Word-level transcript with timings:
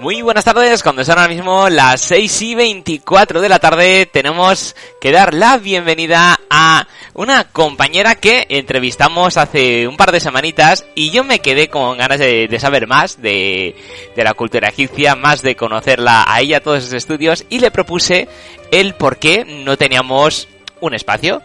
Muy 0.00 0.22
buenas 0.22 0.44
tardes, 0.44 0.84
cuando 0.84 1.04
son 1.04 1.18
ahora 1.18 1.34
mismo 1.34 1.68
las 1.68 2.00
6 2.02 2.42
y 2.42 2.54
24 2.54 3.40
de 3.40 3.48
la 3.48 3.58
tarde, 3.58 4.06
tenemos 4.06 4.76
que 5.00 5.10
dar 5.10 5.34
la 5.34 5.58
bienvenida 5.58 6.38
a 6.48 6.86
una 7.14 7.42
compañera 7.42 8.14
que 8.14 8.46
entrevistamos 8.48 9.36
hace 9.36 9.88
un 9.88 9.96
par 9.96 10.12
de 10.12 10.20
semanitas 10.20 10.86
y 10.94 11.10
yo 11.10 11.24
me 11.24 11.40
quedé 11.40 11.66
con 11.66 11.98
ganas 11.98 12.20
de, 12.20 12.56
saber 12.60 12.86
más 12.86 13.20
de, 13.20 13.74
de, 14.14 14.22
la 14.22 14.34
cultura 14.34 14.68
egipcia, 14.68 15.16
más 15.16 15.42
de 15.42 15.56
conocerla 15.56 16.24
a 16.28 16.40
ella, 16.40 16.60
todos 16.60 16.84
sus 16.84 16.92
estudios, 16.92 17.44
y 17.48 17.58
le 17.58 17.72
propuse 17.72 18.28
el 18.70 18.94
por 18.94 19.16
qué 19.16 19.44
no 19.44 19.76
teníamos 19.76 20.46
un 20.80 20.94
espacio. 20.94 21.42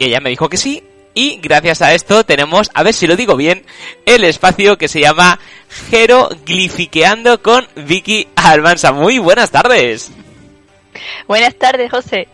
Y 0.00 0.06
ella 0.06 0.18
me 0.18 0.30
dijo 0.30 0.48
que 0.48 0.56
sí, 0.56 0.82
y 1.14 1.38
gracias 1.42 1.82
a 1.82 1.94
esto 1.94 2.24
tenemos, 2.24 2.70
a 2.74 2.82
ver 2.82 2.94
si 2.94 3.06
lo 3.06 3.16
digo 3.16 3.36
bien, 3.36 3.64
el 4.06 4.24
espacio 4.24 4.78
que 4.78 4.88
se 4.88 5.00
llama 5.00 5.38
Jeroglifiqueando 5.90 7.42
con 7.42 7.66
Vicky 7.76 8.28
Almanza. 8.36 8.92
Muy 8.92 9.18
buenas 9.18 9.50
tardes. 9.50 10.10
Buenas 11.26 11.54
tardes, 11.56 11.90
José. 11.90 12.28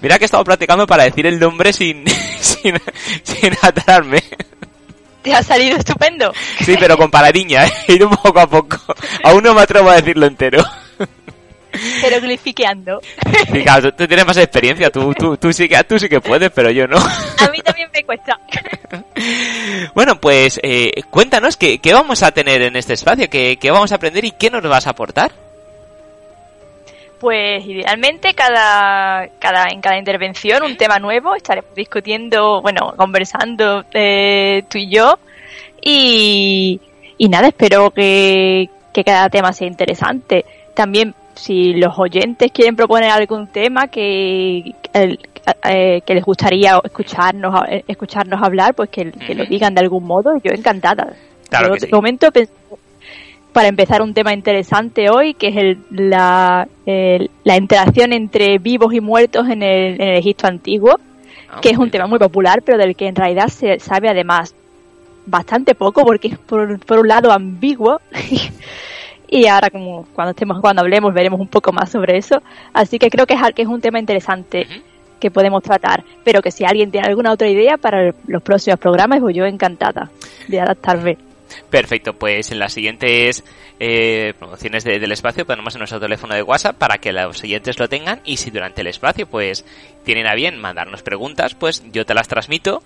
Mira 0.00 0.18
que 0.18 0.24
he 0.24 0.26
estado 0.26 0.44
practicando 0.44 0.86
para 0.86 1.04
decir 1.04 1.26
el 1.26 1.38
nombre 1.38 1.72
sin, 1.72 2.04
sin, 2.40 2.74
sin 3.22 3.56
atarme. 3.62 4.22
Te 5.22 5.34
ha 5.34 5.42
salido 5.42 5.76
estupendo. 5.76 6.32
Sí, 6.60 6.76
pero 6.78 6.96
con 6.96 7.10
paradiña, 7.10 7.66
he 7.86 7.94
ido 7.94 8.10
poco 8.10 8.40
a 8.40 8.46
poco. 8.46 8.78
Aún 9.24 9.42
no 9.44 9.54
me 9.54 9.62
atrevo 9.62 9.90
a 9.90 9.96
decirlo 9.96 10.26
entero. 10.26 10.64
Pero 12.02 12.20
glifiqueando. 12.20 13.00
Sí, 13.52 13.62
claro, 13.62 13.92
tú, 13.94 14.06
tienes 14.06 14.26
más 14.26 14.36
experiencia, 14.36 14.90
tú, 14.90 15.12
tú, 15.14 15.36
tú, 15.36 15.52
sí 15.52 15.68
que, 15.68 15.82
tú 15.84 15.98
sí 15.98 16.08
que 16.08 16.20
puedes, 16.20 16.50
pero 16.50 16.70
yo 16.70 16.86
no. 16.86 16.96
A 16.96 17.48
mí 17.50 17.60
también 17.64 17.88
me 17.92 18.04
cuesta. 18.04 18.38
Bueno, 19.94 20.20
pues 20.20 20.58
eh, 20.62 20.90
cuéntanos 21.10 21.56
¿qué, 21.56 21.78
qué, 21.78 21.92
vamos 21.92 22.22
a 22.22 22.32
tener 22.32 22.62
en 22.62 22.74
este 22.74 22.94
espacio, 22.94 23.28
qué, 23.28 23.56
qué 23.60 23.70
vamos 23.70 23.92
a 23.92 23.96
aprender 23.96 24.24
y 24.24 24.32
qué 24.32 24.50
nos 24.50 24.62
vas 24.62 24.86
a 24.86 24.90
aportar. 24.90 25.30
Pues 27.20 27.64
idealmente 27.66 28.32
cada, 28.32 29.28
cada, 29.38 29.66
en 29.68 29.82
cada 29.82 29.98
intervención 29.98 30.62
un 30.62 30.76
tema 30.78 30.98
nuevo, 30.98 31.34
estaremos 31.36 31.74
discutiendo, 31.74 32.62
bueno, 32.62 32.94
conversando 32.96 33.84
eh, 33.92 34.64
tú 34.70 34.78
y 34.78 34.88
yo. 34.88 35.18
Y, 35.82 36.80
y 37.18 37.28
nada, 37.28 37.48
espero 37.48 37.90
que, 37.90 38.70
que 38.92 39.04
cada 39.04 39.28
tema 39.28 39.52
sea 39.52 39.66
interesante. 39.66 40.46
También 40.74 41.14
si 41.40 41.72
los 41.74 41.98
oyentes 41.98 42.52
quieren 42.52 42.76
proponer 42.76 43.10
algún 43.10 43.46
tema 43.46 43.88
que, 43.88 44.74
eh, 44.92 46.00
que 46.04 46.14
les 46.14 46.24
gustaría 46.24 46.78
escucharnos 46.84 47.54
escucharnos 47.88 48.42
hablar, 48.42 48.74
pues 48.74 48.90
que, 48.90 49.06
lo 49.34 49.46
digan 49.46 49.74
de 49.74 49.80
algún 49.80 50.04
modo. 50.04 50.36
Yo 50.44 50.52
encantada. 50.52 51.14
Claro 51.48 51.74
de 51.74 51.88
momento 51.90 52.28
para 53.52 53.68
empezar 53.68 54.02
un 54.02 54.14
tema 54.14 54.32
interesante 54.32 55.10
hoy, 55.10 55.34
que 55.34 55.48
es 55.48 55.56
el, 55.56 55.78
la, 55.90 56.68
la 56.86 57.56
interacción 57.56 58.12
entre 58.12 58.58
vivos 58.58 58.94
y 58.94 59.00
muertos 59.00 59.48
en 59.48 59.62
el, 59.62 60.00
en 60.00 60.08
el 60.08 60.18
Egipto 60.18 60.46
antiguo, 60.46 61.00
ah, 61.48 61.60
que 61.60 61.70
es 61.70 61.78
un 61.78 61.90
tema 61.90 62.06
muy 62.06 62.18
popular, 62.18 62.62
pero 62.64 62.78
del 62.78 62.94
que 62.94 63.08
en 63.08 63.16
realidad 63.16 63.48
se 63.48 63.80
sabe 63.80 64.08
además 64.08 64.54
bastante 65.26 65.74
poco, 65.74 66.04
porque 66.04 66.28
es 66.28 66.38
por, 66.38 66.78
por 66.80 67.00
un 67.00 67.08
lado 67.08 67.32
ambiguo 67.32 68.00
y 69.30 69.46
ahora 69.46 69.70
como 69.70 70.06
cuando 70.12 70.32
estemos 70.32 70.60
cuando 70.60 70.82
hablemos 70.82 71.14
veremos 71.14 71.40
un 71.40 71.46
poco 71.46 71.72
más 71.72 71.90
sobre 71.90 72.18
eso. 72.18 72.42
Así 72.72 72.98
que 72.98 73.08
creo 73.08 73.26
que 73.26 73.34
es 73.34 73.40
que 73.54 73.62
es 73.62 73.68
un 73.68 73.80
tema 73.80 74.00
interesante 74.00 74.66
que 75.20 75.30
podemos 75.30 75.62
tratar. 75.62 76.04
Pero 76.24 76.42
que 76.42 76.50
si 76.50 76.64
alguien 76.64 76.90
tiene 76.90 77.06
alguna 77.06 77.32
otra 77.32 77.48
idea 77.48 77.76
para 77.76 78.12
los 78.26 78.42
próximos 78.42 78.80
programas 78.80 79.20
pues 79.20 79.36
yo 79.36 79.44
encantada 79.44 80.10
de 80.48 80.60
adaptarme. 80.60 81.16
Perfecto, 81.68 82.12
pues 82.14 82.50
en 82.52 82.58
las 82.58 82.72
siguientes 82.72 83.44
eh, 83.80 84.34
promociones 84.38 84.84
del 84.84 85.10
espacio 85.10 85.46
ponemos 85.46 85.74
en 85.74 85.80
nuestro 85.80 85.98
teléfono 85.98 86.34
de 86.34 86.42
WhatsApp 86.42 86.76
para 86.76 86.98
que 86.98 87.12
los 87.12 87.42
oyentes 87.42 87.78
lo 87.78 87.88
tengan 87.88 88.20
y 88.24 88.36
si 88.36 88.50
durante 88.50 88.82
el 88.82 88.86
espacio 88.86 89.26
pues 89.26 89.64
tienen 90.04 90.26
a 90.26 90.34
bien 90.34 90.58
mandarnos 90.58 91.02
preguntas, 91.02 91.54
pues 91.54 91.82
yo 91.92 92.06
te 92.06 92.14
las 92.14 92.28
transmito 92.28 92.82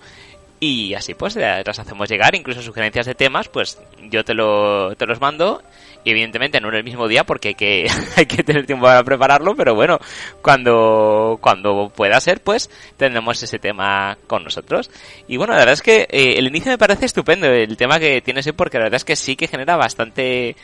y 0.59 0.93
así 0.93 1.13
pues 1.13 1.35
las 1.35 1.79
hacemos 1.79 2.09
llegar, 2.09 2.35
incluso 2.35 2.61
sugerencias 2.61 3.05
de 3.05 3.15
temas, 3.15 3.49
pues 3.49 3.79
yo 4.09 4.23
te, 4.23 4.33
lo, 4.33 4.95
te 4.95 5.05
los 5.05 5.19
mando 5.19 5.61
evidentemente 6.05 6.61
no 6.61 6.69
en 6.69 6.75
el 6.75 6.83
mismo 6.83 7.07
día 7.07 7.23
porque 7.23 7.49
hay 7.49 7.55
que, 7.55 7.87
hay 8.15 8.25
que 8.25 8.43
tener 8.43 8.65
tiempo 8.65 8.85
para 8.85 9.03
prepararlo, 9.03 9.55
pero 9.55 9.75
bueno, 9.75 9.99
cuando, 10.41 11.37
cuando 11.41 11.91
pueda 11.93 12.19
ser, 12.21 12.41
pues 12.41 12.69
tendremos 12.95 13.41
ese 13.41 13.59
tema 13.59 14.17
con 14.27 14.43
nosotros. 14.43 14.89
Y 15.27 15.37
bueno, 15.37 15.53
la 15.53 15.59
verdad 15.59 15.73
es 15.73 15.81
que 15.81 16.07
eh, 16.09 16.35
el 16.37 16.47
inicio 16.47 16.71
me 16.71 16.77
parece 16.77 17.05
estupendo, 17.05 17.47
el 17.47 17.75
tema 17.75 17.99
que 17.99 18.21
tienes 18.21 18.45
hoy, 18.45 18.53
porque 18.53 18.77
la 18.77 18.85
verdad 18.85 18.97
es 18.97 19.05
que 19.05 19.15
sí 19.15 19.35
que 19.35 19.47
genera 19.47 19.75
bastante, 19.75 20.55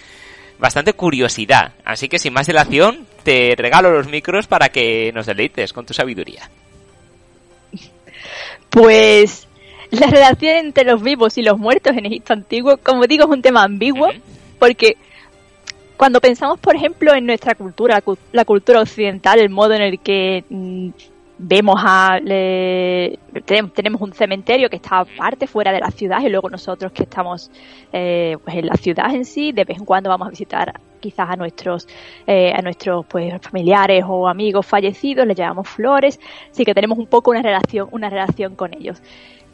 bastante 0.59 0.93
curiosidad. 0.93 1.73
Así 1.83 2.07
que 2.07 2.19
sin 2.19 2.33
más 2.33 2.47
dilación, 2.47 3.07
te 3.23 3.55
regalo 3.57 3.91
los 3.91 4.07
micros 4.07 4.47
para 4.47 4.69
que 4.69 5.11
nos 5.13 5.25
deleites 5.25 5.73
con 5.73 5.85
tu 5.85 5.93
sabiduría. 5.93 6.49
Pues 8.69 9.47
la 9.91 10.07
relación 10.07 10.55
entre 10.55 10.85
los 10.85 11.01
vivos 11.01 11.37
y 11.37 11.43
los 11.43 11.59
muertos 11.59 11.95
en 11.95 12.05
Egipto 12.05 12.33
antiguo, 12.33 12.77
como 12.77 13.05
digo, 13.07 13.25
es 13.25 13.29
un 13.29 13.41
tema 13.41 13.63
ambiguo, 13.63 14.09
porque 14.57 14.97
cuando 15.97 16.19
pensamos, 16.19 16.59
por 16.59 16.75
ejemplo, 16.75 17.13
en 17.13 17.25
nuestra 17.25 17.55
cultura, 17.55 18.01
la 18.31 18.45
cultura 18.45 18.81
occidental, 18.81 19.39
el 19.39 19.49
modo 19.49 19.73
en 19.73 19.81
el 19.81 19.99
que 19.99 20.43
mm, 20.49 20.89
vemos 21.43 21.75
a 21.79 22.19
tenemos 23.45 23.99
un 23.99 24.13
cementerio 24.13 24.69
que 24.69 24.75
está 24.75 24.99
aparte 24.99 25.47
fuera 25.47 25.71
de 25.71 25.79
la 25.79 25.89
ciudad 25.89 26.21
y 26.21 26.29
luego 26.29 26.49
nosotros 26.51 26.91
que 26.91 27.03
estamos 27.03 27.49
eh, 27.91 28.37
pues 28.43 28.57
en 28.57 28.67
la 28.67 28.75
ciudad 28.75 29.13
en 29.13 29.25
sí 29.25 29.51
de 29.51 29.63
vez 29.63 29.79
en 29.79 29.85
cuando 29.85 30.09
vamos 30.09 30.27
a 30.27 30.29
visitar 30.29 30.79
quizás 30.99 31.31
a 31.31 31.35
nuestros 31.35 31.87
eh, 32.27 32.53
a 32.53 32.61
nuestros 32.61 33.07
pues 33.07 33.33
familiares 33.41 34.03
o 34.07 34.27
amigos 34.27 34.67
fallecidos 34.67 35.25
les 35.25 35.35
llevamos 35.35 35.67
flores 35.67 36.19
así 36.51 36.63
que 36.63 36.75
tenemos 36.75 36.99
un 36.99 37.07
poco 37.07 37.31
una 37.31 37.41
relación 37.41 37.87
una 37.91 38.11
relación 38.11 38.55
con 38.55 38.75
ellos 38.75 39.01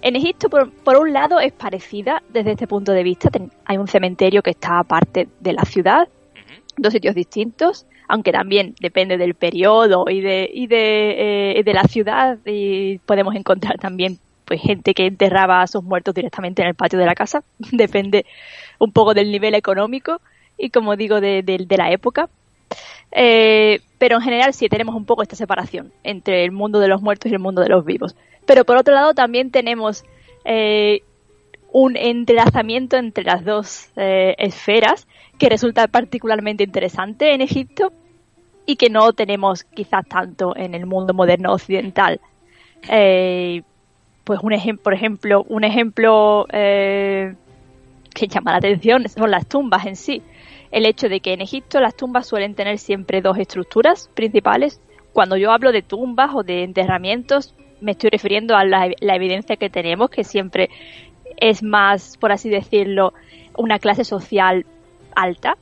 en 0.01 0.15
Egipto, 0.15 0.49
por, 0.49 0.71
por, 0.71 0.97
un 0.97 1.13
lado, 1.13 1.39
es 1.39 1.53
parecida 1.53 2.21
desde 2.29 2.51
este 2.51 2.67
punto 2.67 2.91
de 2.91 3.03
vista. 3.03 3.29
hay 3.65 3.77
un 3.77 3.87
cementerio 3.87 4.41
que 4.43 4.51
está 4.51 4.79
aparte 4.79 5.27
de 5.39 5.53
la 5.53 5.63
ciudad, 5.63 6.07
dos 6.77 6.93
sitios 6.93 7.15
distintos, 7.15 7.85
aunque 8.07 8.31
también 8.31 8.75
depende 8.79 9.17
del 9.17 9.35
periodo 9.35 10.05
y 10.09 10.21
de, 10.21 10.49
y 10.53 10.67
de, 10.67 11.59
eh, 11.59 11.63
de 11.63 11.73
la 11.73 11.83
ciudad 11.83 12.37
y 12.45 12.99
podemos 12.99 13.35
encontrar 13.35 13.77
también 13.77 14.19
pues 14.45 14.61
gente 14.61 14.93
que 14.93 15.05
enterraba 15.05 15.61
a 15.61 15.67
sus 15.67 15.83
muertos 15.83 16.15
directamente 16.15 16.61
en 16.61 16.69
el 16.69 16.75
patio 16.75 16.97
de 16.97 17.05
la 17.05 17.15
casa, 17.15 17.43
depende 17.71 18.25
un 18.79 18.91
poco 18.91 19.13
del 19.13 19.31
nivel 19.31 19.55
económico 19.55 20.21
y 20.57 20.69
como 20.69 20.95
digo 20.95 21.21
de, 21.21 21.43
de, 21.43 21.77
la 21.77 21.91
época. 21.91 22.29
Eh, 23.11 23.79
pero 23.97 24.17
en 24.17 24.21
general 24.21 24.53
sí 24.53 24.67
tenemos 24.69 24.95
un 24.95 25.05
poco 25.05 25.21
esta 25.21 25.35
separación 25.35 25.91
entre 26.03 26.43
el 26.43 26.51
mundo 26.51 26.79
de 26.79 26.87
los 26.87 27.01
muertos 27.01 27.31
y 27.31 27.35
el 27.35 27.39
mundo 27.39 27.61
de 27.61 27.69
los 27.69 27.85
vivos. 27.85 28.15
Pero 28.45 28.65
por 28.65 28.77
otro 28.77 28.93
lado 28.93 29.13
también 29.13 29.51
tenemos 29.51 30.03
eh, 30.45 31.01
un 31.71 31.97
entrelazamiento 31.97 32.97
entre 32.97 33.23
las 33.23 33.43
dos 33.43 33.89
esferas 33.95 35.07
que 35.37 35.49
resulta 35.49 35.87
particularmente 35.87 36.63
interesante 36.63 37.33
en 37.33 37.41
Egipto 37.41 37.91
y 38.67 38.75
que 38.75 38.89
no 38.89 39.13
tenemos 39.13 39.63
quizás 39.63 40.05
tanto 40.07 40.55
en 40.55 40.75
el 40.75 40.85
mundo 40.85 41.13
moderno 41.13 41.53
occidental. 41.53 42.19
Eh, 42.89 43.63
pues 44.23 44.41
un 44.43 44.53
ejemplo, 44.53 44.83
por 44.83 44.93
ejemplo, 44.93 45.45
un 45.47 45.63
ejemplo 45.63 46.45
eh, 46.51 47.33
que 48.13 48.27
llama 48.27 48.51
la 48.51 48.57
atención 48.57 49.07
son 49.07 49.31
las 49.31 49.47
tumbas 49.47 49.85
en 49.85 49.95
sí. 49.95 50.21
El 50.71 50.85
hecho 50.85 51.09
de 51.09 51.19
que 51.19 51.33
en 51.33 51.41
Egipto 51.41 51.79
las 51.79 51.95
tumbas 51.95 52.27
suelen 52.27 52.55
tener 52.55 52.77
siempre 52.77 53.21
dos 53.21 53.37
estructuras 53.37 54.09
principales. 54.13 54.81
Cuando 55.13 55.37
yo 55.37 55.51
hablo 55.51 55.71
de 55.71 55.81
tumbas 55.81 56.31
o 56.33 56.43
de 56.43 56.63
enterramientos, 56.63 57.55
me 57.81 57.91
estoy 57.91 58.09
refiriendo 58.09 58.55
a 58.55 58.65
la, 58.65 58.89
la 58.99 59.15
evidencia 59.15 59.55
que 59.55 59.69
tenemos, 59.69 60.09
que 60.09 60.23
siempre 60.23 60.69
es 61.37 61.63
más, 61.63 62.17
por 62.17 62.31
así 62.31 62.49
decirlo, 62.49 63.13
una 63.57 63.79
clase 63.79 64.03
social 64.03 64.65
alta. 65.15 65.57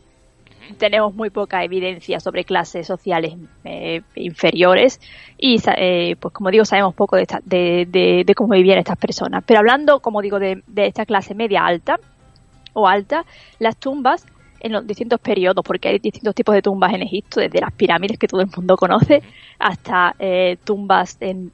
Tenemos 0.78 1.14
muy 1.14 1.30
poca 1.30 1.64
evidencia 1.64 2.20
sobre 2.20 2.44
clases 2.44 2.88
sociales 2.88 3.36
eh, 3.66 4.02
inferiores 4.16 5.00
y, 5.38 5.62
eh, 5.78 6.16
pues 6.20 6.34
como 6.34 6.50
digo, 6.50 6.66
sabemos 6.66 6.96
poco 6.96 7.18
de, 7.18 7.86
de, 8.26 8.36
cómo 8.36 8.56
vivían 8.56 8.80
estas 8.80 8.98
personas. 8.98 9.44
Pero 9.46 9.60
hablando, 9.60 10.00
como 10.00 10.22
digo, 10.22 10.40
de, 10.40 10.64
esta 10.76 11.06
clase 11.06 11.36
media 11.36 11.66
alta 11.66 12.00
o 12.74 12.88
alta, 12.88 13.26
las 13.60 13.78
tumbas 13.78 14.26
en 14.66 14.72
los 14.72 14.88
distintos 14.88 15.20
periodos, 15.20 15.64
porque 15.64 15.90
hay 15.90 16.00
distintos 16.00 16.34
tipos 16.34 16.56
de 16.56 16.64
tumbas 16.64 16.92
en 16.92 17.04
Egipto, 17.04 17.40
desde 17.40 17.62
las 17.62 17.72
pirámides 17.72 18.18
que 18.18 18.28
todo 18.28 18.42
el 18.42 18.48
mundo 18.48 18.76
conoce, 18.76 19.22
hasta 19.60 20.16
eh, 20.18 20.58
tumbas 20.64 21.18
en, 21.20 21.52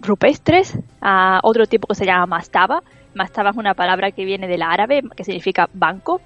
rupestres, 0.00 0.78
a 1.02 1.40
otro 1.42 1.66
tipo 1.66 1.86
que 1.86 1.94
se 1.94 2.06
llama 2.06 2.24
mastaba. 2.24 2.82
Mastaba 3.12 3.50
es 3.50 3.56
una 3.58 3.74
palabra 3.74 4.10
que 4.10 4.24
viene 4.24 4.48
del 4.48 4.62
árabe, 4.62 5.02
que 5.14 5.22
significa 5.22 5.68
banco, 5.74 6.22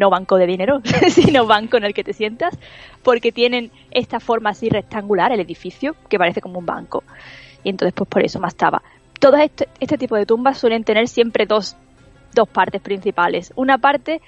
no 0.00 0.08
banco 0.08 0.36
de 0.36 0.46
dinero, 0.46 0.80
sino 1.10 1.44
banco 1.44 1.76
en 1.76 1.84
el 1.84 1.92
que 1.92 2.04
te 2.04 2.14
sientas, 2.14 2.58
porque 3.02 3.30
tienen 3.30 3.70
esta 3.90 4.20
forma 4.20 4.48
así 4.48 4.70
rectangular, 4.70 5.30
el 5.30 5.40
edificio, 5.40 5.94
que 6.08 6.18
parece 6.18 6.40
como 6.40 6.58
un 6.58 6.64
banco. 6.64 7.04
Y 7.64 7.68
entonces, 7.68 7.92
pues 7.92 8.08
por 8.08 8.24
eso 8.24 8.40
más 8.40 8.54
estaba. 8.54 8.82
Todo 9.20 9.36
este, 9.36 9.68
este, 9.78 9.98
tipo 9.98 10.16
de 10.16 10.24
tumbas 10.24 10.56
suelen 10.56 10.84
tener 10.84 11.06
siempre 11.06 11.44
dos, 11.44 11.76
dos 12.34 12.48
partes 12.48 12.80
principales. 12.80 13.52
Una 13.56 13.76
parte 13.76 14.22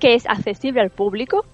que 0.00 0.14
es 0.14 0.26
accesible 0.26 0.80
al 0.80 0.90
público, 0.90 1.44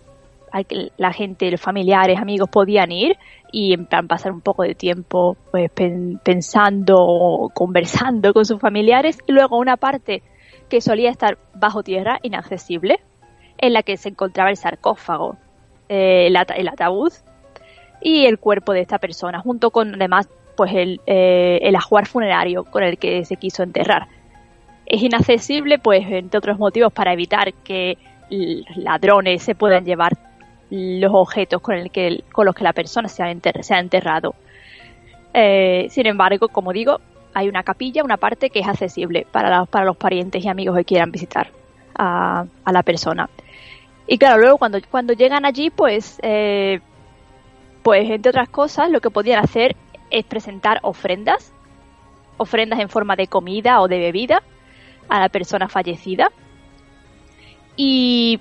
al 0.52 0.64
que 0.64 0.90
la 0.96 1.12
gente, 1.12 1.50
los 1.50 1.60
familiares, 1.60 2.18
amigos 2.18 2.48
podían 2.48 2.90
ir 2.92 3.18
y 3.52 3.74
en 3.74 3.86
plan 3.86 4.08
pasar 4.08 4.32
un 4.32 4.40
poco 4.40 4.62
de 4.62 4.74
tiempo 4.74 5.36
pues 5.50 5.70
pensando, 5.70 7.50
conversando 7.52 8.32
con 8.32 8.46
sus 8.46 8.60
familiares 8.60 9.18
y 9.26 9.32
luego 9.32 9.58
una 9.58 9.76
parte 9.76 10.22
que 10.68 10.80
solía 10.80 11.10
estar 11.10 11.38
bajo 11.54 11.82
tierra, 11.82 12.18
inaccesible, 12.22 13.00
en 13.58 13.72
la 13.72 13.82
que 13.82 13.96
se 13.96 14.08
encontraba 14.08 14.50
el 14.50 14.56
sarcófago, 14.56 15.36
eh, 15.88 16.26
el, 16.26 16.36
ataúd 16.68 17.12
y 18.00 18.26
el 18.26 18.38
cuerpo 18.38 18.72
de 18.72 18.80
esta 18.80 18.98
persona, 18.98 19.40
junto 19.40 19.70
con 19.70 19.94
además 19.94 20.28
pues 20.56 20.72
el, 20.74 21.00
eh, 21.06 21.58
el 21.62 21.76
ajuar 21.76 22.06
funerario 22.06 22.64
con 22.64 22.82
el 22.82 22.98
que 22.98 23.24
se 23.24 23.36
quiso 23.36 23.62
enterrar. 23.62 24.08
Es 24.86 25.02
inaccesible, 25.02 25.78
pues, 25.78 26.06
entre 26.08 26.38
otros 26.38 26.58
motivos, 26.58 26.92
para 26.92 27.12
evitar 27.12 27.52
que 27.52 27.98
ladrones 28.28 29.42
se 29.42 29.54
puedan 29.54 29.84
llevar 29.84 30.12
los 30.70 31.12
objetos 31.14 31.60
con, 31.60 31.76
el 31.76 31.90
que, 31.90 32.24
con 32.32 32.46
los 32.46 32.54
que 32.54 32.64
la 32.64 32.72
persona 32.72 33.08
se 33.08 33.22
ha, 33.22 33.30
enterrado. 33.30 34.34
Eh, 35.32 35.86
sin 35.90 36.06
embargo, 36.06 36.48
como 36.48 36.72
digo, 36.72 37.00
hay 37.34 37.48
una 37.48 37.62
capilla, 37.62 38.02
una 38.02 38.16
parte 38.16 38.50
que 38.50 38.60
es 38.60 38.66
accesible 38.66 39.26
para, 39.30 39.66
para 39.66 39.84
los 39.84 39.96
parientes 39.96 40.44
y 40.44 40.48
amigos 40.48 40.76
que 40.76 40.84
quieran 40.84 41.12
visitar 41.12 41.50
a, 41.94 42.46
la 42.66 42.82
persona. 42.82 43.28
Y 44.06 44.18
claro, 44.18 44.40
luego 44.40 44.58
cuando, 44.58 44.78
cuando 44.90 45.12
llegan 45.12 45.44
allí, 45.44 45.70
pues, 45.70 46.18
eh, 46.22 46.80
pues 47.82 48.08
entre 48.10 48.30
otras 48.30 48.48
cosas, 48.48 48.90
lo 48.90 49.00
que 49.00 49.10
podían 49.10 49.42
hacer 49.42 49.76
es 50.10 50.24
presentar 50.24 50.78
ofrendas, 50.82 51.52
ofrendas 52.36 52.80
en 52.80 52.88
forma 52.88 53.16
de 53.16 53.26
comida 53.26 53.80
o 53.80 53.88
de 53.88 53.98
bebida 53.98 54.42
a 55.08 55.20
la 55.20 55.28
persona 55.28 55.68
fallecida. 55.68 56.30
Y, 57.76 58.40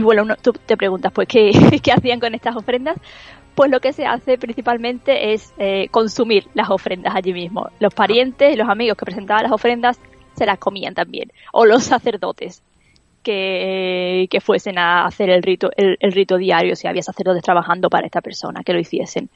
bueno, 0.00 0.36
tú 0.42 0.52
te 0.52 0.76
preguntas, 0.76 1.12
pues, 1.12 1.28
¿qué, 1.28 1.50
¿qué, 1.82 1.92
hacían 1.92 2.20
con 2.20 2.34
estas 2.34 2.56
ofrendas? 2.56 2.96
Pues 3.54 3.70
lo 3.70 3.80
que 3.80 3.92
se 3.92 4.06
hace 4.06 4.38
principalmente 4.38 5.32
es 5.32 5.52
eh, 5.58 5.88
consumir 5.90 6.46
las 6.54 6.70
ofrendas 6.70 7.14
allí 7.14 7.32
mismo. 7.32 7.68
Los 7.80 7.94
parientes, 7.94 8.56
los 8.56 8.68
amigos 8.68 8.96
que 8.96 9.04
presentaban 9.04 9.42
las 9.42 9.52
ofrendas, 9.52 9.98
se 10.36 10.46
las 10.46 10.58
comían 10.58 10.94
también. 10.94 11.32
O 11.52 11.66
los 11.66 11.82
sacerdotes 11.82 12.62
que, 13.22 14.26
que 14.30 14.40
fuesen 14.40 14.78
a 14.78 15.04
hacer 15.04 15.28
el 15.30 15.42
rito, 15.42 15.70
el, 15.76 16.12
rito 16.12 16.36
diario, 16.36 16.76
si 16.76 16.86
había 16.86 17.02
sacerdotes 17.02 17.42
trabajando 17.42 17.90
para 17.90 18.06
esta 18.06 18.20
persona, 18.20 18.62
que 18.64 18.72
lo 18.72 18.80
hiciesen. 18.80 19.28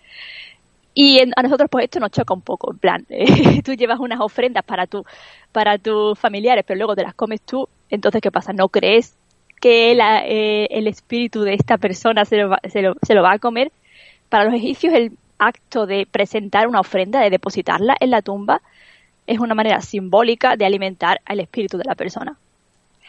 Y 0.94 1.20
a 1.20 1.42
nosotros 1.42 1.68
pues 1.70 1.84
esto 1.84 2.00
nos 2.00 2.10
choca 2.10 2.34
un 2.34 2.42
poco, 2.42 2.72
en 2.72 2.78
plan, 2.78 3.06
tú 3.64 3.74
llevas 3.74 3.98
unas 3.98 4.20
ofrendas 4.20 4.62
para 4.64 4.86
tu, 4.86 5.04
para 5.50 5.78
tus 5.78 6.18
familiares, 6.18 6.64
pero 6.66 6.78
luego 6.78 6.94
te 6.94 7.02
las 7.02 7.14
comes 7.14 7.40
tú, 7.42 7.68
entonces 7.92 8.20
¿qué 8.20 8.30
pasa? 8.30 8.52
¿No 8.52 8.68
crees 8.68 9.14
que 9.60 9.92
eh, 9.92 10.66
el 10.70 10.88
espíritu 10.88 11.42
de 11.42 11.54
esta 11.54 11.78
persona 11.78 12.24
se 12.24 12.38
lo, 12.38 12.48
va, 12.48 12.60
se, 12.68 12.82
lo, 12.82 12.94
se 13.02 13.14
lo 13.14 13.22
va 13.22 13.32
a 13.32 13.38
comer? 13.38 13.70
Para 14.28 14.44
los 14.44 14.54
egipcios 14.54 14.92
el 14.94 15.12
acto 15.38 15.86
de 15.86 16.06
presentar 16.10 16.66
una 16.66 16.80
ofrenda, 16.80 17.20
de 17.20 17.30
depositarla 17.30 17.96
en 18.00 18.10
la 18.10 18.22
tumba, 18.22 18.62
es 19.26 19.38
una 19.38 19.54
manera 19.54 19.80
simbólica 19.80 20.56
de 20.56 20.64
alimentar 20.64 21.20
al 21.24 21.40
espíritu 21.40 21.78
de 21.78 21.84
la 21.84 21.94
persona. 21.94 22.36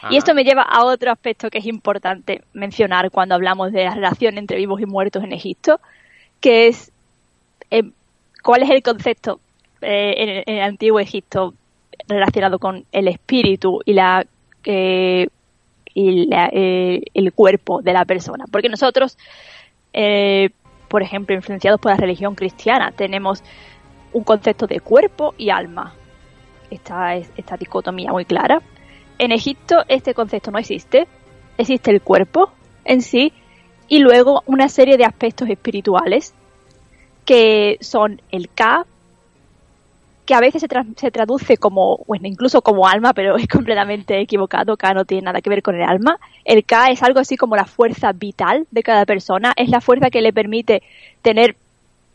Y 0.09 0.17
esto 0.17 0.33
me 0.33 0.43
lleva 0.43 0.63
a 0.63 0.83
otro 0.83 1.11
aspecto 1.11 1.49
que 1.49 1.59
es 1.59 1.65
importante 1.65 2.43
mencionar 2.51 3.09
cuando 3.09 3.35
hablamos 3.35 3.71
de 3.71 3.85
la 3.85 3.95
relación 3.95 4.37
entre 4.37 4.57
vivos 4.57 4.81
y 4.81 4.85
muertos 4.85 5.23
en 5.23 5.31
Egipto, 5.31 5.79
que 6.41 6.67
es 6.67 6.91
eh, 7.71 7.89
¿cuál 8.43 8.63
es 8.63 8.69
el 8.69 8.83
concepto 8.83 9.39
eh, 9.81 10.43
en, 10.45 10.55
el 10.57 10.61
antiguo 10.61 10.99
Egipto 10.99 11.53
relacionado 12.07 12.59
con 12.59 12.85
el 12.91 13.07
espíritu 13.07 13.79
y 13.85 13.93
la 13.93 14.25
eh, 14.65 15.27
y 15.95 16.29
el 17.13 17.33
cuerpo 17.33 17.81
de 17.81 17.93
la 17.93 18.05
persona? 18.05 18.45
Porque 18.51 18.69
nosotros, 18.69 19.17
por 20.87 21.03
ejemplo, 21.03 21.35
influenciados 21.35 21.79
por 21.79 21.91
la 21.91 21.97
religión 21.97 22.35
cristiana, 22.35 22.91
tenemos 22.91 23.43
un 24.13 24.23
concepto 24.23 24.67
de 24.67 24.79
cuerpo 24.79 25.33
y 25.37 25.49
alma. 25.49 25.93
Esta, 26.69 27.15
esta 27.15 27.57
dicotomía 27.57 28.11
muy 28.11 28.25
clara. 28.25 28.61
En 29.19 29.31
Egipto 29.31 29.83
este 29.87 30.13
concepto 30.13 30.51
no 30.51 30.59
existe. 30.59 31.07
Existe 31.57 31.91
el 31.91 32.01
cuerpo 32.01 32.51
en 32.85 33.01
sí 33.01 33.33
y 33.87 33.99
luego 33.99 34.41
una 34.45 34.69
serie 34.69 34.97
de 34.97 35.05
aspectos 35.05 35.49
espirituales 35.49 36.33
que 37.25 37.77
son 37.81 38.21
el 38.31 38.49
K, 38.49 38.85
que 40.25 40.33
a 40.33 40.39
veces 40.39 40.61
se, 40.61 40.67
se, 40.95 41.11
traduce 41.11 41.57
como, 41.57 41.99
bueno, 42.07 42.27
incluso 42.27 42.61
como 42.61 42.87
alma, 42.87 43.13
pero 43.13 43.35
es 43.37 43.47
completamente 43.47 44.19
equivocado, 44.19 44.77
K 44.77 44.93
no 44.93 45.05
tiene 45.05 45.23
nada 45.23 45.41
que 45.41 45.49
ver 45.49 45.61
con 45.61 45.75
el 45.75 45.83
alma. 45.83 46.17
El 46.45 46.63
K 46.63 46.91
es 46.91 47.03
algo 47.03 47.19
así 47.19 47.37
como 47.37 47.55
la 47.55 47.65
fuerza 47.65 48.11
vital 48.13 48.67
de 48.71 48.83
cada 48.83 49.05
persona, 49.05 49.53
es 49.55 49.69
la 49.69 49.81
fuerza 49.81 50.09
que 50.09 50.21
le 50.21 50.33
permite 50.33 50.83
tener 51.21 51.55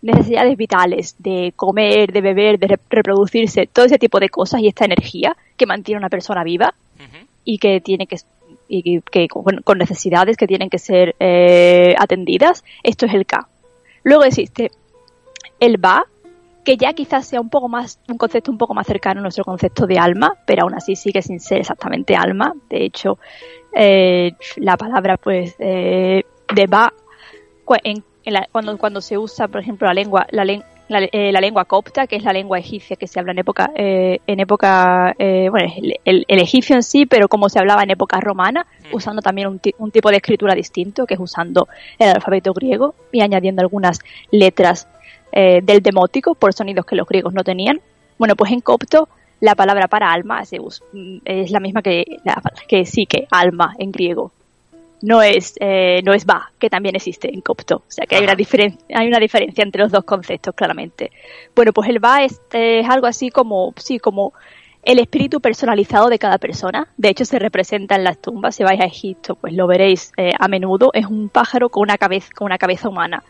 necesidades 0.01 0.57
vitales 0.57 1.17
de 1.19 1.53
comer, 1.57 2.13
de 2.13 2.21
beber, 2.21 2.59
de 2.59 2.79
reproducirse, 2.89 3.67
todo 3.67 3.87
ese 3.87 3.99
tipo 3.99 4.21
de 4.21 4.29
cosas 4.29 4.61
y 4.61 4.69
esta 4.69 4.85
energía 4.85 5.37
que 5.57 5.67
mantiene 5.67 5.97
a 5.97 6.01
una 6.01 6.09
persona 6.09 6.45
viva 6.45 6.73
y 7.45 7.59
que 7.59 7.81
tiene 7.81 8.07
que 8.07 8.17
y 8.69 9.01
que, 9.01 9.29
con, 9.29 9.79
necesidades 9.79 10.37
que 10.37 10.47
tienen 10.47 10.69
que 10.69 10.79
ser 10.79 11.17
eh, 11.19 11.95
atendidas, 11.99 12.65
esto 12.83 13.07
es 13.07 13.15
el 13.15 13.25
K. 13.25 13.49
Luego 14.03 14.25
existe 14.25 14.71
el 15.59 15.83
va, 15.83 16.05
que 16.69 16.77
ya 16.77 16.93
quizás 16.93 17.27
sea 17.27 17.41
un 17.41 17.49
poco 17.49 17.67
más, 17.71 17.99
un 18.11 18.19
concepto 18.19 18.51
un 18.51 18.59
poco 18.59 18.75
más 18.75 18.87
cercano 18.87 19.21
a 19.21 19.23
nuestro 19.23 19.43
concepto 19.43 19.87
de 19.87 19.99
alma, 19.99 20.35
pero 20.45 20.65
aún 20.65 20.75
así 20.75 20.97
sigue 20.97 21.23
sin 21.23 21.41
ser 21.41 21.61
exactamente 21.61 22.15
alma. 22.15 22.53
De 22.69 22.85
hecho, 22.85 23.19
eh, 23.73 24.33
la 24.57 24.77
palabra 24.77 25.17
pues 25.17 25.57
eh, 25.61 26.25
de 26.55 26.67
va, 26.67 26.93
cuando, 27.65 28.77
cuando 28.77 29.01
se 29.01 29.17
usa, 29.17 29.49
por 29.49 29.63
ejemplo, 29.63 29.89
la 29.89 29.95
lengua, 29.95 30.27
la, 30.31 30.45
eh, 30.45 31.33
la, 31.33 31.41
lengua 31.41 31.65
copta, 31.65 32.07
que 32.07 32.17
es 32.17 32.23
la 32.23 32.35
lengua 32.35 32.59
egipcia 32.59 32.97
que 32.97 33.07
se 33.07 33.19
habla 33.19 33.33
en 33.33 33.39
época, 33.39 33.71
en 33.75 34.39
época, 34.39 35.15
bueno, 35.19 35.73
el, 36.05 36.25
egipcio 36.29 36.77
en 36.77 36.83
sí, 36.83 37.07
pero 37.07 37.29
como 37.29 37.49
se 37.49 37.59
hablaba 37.59 37.83
en 37.83 37.93
época 37.93 38.21
romana, 38.21 38.67
usando 38.93 39.23
también 39.23 39.49
un, 39.49 39.59
un, 39.79 39.91
tipo 39.91 40.11
de 40.11 40.19
escritura 40.19 40.55
distinto, 40.55 41.07
que 41.07 41.15
es 41.15 41.21
usando 41.21 41.67
el 41.99 42.11
alfabeto 42.11 42.53
griego 42.53 42.95
y 43.11 43.23
añadiendo 43.23 43.63
algunas 43.63 44.01
letras 44.31 44.87
eh, 45.41 45.61
del 45.63 45.83
demótico 45.83 46.35
por 46.35 46.53
sonidos 46.53 46.85
que 46.85 46.97
los 46.97 47.07
griegos 47.07 47.33
no 47.33 47.45
tenían. 47.45 47.81
Bueno, 48.19 48.35
pues 48.35 48.51
en 48.51 48.61
copto 48.61 49.09
la 49.39 49.55
palabra 49.55 49.87
para 49.87 50.11
alma 50.11 50.43
mm, 50.43 51.19
es 51.25 51.53
la 51.53 51.61
misma 51.61 51.81
que, 51.81 52.05
la, 52.25 52.43
que 52.67 52.83
que 53.09 53.29
alma 53.31 53.73
en 53.79 53.93
griego. 53.93 54.33
No 55.01 55.23
es, 55.23 55.55
eh, 55.61 56.01
no 56.05 56.13
es 56.13 56.27
va, 56.27 56.51
que 56.59 56.69
también 56.69 56.97
existe 56.97 57.33
en 57.33 57.41
copto. 57.41 57.77
O 57.77 57.85
sea 57.87 58.05
que 58.05 58.17
hay 58.17 58.25
una, 58.25 58.35
hay 58.95 59.07
una 59.07 59.21
diferencia 59.21 59.63
entre 59.63 59.83
los 59.83 59.93
dos 59.93 60.03
conceptos, 60.03 60.57
claramente. 60.57 61.13
Bueno, 61.55 61.73
pues 61.73 61.89
el 61.89 62.05
va 62.05 62.25
es, 62.25 62.41
algo 62.89 63.07
así 63.07 63.31
como, 63.31 63.75
sí, 63.77 64.01
como 64.01 64.33
el 64.83 64.99
espíritu 64.99 65.41
personalizado 65.41 66.09
de 66.09 66.19
cada 66.19 66.39
persona. 66.39 66.89
De 66.97 67.11
hecho, 67.11 67.25
se 67.25 67.39
representa 67.39 67.95
en 67.95 68.03
las 68.03 68.19
tumbas. 68.19 68.57
Si 68.57 68.65
vais 68.65 68.81
a 68.81 68.87
Egipto, 68.87 69.37
pues 69.37 69.53
lo 69.53 69.69
veréis 69.69 70.11
eh, 70.17 70.33
a 70.37 70.49
menudo. 70.49 70.91
Es 70.95 71.07
un 71.07 71.29
pájaro 71.29 71.69
con 71.69 71.85
una 71.85 71.97
cabeza, 71.97 72.31
con 72.35 72.47
una 72.47 72.59
cabeza 72.59 72.89
humana. 72.89 73.23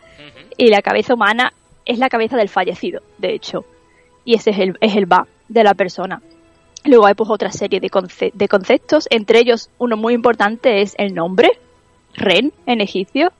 Y 0.57 0.69
la 0.69 0.81
cabeza 0.81 1.13
humana 1.13 1.53
es 1.89 1.97
la 1.97 2.07
cabeza 2.07 2.37
del 2.37 2.49
fallecido, 2.49 3.01
de 3.17 3.33
hecho. 3.33 3.65
Y 4.23 4.35
ese 4.35 4.51
es 4.51 4.59
el, 4.59 4.77
es 4.79 4.95
el 4.95 5.11
va 5.11 5.27
de 5.47 5.63
la 5.63 5.73
persona. 5.73 6.21
Luego 6.85 7.07
hay 7.07 7.15
pues 7.15 7.31
otra 7.31 7.51
serie 7.51 7.79
de, 7.79 7.89
de 8.33 8.47
conceptos, 8.47 9.07
entre 9.09 9.39
ellos 9.39 9.71
uno 9.79 9.97
muy 9.97 10.13
importante 10.13 10.81
es 10.81 10.93
el 10.97 11.15
nombre, 11.15 11.49
Ren 12.13 12.53
en 12.67 12.81
egipcio. 12.81 13.31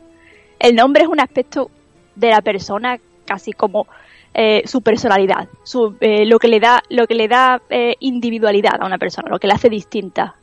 El 0.60 0.76
nombre 0.76 1.04
es 1.04 1.10
un 1.10 1.20
aspecto 1.20 1.70
de 2.16 2.32
la 2.32 2.42
persona 2.42 3.00
casi 3.26 3.54
como 3.54 3.86
eh, 4.34 4.64
su 4.66 4.82
personalidad, 4.82 5.48
su, 5.64 5.96
eh, 6.00 6.26
lo 6.26 6.40
que 6.40 6.48
le 6.48 6.60
da, 6.60 6.82
lo 6.90 7.06
que 7.06 7.14
le 7.14 7.28
da 7.28 7.62
eh, 7.70 7.96
individualidad 8.00 8.82
a 8.82 8.86
una 8.86 8.98
persona, 8.98 9.30
lo 9.30 9.38
que 9.38 9.48
la 9.48 9.56
hace 9.56 9.70
distinta. 9.70 10.36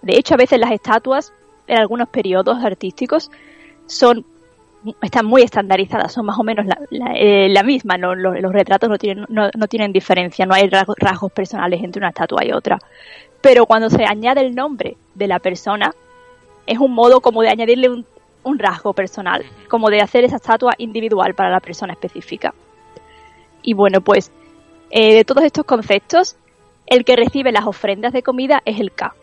De 0.00 0.16
hecho, 0.16 0.34
a 0.34 0.38
veces 0.38 0.58
las 0.58 0.72
estatuas, 0.72 1.34
en 1.66 1.78
algunos 1.78 2.08
periodos 2.08 2.64
artísticos, 2.64 3.30
son 3.86 4.24
están 5.00 5.26
muy 5.26 5.42
estandarizadas, 5.42 6.12
son 6.12 6.26
más 6.26 6.38
o 6.38 6.42
menos 6.42 6.66
la, 6.66 6.78
eh, 7.14 7.62
misma, 7.64 7.96
los, 7.98 8.52
retratos 8.52 8.88
no 8.88 8.98
tienen, 8.98 9.26
no, 9.28 9.50
tienen 9.68 9.92
diferencia, 9.92 10.46
no 10.46 10.54
hay 10.54 10.68
rasgos, 10.68 11.32
personales 11.32 11.82
entre 11.82 12.00
una 12.00 12.08
estatua 12.08 12.44
y 12.44 12.52
otra. 12.52 12.78
Pero 13.40 13.66
cuando 13.66 13.90
se 13.90 14.04
añade 14.04 14.40
el 14.40 14.54
nombre 14.54 14.96
de 15.14 15.26
la 15.26 15.38
persona, 15.38 15.94
es 16.66 16.78
un 16.78 16.92
modo 16.92 17.20
como 17.20 17.42
de 17.42 17.48
añadirle 17.48 17.88
un, 18.44 18.58
rasgo 18.58 18.92
personal, 18.92 19.44
como 19.68 19.88
de 19.88 20.00
hacer 20.00 20.24
esa 20.24 20.36
estatua 20.36 20.74
individual 20.78 21.34
para 21.34 21.50
la 21.50 21.60
persona 21.60 21.92
específica. 21.92 22.54
Y 23.62 23.74
bueno, 23.74 24.00
pues 24.00 24.32
eh, 24.90 25.14
de 25.14 25.24
todos 25.24 25.44
estos 25.44 25.64
conceptos, 25.64 26.36
el 26.86 27.04
que 27.04 27.16
recibe 27.16 27.52
las 27.52 27.66
ofrendas 27.66 28.12
de 28.12 28.22
comida 28.22 28.62
es 28.64 28.80
el 28.80 28.92
K. 28.92 29.14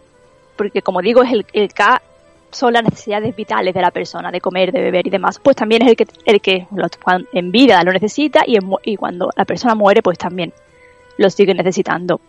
Porque 0.55 0.81
como 0.81 1.01
digo, 1.01 1.21
es 1.23 1.31
el, 1.31 1.45
el 1.53 1.73
K 1.73 2.01
son 2.51 2.73
las 2.73 2.83
necesidades 2.83 3.35
vitales 3.35 3.73
de 3.73 3.81
la 3.81 3.91
persona, 3.91 4.31
de 4.31 4.41
comer, 4.41 4.71
de 4.71 4.81
beber 4.81 5.07
y 5.07 5.09
demás, 5.09 5.39
pues 5.39 5.55
también 5.55 5.81
es 5.83 5.89
el 5.89 5.95
que, 5.95 6.07
el 6.25 6.41
que 6.41 6.67
en 7.33 7.51
vida 7.51 7.83
lo 7.83 7.91
necesita 7.91 8.43
y, 8.45 8.57
y 8.83 8.95
cuando 8.95 9.29
la 9.35 9.45
persona 9.45 9.75
muere, 9.75 10.01
pues 10.01 10.17
también 10.17 10.53
lo 11.17 11.29
sigue 11.29 11.53
necesitando. 11.53 12.19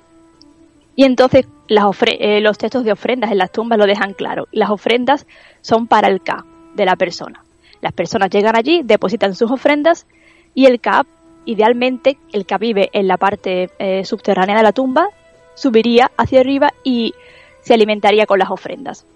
Y 0.96 1.04
entonces 1.04 1.46
las 1.68 1.84
eh, 2.02 2.40
los 2.40 2.58
textos 2.58 2.84
de 2.84 2.92
ofrendas 2.92 3.30
en 3.30 3.38
las 3.38 3.52
tumbas 3.52 3.78
lo 3.78 3.86
dejan 3.86 4.12
claro. 4.12 4.48
Las 4.52 4.70
ofrendas 4.70 5.26
son 5.60 5.86
para 5.86 6.08
el 6.08 6.20
K 6.20 6.44
de 6.74 6.84
la 6.84 6.96
persona. 6.96 7.44
Las 7.80 7.92
personas 7.92 8.30
llegan 8.30 8.56
allí, 8.56 8.82
depositan 8.84 9.34
sus 9.34 9.50
ofrendas 9.50 10.06
y 10.54 10.66
el 10.66 10.80
Ka, 10.80 11.06
idealmente, 11.44 12.18
el 12.32 12.44
Ka 12.44 12.58
vive 12.58 12.90
en 12.92 13.06
la 13.08 13.16
parte 13.16 13.70
eh, 13.78 14.04
subterránea 14.04 14.56
de 14.56 14.62
la 14.62 14.72
tumba, 14.72 15.08
subiría 15.54 16.10
hacia 16.16 16.40
arriba 16.40 16.74
y 16.84 17.14
se 17.62 17.74
alimentaría 17.74 18.26
con 18.26 18.38
las 18.38 18.50
ofrendas. 18.50 19.06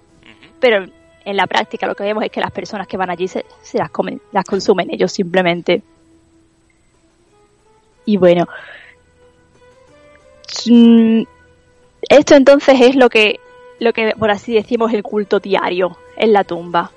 Pero 0.64 0.86
en 1.26 1.36
la 1.36 1.46
práctica 1.46 1.86
lo 1.86 1.94
que 1.94 2.04
vemos 2.04 2.24
es 2.24 2.30
que 2.30 2.40
las 2.40 2.50
personas 2.50 2.86
que 2.86 2.96
van 2.96 3.10
allí 3.10 3.28
se, 3.28 3.44
las 3.74 3.90
comen, 3.90 4.22
las 4.32 4.46
consumen 4.46 4.88
ellos 4.90 5.12
simplemente. 5.12 5.82
Y 8.06 8.16
bueno, 8.16 8.48
mm, 10.64 11.20
esto 12.08 12.34
entonces 12.34 12.80
es 12.80 12.96
lo 12.96 13.10
que, 13.10 13.40
lo 13.78 13.92
que 13.92 14.14
por 14.18 14.30
así 14.30 14.54
decimos 14.54 14.94
el 14.94 15.02
culto 15.02 15.38
diario 15.38 15.98
en 16.16 16.32
la 16.32 16.44
tumba. 16.44 16.90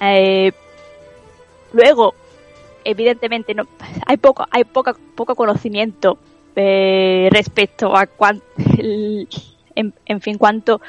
Eh, 0.00 0.50
luego, 1.74 2.14
evidentemente 2.82 3.52
no, 3.52 3.66
hay 4.06 4.16
poco, 4.16 4.46
hay 4.50 4.64
poca, 4.64 4.96
poco 5.14 5.34
conocimiento 5.34 6.16
eh, 6.56 7.28
respecto 7.30 7.94
a 7.94 8.06
cuán, 8.06 8.40
en, 9.74 10.20
fin 10.22 10.38
cuánto 10.38 10.80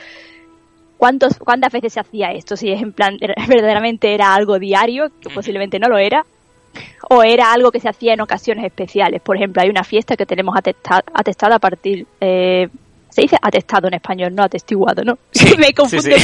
cuántos 0.97 1.37
cuántas 1.37 1.71
veces 1.71 1.93
se 1.93 1.99
hacía 1.99 2.31
esto 2.31 2.55
si 2.55 2.71
es 2.71 2.81
en 2.81 2.93
plan 2.93 3.17
verdaderamente 3.47 4.13
era 4.13 4.33
algo 4.33 4.59
diario 4.59 5.11
que 5.19 5.29
posiblemente 5.29 5.79
no 5.79 5.87
lo 5.87 5.97
era 5.97 6.25
o 7.09 7.23
era 7.23 7.53
algo 7.53 7.71
que 7.71 7.79
se 7.79 7.89
hacía 7.89 8.13
en 8.13 8.21
ocasiones 8.21 8.65
especiales 8.65 9.21
por 9.21 9.35
ejemplo 9.35 9.61
hay 9.61 9.69
una 9.69 9.83
fiesta 9.83 10.15
que 10.15 10.25
tenemos 10.25 10.55
atestada, 10.57 11.55
a 11.55 11.59
partir 11.59 12.05
eh, 12.19 12.67
se 13.15 13.21
dice 13.21 13.37
atestado 13.41 13.87
en 13.87 13.93
español, 13.93 14.35
no 14.35 14.43
atestiguado, 14.43 15.05
¿no? 15.05 15.17
Sí, 15.31 15.55
Me 15.57 15.73
confundo 15.73 16.17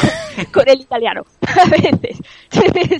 Con, 0.51 0.67
el 0.67 0.81
italiano. 0.81 1.25
A 1.41 1.69
veces. 1.69 2.19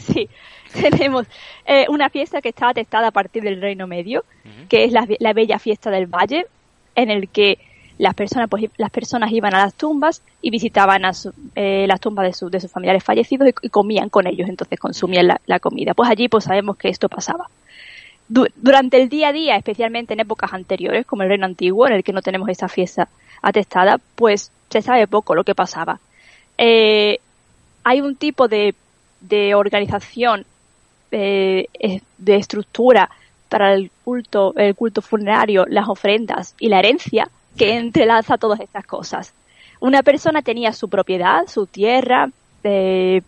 sí. 0.01 0.30
Tenemos 0.72 1.28
eh, 1.66 1.86
una 1.90 2.10
fiesta 2.10 2.42
que 2.42 2.48
está 2.48 2.70
atestada 2.70 3.08
a 3.08 3.12
partir 3.12 3.44
del 3.44 3.60
Reino 3.60 3.88
Medio, 3.88 4.24
que 4.70 4.86
es 4.86 4.94
la, 4.94 5.34
bella 5.34 5.60
fiesta 5.60 5.92
del 5.92 6.08
Valle, 6.08 6.46
en 6.96 7.12
el 7.12 7.28
que 7.28 7.58
las 8.01 8.15
personas, 8.15 8.50
pues, 8.50 8.65
las 8.77 8.89
personas 8.89 9.31
iban 9.31 9.53
a 9.53 9.60
las 9.60 9.75
tumbas 9.75 10.24
y 10.41 10.50
visitaban 10.50 11.05
a 11.05 11.12
eh, 11.53 11.86
las 11.88 12.00
tumbas 12.00 12.39
de, 12.39 12.50
de, 12.50 12.60
sus 12.60 12.72
familiares 12.72 13.03
fallecidos 13.03 13.50
y, 13.62 13.70
comían 13.70 14.10
con 14.10 14.25
ellos, 14.25 14.50
entonces 14.50 14.79
consumían 14.79 15.38
la, 15.46 15.60
comida. 15.60 15.93
Pues 15.93 16.10
allí 16.10 16.27
pues 16.27 16.46
sabemos 16.46 16.77
que 16.77 16.89
esto 16.89 17.10
pasaba. 17.10 17.48
durante 18.27 19.00
el 19.00 19.08
día 19.08 19.27
a 19.27 19.34
día, 19.34 19.55
especialmente 19.55 20.13
en 20.13 20.22
épocas 20.22 20.51
anteriores, 20.51 21.05
como 21.05 21.22
el 21.22 21.29
Reino 21.29 21.46
Antiguo, 21.46 21.86
en 21.86 21.93
el 21.93 22.03
que 22.03 22.12
no 22.12 22.24
tenemos 22.24 22.50
esta 22.50 22.67
fiesta 22.67 23.08
atestada, 23.43 24.00
pues 24.15 24.51
se 24.72 24.81
sabe 24.81 25.05
poco 25.05 25.36
lo 25.36 25.43
que 25.43 25.53
pasaba. 25.53 26.00
Eh, 26.58 27.20
hay 27.84 28.01
un 28.01 28.15
tipo 28.15 28.48
de, 28.48 28.74
de 29.20 29.53
organización, 29.53 30.43
eh, 31.12 31.67
de 32.17 32.36
estructura 32.36 33.12
para 33.48 33.75
el 33.75 33.91
culto, 34.03 34.55
el 34.55 34.74
culto 34.74 35.03
funerario, 35.03 35.67
las 35.67 35.88
ofrendas 35.88 36.55
y 36.60 36.70
la 36.70 36.79
herencia 36.79 37.29
que 37.58 37.75
entrelaza 37.77 38.38
todas 38.38 38.60
estas 38.60 38.86
cosas. 38.86 39.34
Una 39.79 40.03
persona 40.03 40.41
tenía 40.41 40.74
su 40.74 40.89
propiedad, 40.89 41.48
su 41.48 41.65
tierra, 41.65 42.29
eh, 42.63 43.22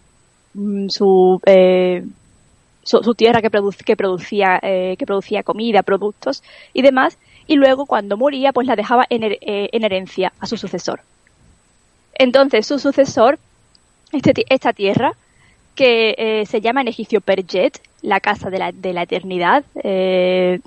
mm, 0.53 0.89
su, 0.89 1.41
su, 2.83 3.15
tierra 3.15 3.41
que, 3.41 3.49
que 3.85 3.95
producía 3.95 4.59
que 4.61 5.05
producía 5.05 5.43
comida, 5.43 5.81
productos 5.81 6.43
y 6.73 6.81
demás, 6.81 7.17
y 7.47 7.55
luego 7.55 7.85
cuando 7.85 8.17
moría 8.17 8.53
pues 8.53 8.67
la 8.67 8.75
dejaba 8.75 9.05
en, 9.09 9.23
eh, 9.23 9.69
herencia 9.71 10.33
a 10.39 10.47
su 10.47 10.57
sucesor. 10.57 11.01
Entonces 12.15 12.65
su 12.65 12.79
sucesor, 12.79 13.39
este, 14.11 14.45
esta 14.49 14.73
tierra, 14.73 15.13
que 15.75 16.15
eh, 16.17 16.45
se 16.45 16.61
llama 16.61 16.81
en 16.81 16.87
egipcio 16.87 17.21
Perjet, 17.21 17.81
la 18.01 18.19
casa 18.19 18.49
de 18.49 18.59
la, 18.59 18.71
de 18.71 18.93
la 18.93 19.03
eternidad, 19.03 19.63
eh, 19.83 20.59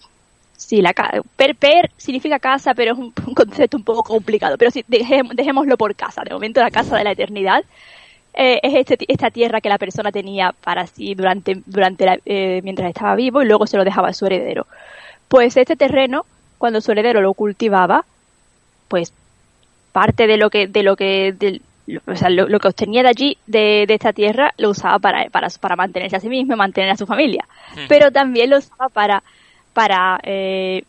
sí, 0.56 0.82
la 0.82 0.92
per, 1.36 1.56
per 1.56 1.90
significa 1.96 2.38
casa, 2.38 2.74
pero 2.74 2.92
es 2.92 2.98
un, 2.98 3.12
concepto 3.34 3.76
un 3.76 3.84
poco 3.84 4.02
complicado, 4.02 4.56
pero 4.58 4.70
sí, 4.70 4.84
dejémoslo 4.88 5.76
por 5.76 5.94
casa, 5.94 6.22
de 6.24 6.32
momento 6.32 6.60
la 6.60 6.70
casa 6.70 6.96
de 6.96 7.04
la 7.04 7.12
eternidad. 7.12 7.64
es 8.34 8.74
este, 8.74 8.98
esta 9.08 9.30
tierra 9.30 9.60
que 9.60 9.68
la 9.68 9.78
persona 9.78 10.12
tenía 10.12 10.52
para 10.52 10.86
sí 10.86 11.14
durante, 11.14 11.62
durante 11.66 12.04
la, 12.04 12.18
mientras 12.62 12.88
estaba 12.88 13.14
vivo 13.14 13.42
y 13.42 13.46
luego 13.46 13.66
se 13.66 13.76
lo 13.76 13.84
dejaba 13.84 14.08
a 14.08 14.12
su 14.12 14.26
heredero. 14.26 14.66
Pues 15.28 15.56
este 15.56 15.76
terreno 15.76 16.24
cuando 16.58 16.80
su 16.80 16.92
heredero 16.92 17.20
lo 17.20 17.34
cultivaba, 17.34 18.04
pues 18.88 19.12
parte 19.92 20.26
de 20.26 20.36
lo 20.36 20.50
que, 20.50 20.66
de 20.66 20.82
lo 20.82 20.96
que, 20.96 21.60
o 22.06 22.16
sea, 22.16 22.28
lo, 22.30 22.58
que 22.58 22.68
obtenía 22.68 23.02
de 23.02 23.08
allí, 23.08 23.38
de, 23.46 23.86
esta 23.88 24.12
tierra, 24.12 24.52
lo 24.58 24.70
usaba 24.70 24.98
para, 24.98 25.28
para, 25.30 25.48
para 25.60 25.76
mantenerse 25.76 26.16
a 26.16 26.20
sí 26.20 26.28
mismo 26.28 26.54
y 26.54 26.56
mantener 26.56 26.90
a 26.90 26.96
su 26.96 27.06
familia. 27.06 27.46
Pero 27.88 28.10
también 28.10 28.50
lo 28.50 28.58
usaba 28.58 28.88
para, 28.88 29.22
para, 29.76 30.18
eh, 30.22 30.84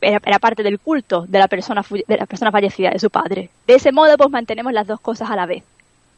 era, 0.00 0.38
parte 0.38 0.62
del 0.62 0.78
culto 0.78 1.24
de 1.26 1.40
la 1.40 1.48
persona, 1.48 1.84
de 1.90 2.16
la 2.16 2.26
persona 2.26 2.52
fallecida, 2.52 2.90
de 2.90 3.00
su 3.00 3.10
padre. 3.10 3.50
De 3.66 3.74
ese 3.74 3.90
modo, 3.90 4.16
pues 4.16 4.30
mantenemos 4.30 4.72
las 4.72 4.86
dos 4.86 5.00
cosas 5.00 5.32
a 5.32 5.34
la 5.34 5.46
vez. 5.46 5.64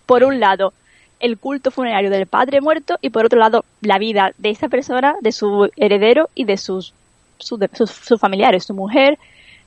Por 0.04 0.22
un 0.22 0.38
lado, 0.38 0.74
el 1.20 1.38
culto 1.38 1.70
funerario 1.70 2.10
del 2.10 2.26
padre 2.26 2.60
muerto 2.60 2.98
y 3.00 3.08
por 3.08 3.24
otro 3.24 3.38
lado, 3.38 3.64
la 3.80 3.98
vida 3.98 4.34
de 4.36 4.50
esta 4.50 4.68
persona, 4.68 5.14
de 5.22 5.32
su 5.32 5.70
heredero 5.74 6.28
y 6.34 6.44
de 6.44 6.58
sus 6.58 6.92
sus, 7.38 8.20
familiares, 8.20 8.64
su 8.64 8.74
mujer, 8.74 9.18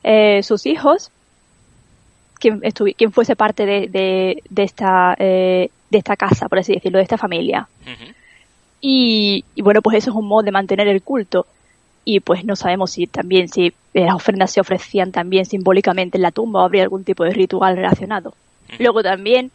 eh, 0.04 0.44
sus 0.44 0.68
hijos, 0.68 1.10
quien, 2.40 2.62
quien 2.96 3.12
fuese 3.12 3.36
parte 3.36 3.66
de, 3.66 4.40
de, 4.48 4.64
esta, 4.64 5.16
eh, 5.18 5.72
de 5.90 5.98
esta 5.98 6.16
casa, 6.16 6.48
por 6.48 6.60
así 6.60 6.74
decirlo, 6.74 7.00
de 7.00 7.04
esta 7.06 7.18
familia. 7.18 7.68
y, 8.80 9.44
bueno, 9.58 9.82
pues 9.82 9.98
eso 9.98 10.12
es 10.12 10.16
un 10.16 10.28
modo 10.28 10.44
de 10.44 10.52
mantener 10.52 10.88
el 10.88 11.02
culto. 11.02 11.48
Y 12.06 12.20
pues 12.20 12.46
no 12.46 12.56
sabemos 12.56 12.92
si 12.92 13.08
también, 13.08 13.50
si 13.50 13.74
las 13.94 14.14
ofrendas 14.14 14.52
se 14.52 14.62
ofrecían 14.62 15.12
también 15.12 15.46
simbólicamente 15.46 16.18
en 16.18 16.22
la 16.22 16.32
tumba 16.32 16.62
o 16.62 16.66
habría 16.66 16.84
algún 16.84 17.04
tipo 17.04 17.24
de 17.24 17.32
ritual 17.32 17.76
relacionado. 17.76 18.34
Luego 18.80 19.02
también, 19.02 19.52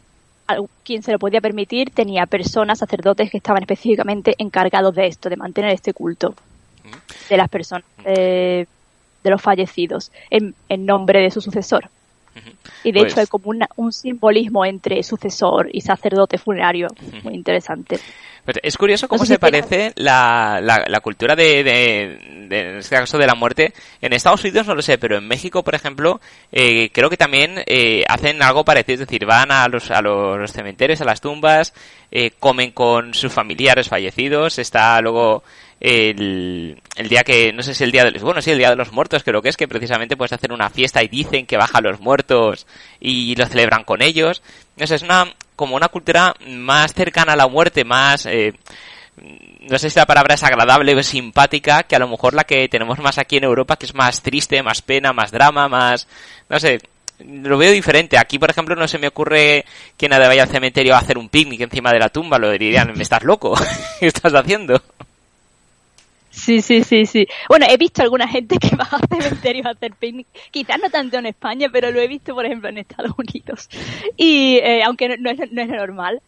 quien 0.85 1.03
se 1.03 1.13
lo 1.13 1.19
podía 1.19 1.41
permitir 1.41 1.91
tenía 1.91 2.27
personas, 2.27 2.81
sacerdotes 2.81 3.31
que 3.31 3.37
estaban 3.37 3.63
específicamente 3.63 4.35
encargados 4.39 4.95
de 4.95 5.07
esto, 5.07 5.29
de 5.29 5.37
mantener 5.37 5.73
este 5.73 5.93
culto 5.95 6.35
de 7.29 7.37
las 7.37 7.49
personas, 7.49 7.85
eh, 8.05 8.67
de 9.23 9.31
los 9.31 9.41
fallecidos, 9.41 10.11
en, 10.31 10.55
nombre 10.85 11.21
de 11.21 11.31
su 11.31 11.41
sucesor. 11.41 11.89
Y 12.85 12.93
de 12.93 13.01
hecho 13.01 13.15
pues 13.15 13.19
hay 13.19 13.27
como 13.27 13.53
un 13.77 13.93
simbolismo 13.93 14.65
entre 14.65 15.03
sucesor 15.03 15.69
y 15.73 15.81
sacerdote 15.81 16.39
funerario 16.39 16.89
muy 17.23 17.35
interesante. 17.35 17.99
Es 18.63 18.77
curioso 18.77 19.07
cómo 19.07 19.25
se 19.25 19.39
parece 19.39 19.93
la, 19.97 20.61
la, 20.63 21.01
cultura 21.01 21.37
de, 21.37 21.63
de, 21.63 22.49
en 22.51 22.79
este 22.79 22.97
caso, 22.97 23.19
de 23.19 23.27
la 23.27 23.35
muerte. 23.35 23.75
En 24.01 24.13
Estados 24.13 24.43
Unidos 24.43 24.67
no 24.67 24.75
lo 24.75 24.83
sé, 24.83 24.99
pero 24.99 25.19
en 25.19 25.29
México, 25.29 25.63
por 25.63 25.75
ejemplo, 25.75 26.21
eh, 26.51 26.91
creo 26.91 27.11
que 27.11 27.17
también 27.17 27.63
eh, 27.67 28.03
hacen 28.09 28.43
algo 28.43 28.65
parecido. 28.65 28.95
Es 28.95 29.09
decir, 29.09 29.27
van 29.27 29.53
a 29.53 29.69
los, 29.69 29.91
a 29.91 30.01
los 30.01 30.51
cementerios, 30.53 31.01
a 31.01 31.05
las 31.05 31.21
tumbas, 31.21 31.75
comen 32.41 32.73
con 32.73 33.15
sus 33.15 33.33
familiares 33.33 33.89
fallecidos, 33.89 34.59
está 34.59 35.01
luego 35.01 35.45
el, 35.81 36.81
el 36.97 37.09
día 37.09 37.25
que, 37.25 37.53
no 37.53 37.63
sé 37.63 37.75
si 37.75 37.85
el 37.85 37.91
día 37.91 38.05
de 38.05 38.11
los, 38.11 38.23
bueno, 38.23 38.43
sí, 38.43 38.51
el 38.51 38.59
día 38.59 38.71
de 38.71 38.77
los 38.77 38.93
muertos 38.93 39.25
creo 39.25 39.41
que 39.41 39.49
es 39.49 39.57
que 39.57 39.67
precisamente 39.67 40.17
puedes 40.17 40.33
hacer 40.33 40.53
una 40.53 40.69
fiesta 40.69 41.03
y 41.03 41.09
dicen 41.09 41.47
que 41.47 41.57
bajan 41.57 41.85
los 41.85 42.01
muertos 42.01 42.67
y 43.01 43.35
lo 43.35 43.47
celebran 43.47 43.85
con 43.85 44.03
ellos. 44.03 44.43
No 44.77 44.87
sé, 44.87 44.97
es 44.97 45.03
una, 45.03 45.35
como 45.57 45.77
una 45.77 45.89
cultura 45.89 46.35
más 46.47 46.93
cercana 46.93 47.33
a 47.33 47.37
la 47.37 47.49
muerte, 47.49 47.85
más, 47.85 48.27
eh, 48.27 48.53
no 49.61 49.79
sé 49.79 49.89
si 49.89 49.99
la 49.99 50.07
palabra 50.07 50.35
es 50.35 50.43
agradable 50.43 50.95
o 50.95 51.03
simpática, 51.03 51.83
que 51.85 51.97
a 51.97 51.99
lo 51.99 52.09
mejor 52.09 52.35
la 52.35 52.45
que 52.45 52.69
tenemos 52.69 52.99
más 52.99 53.17
aquí 53.17 53.39
en 53.39 53.45
Europa, 53.45 53.77
que 53.77 53.87
es 53.87 53.95
más 53.95 54.23
triste, 54.23 54.63
más 54.63 54.83
pena, 54.83 55.15
más 55.15 55.31
drama, 55.31 55.69
más, 55.69 56.07
no 56.49 56.61
sé, 56.61 56.81
lo 57.25 57.57
veo 57.59 57.73
diferente. 57.73 58.19
Aquí, 58.19 58.39
por 58.39 58.51
ejemplo, 58.51 58.75
no 58.75 58.87
se 58.87 58.99
me 58.99 59.09
ocurre 59.09 59.65
que 59.97 60.09
nadie 60.09 60.29
vaya 60.29 60.43
al 60.43 60.49
cementerio 60.49 60.95
a 60.95 60.99
hacer 60.99 61.17
un 61.17 61.29
picnic 61.29 61.61
encima 61.63 61.91
de 61.93 61.99
la 62.01 62.09
tumba, 62.11 62.39
lo 62.39 62.51
dirían, 62.51 62.93
me 62.95 63.03
estás 63.03 63.23
loco, 63.23 63.55
¿qué 64.01 64.07
estás 64.07 64.35
haciendo? 64.35 64.83
Sí, 66.41 66.63
sí, 66.63 66.83
sí, 66.83 67.05
sí. 67.05 67.27
Bueno, 67.49 67.67
he 67.69 67.77
visto 67.77 68.03
alguna 68.03 68.27
gente 68.27 68.57
que 68.59 68.75
va 68.77 68.89
a 68.91 69.07
cementerios 69.07 69.67
a 69.67 69.71
hacer 69.71 69.93
picnic, 69.93 70.27
quizás 70.51 70.79
no 70.81 70.89
tanto 70.89 71.19
en 71.19 71.27
España, 71.27 71.69
pero 71.71 71.91
lo 71.91 72.01
he 72.01 72.09
visto, 72.09 72.35
por 72.35 72.47
ejemplo, 72.47 72.71
en 72.71 72.79
Estados 72.79 73.13
Unidos. 73.19 73.69
Y 74.17 74.57
eh, 74.63 74.83
aunque 74.83 75.19
no, 75.19 75.31
es, 75.31 75.53
no 75.53 75.63
es 75.63 75.69
normal. 75.69 76.23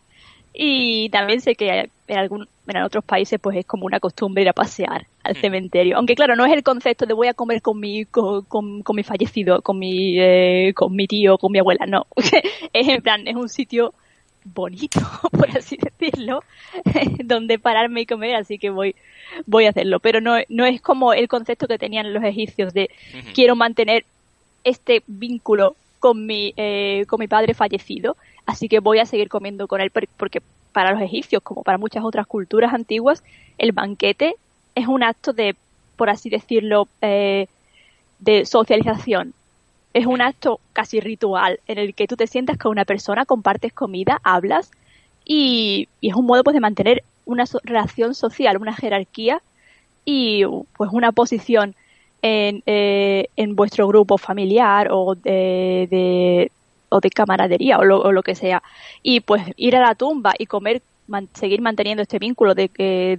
Y 0.54 1.08
también 1.08 1.40
sé 1.40 1.54
que 1.54 1.88
en, 2.08 2.18
algún, 2.18 2.46
en 2.66 2.82
otros 2.82 3.02
países 3.04 3.40
pues 3.40 3.56
es 3.56 3.64
como 3.64 3.86
una 3.86 4.00
costumbre 4.00 4.42
ir 4.42 4.50
a 4.50 4.52
pasear 4.52 5.06
al 5.24 5.32
mm. 5.34 5.40
cementerio. 5.40 5.96
Aunque 5.96 6.14
claro, 6.14 6.36
no 6.36 6.44
es 6.44 6.52
el 6.52 6.62
concepto 6.62 7.06
de 7.06 7.14
voy 7.14 7.28
a 7.28 7.34
comer 7.34 7.62
con 7.62 7.80
mi, 7.80 8.04
con, 8.04 8.42
con, 8.44 8.82
mi 8.94 9.02
fallecido, 9.02 9.62
con 9.62 9.78
mi, 9.78 10.20
eh, 10.20 10.74
con 10.74 10.94
mi 10.94 11.06
tío, 11.06 11.38
con 11.38 11.52
mi 11.52 11.58
abuela, 11.58 11.86
no. 11.86 12.06
es 12.74 12.88
en 12.88 13.00
plan, 13.00 13.26
es 13.26 13.34
un 13.34 13.48
sitio 13.48 13.94
bonito, 14.44 15.00
por 15.32 15.50
así 15.56 15.76
decirlo, 15.76 16.42
donde 17.24 17.58
pararme 17.58 18.02
y 18.02 18.06
comer, 18.06 18.36
así 18.36 18.58
que 18.58 18.70
voy, 18.70 18.94
voy 19.46 19.66
a 19.66 19.70
hacerlo. 19.70 20.00
Pero 20.00 20.20
no, 20.20 20.36
no 20.48 20.66
es 20.66 20.80
como 20.80 21.12
el 21.12 21.28
concepto 21.28 21.68
que 21.68 21.78
tenían 21.78 22.12
los 22.12 22.24
egipcios 22.24 22.72
de 22.72 22.90
quiero 23.34 23.56
mantener 23.56 24.04
este 24.64 25.02
vínculo 25.06 25.76
con 25.98 26.26
mi, 26.26 26.52
eh, 26.56 27.04
con 27.08 27.20
mi 27.20 27.28
padre 27.28 27.54
fallecido, 27.54 28.16
así 28.46 28.68
que 28.68 28.80
voy 28.80 28.98
a 28.98 29.06
seguir 29.06 29.28
comiendo 29.28 29.68
con 29.68 29.80
él 29.80 29.90
porque 29.90 30.42
para 30.72 30.92
los 30.92 31.02
egipcios, 31.02 31.42
como 31.42 31.62
para 31.62 31.78
muchas 31.78 32.02
otras 32.04 32.26
culturas 32.26 32.72
antiguas, 32.72 33.22
el 33.58 33.72
banquete 33.72 34.34
es 34.74 34.86
un 34.86 35.02
acto 35.02 35.32
de, 35.32 35.54
por 35.96 36.10
así 36.10 36.30
decirlo, 36.30 36.88
eh, 37.02 37.46
de 38.18 38.46
socialización. 38.46 39.34
Es 39.94 40.06
un 40.06 40.22
acto 40.22 40.60
casi 40.72 41.00
ritual 41.00 41.60
en 41.66 41.78
el 41.78 41.94
que 41.94 42.06
tú 42.06 42.16
te 42.16 42.26
sientas 42.26 42.58
con 42.58 42.70
una 42.70 42.84
persona, 42.84 43.26
compartes 43.26 43.72
comida, 43.72 44.20
hablas 44.22 44.70
y, 45.24 45.88
es 46.00 46.14
un 46.14 46.26
modo 46.26 46.42
pues 46.44 46.54
de 46.54 46.60
mantener 46.60 47.04
una 47.24 47.44
relación 47.62 48.14
social, 48.14 48.56
una 48.56 48.74
jerarquía 48.74 49.40
y 50.04 50.44
pues 50.76 50.90
una 50.92 51.12
posición 51.12 51.74
en, 52.22 52.62
eh, 52.66 53.28
en 53.36 53.54
vuestro 53.54 53.86
grupo 53.86 54.18
familiar 54.18 54.88
o 54.90 55.14
de, 55.14 56.50
o 56.88 57.00
de 57.00 57.10
camaradería 57.10 57.78
o 57.78 57.84
lo, 57.84 58.22
que 58.22 58.34
sea. 58.34 58.62
Y 59.02 59.20
pues 59.20 59.42
ir 59.56 59.76
a 59.76 59.80
la 59.80 59.94
tumba 59.94 60.34
y 60.38 60.46
comer, 60.46 60.82
seguir 61.34 61.60
manteniendo 61.60 62.02
este 62.02 62.18
vínculo 62.18 62.54
de, 62.54 62.70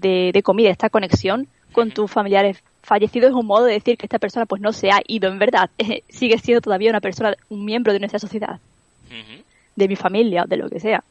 de, 0.02 0.32
de 0.34 0.44
comida, 0.44 0.70
esta 0.70 0.90
conexión 0.90 1.48
con 1.72 1.92
tus 1.92 2.10
familiares 2.10 2.64
fallecidos 2.84 3.30
es 3.30 3.36
un 3.36 3.46
modo 3.46 3.66
de 3.66 3.74
decir 3.74 3.98
que 3.98 4.06
esta 4.06 4.20
persona 4.20 4.46
pues 4.46 4.62
no 4.62 4.74
se 4.74 4.92
ha 4.92 5.02
ido 5.08 5.30
en 5.30 5.40
verdad, 5.40 5.70
sigue 6.10 6.38
siendo 6.38 6.62
todavía 6.62 6.90
una 6.90 7.02
persona, 7.02 7.36
un 7.50 7.66
miembro 7.66 7.94
de 7.94 8.00
nuestra 8.00 8.20
sociedad, 8.20 8.60
de 9.76 9.88
mi 9.88 9.96
familia, 9.96 10.46
de 10.48 10.58
lo 10.58 10.70
que 10.70 10.80
sea. 10.80 11.04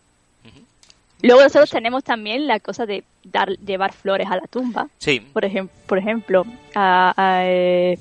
Luego 1.23 1.43
nosotros 1.43 1.71
tenemos 1.71 2.02
también 2.02 2.49
la 2.49 2.59
cosa 2.59 2.85
de 2.85 3.05
dar, 3.23 3.50
llevar 3.59 3.93
flores 3.93 4.29
a 4.29 4.37
la 4.37 4.43
tumba. 4.49 4.88
Sí. 4.99 5.21
Por, 5.21 5.45
ejemplo 5.45 5.73
por 5.87 5.99
ejemplo, 5.99 6.45
a, 6.75 7.43
eh, 7.45 7.97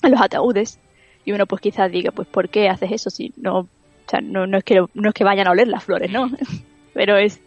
a, 0.00 0.08
los 0.08 0.20
ataúdes. 0.20 0.78
Y 1.26 1.32
uno 1.32 1.46
pues 1.46 1.60
quizás 1.60 1.92
diga, 1.92 2.10
pues 2.10 2.26
¿por 2.26 2.48
qué 2.48 2.70
haces 2.70 2.90
eso? 2.90 3.10
Si 3.10 3.34
no, 3.36 3.60
o 3.60 3.68
sea, 4.08 4.20
no, 4.22 4.46
no, 4.46 4.58
es 4.58 4.64
que, 4.64 4.82
no 4.94 5.08
es 5.08 5.14
que 5.14 5.24
vayan 5.24 5.46
a 5.46 5.50
oler 5.50 5.68
las 5.68 5.84
flores, 5.84 6.10
¿no? 6.10 6.30
Pero 6.94 7.18
es 7.18 7.40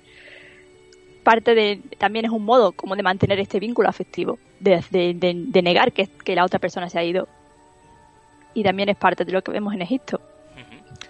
parte 1.28 1.56
de, 1.56 1.82
también 1.98 2.24
es 2.24 2.32
un 2.32 2.46
modo 2.46 2.72
como 2.72 2.96
de 2.96 3.04
mantener 3.04 3.38
este 3.38 3.60
vínculo 3.60 3.90
afectivo, 3.90 4.40
de, 4.62 4.82
de 4.90 5.62
negar 5.62 5.92
que, 5.92 6.08
que 6.24 6.36
la 6.36 6.46
otra 6.46 6.58
persona 6.58 6.90
se 6.90 7.00
ha 7.00 7.04
ido. 7.04 7.28
Y 8.54 8.64
también 8.64 8.88
es 8.88 8.96
parte 8.96 9.26
de 9.26 9.34
lo 9.34 9.42
que 9.42 9.52
vemos 9.52 9.74
en 9.74 9.82
Egipto. 9.82 10.22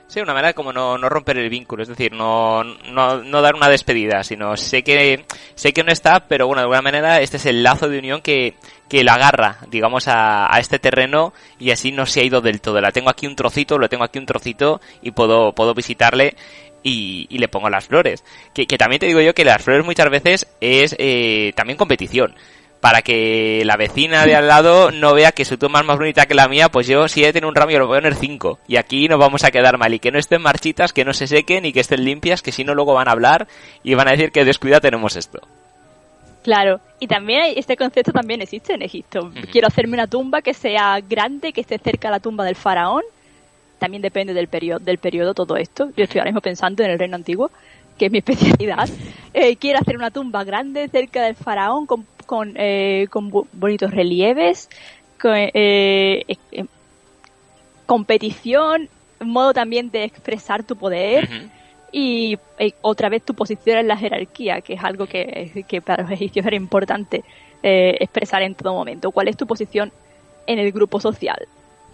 Sí, 0.07 0.21
una 0.21 0.33
manera 0.33 0.53
como 0.53 0.71
no, 0.71 0.97
no 0.97 1.09
romper 1.09 1.37
el 1.37 1.49
vínculo, 1.49 1.83
es 1.83 1.89
decir, 1.89 2.13
no, 2.13 2.63
no, 2.63 3.21
no, 3.21 3.41
dar 3.41 3.55
una 3.55 3.67
despedida, 3.67 4.23
sino 4.23 4.55
sé 4.55 4.81
que, 4.81 5.25
sé 5.53 5.73
que 5.73 5.83
no 5.83 5.91
está, 5.91 6.21
pero 6.29 6.47
bueno, 6.47 6.61
de 6.61 6.63
alguna 6.63 6.81
manera 6.81 7.19
este 7.19 7.35
es 7.35 7.45
el 7.45 7.61
lazo 7.61 7.89
de 7.89 7.99
unión 7.99 8.21
que, 8.21 8.55
que 8.87 9.03
la 9.03 9.15
agarra, 9.15 9.57
digamos, 9.69 10.07
a, 10.07 10.47
a 10.51 10.59
este 10.59 10.79
terreno 10.79 11.33
y 11.59 11.71
así 11.71 11.91
no 11.91 12.05
se 12.05 12.21
ha 12.21 12.23
ido 12.23 12.39
del 12.39 12.61
todo. 12.61 12.79
La 12.79 12.93
tengo 12.93 13.09
aquí 13.09 13.27
un 13.27 13.35
trocito, 13.35 13.77
lo 13.77 13.89
tengo 13.89 14.05
aquí 14.05 14.17
un 14.17 14.25
trocito 14.25 14.79
y 15.01 15.11
puedo, 15.11 15.51
puedo 15.51 15.73
visitarle 15.73 16.35
y, 16.83 17.27
y, 17.29 17.37
le 17.37 17.47
pongo 17.47 17.69
las 17.69 17.87
flores. 17.87 18.23
Que, 18.53 18.67
que, 18.67 18.77
también 18.77 18.99
te 18.99 19.07
digo 19.07 19.21
yo 19.21 19.33
que 19.33 19.45
las 19.45 19.61
flores 19.61 19.85
muchas 19.85 20.09
veces 20.09 20.47
es 20.61 20.95
eh, 20.99 21.53
también 21.55 21.77
competición 21.77 22.35
para 22.79 23.01
que 23.01 23.63
la 23.65 23.75
vecina 23.75 24.25
de 24.25 24.35
al 24.35 24.47
lado 24.47 24.91
no 24.91 25.13
vea 25.13 25.31
que 25.31 25.45
su 25.45 25.57
tumba 25.57 25.79
es 25.79 25.85
más 25.85 25.97
bonita 25.97 26.25
que 26.25 26.35
la 26.35 26.47
mía, 26.47 26.69
pues 26.69 26.87
yo 26.87 27.07
si 27.07 27.23
he 27.23 27.33
tenido 27.33 27.49
un 27.49 27.55
ramo 27.55 27.71
yo 27.71 27.79
lo 27.79 27.87
voy 27.87 27.97
a 27.97 28.01
poner 28.01 28.15
5. 28.15 28.59
Y 28.67 28.77
aquí 28.77 29.07
nos 29.07 29.19
vamos 29.19 29.43
a 29.43 29.51
quedar 29.51 29.77
mal. 29.77 29.93
Y 29.93 29.99
que 29.99 30.11
no 30.11 30.19
estén 30.19 30.41
marchitas, 30.41 30.93
que 30.93 31.05
no 31.05 31.13
se 31.13 31.27
sequen 31.27 31.65
y 31.65 31.73
que 31.73 31.79
estén 31.79 32.05
limpias, 32.05 32.41
que 32.41 32.51
si 32.51 32.63
no 32.63 32.75
luego 32.75 32.93
van 32.93 33.07
a 33.07 33.11
hablar 33.11 33.47
y 33.83 33.95
van 33.95 34.07
a 34.07 34.11
decir 34.11 34.31
que 34.31 34.45
descuida 34.45 34.79
tenemos 34.79 35.15
esto. 35.15 35.39
Claro, 36.43 36.79
y 36.99 37.07
también 37.07 37.41
este 37.57 37.75
concepto 37.75 38.13
también 38.13 38.41
existe 38.41 38.73
en 38.73 38.81
Egipto. 38.81 39.31
Quiero 39.51 39.67
hacerme 39.67 39.95
una 39.95 40.07
tumba 40.07 40.41
que 40.41 40.53
sea 40.53 40.99
grande, 41.01 41.51
que 41.51 41.61
esté 41.61 41.77
cerca 41.77 42.07
de 42.07 42.13
la 42.13 42.19
tumba 42.21 42.45
del 42.45 42.55
faraón. 42.55 43.03
También 43.79 44.01
depende 44.01 44.33
del 44.33 44.47
periodo, 44.47 44.79
del 44.79 44.97
periodo 44.97 45.33
todo 45.33 45.55
esto. 45.57 45.91
Yo 45.95 46.03
estoy 46.03 46.19
ahora 46.19 46.31
mismo 46.31 46.41
pensando 46.41 46.83
en 46.83 46.91
el 46.91 46.99
reino 46.99 47.15
antiguo, 47.15 47.51
que 47.97 48.07
es 48.07 48.11
mi 48.11 48.17
especialidad. 48.25 48.89
Eh, 49.33 49.55
quiero 49.55 49.79
hacer 49.79 49.95
una 49.95 50.11
tumba 50.11 50.43
grande 50.43 50.87
cerca 50.89 51.23
del 51.23 51.35
faraón 51.35 51.85
con 51.85 52.05
con, 52.27 52.53
eh, 52.57 53.07
con 53.09 53.31
bonitos 53.53 53.89
relieves, 53.89 54.69
con, 55.19 55.33
eh, 55.35 56.23
eh, 56.51 56.65
competición, 57.87 58.89
modo 59.19 59.53
también 59.53 59.89
de 59.89 60.03
expresar 60.03 60.63
tu 60.63 60.75
poder 60.75 61.27
y 61.91 62.37
otra 62.81 63.09
vez 63.09 63.23
tu 63.23 63.33
posición 63.33 63.79
en 63.79 63.87
la 63.87 63.97
jerarquía, 63.97 64.61
que 64.61 64.73
es 64.73 64.83
algo 64.83 65.07
que, 65.07 65.81
para 65.83 66.03
los 66.03 66.11
egipcios 66.11 66.45
era 66.45 66.55
importante 66.55 67.23
expresar 67.63 68.43
en 68.43 68.53
todo 68.53 68.73
momento. 68.73 69.09
¿Cuál 69.11 69.29
es 69.29 69.37
tu 69.37 69.47
posición 69.47 69.91
en 70.45 70.59
el 70.59 70.71
grupo 70.71 70.99
social? 70.99 71.47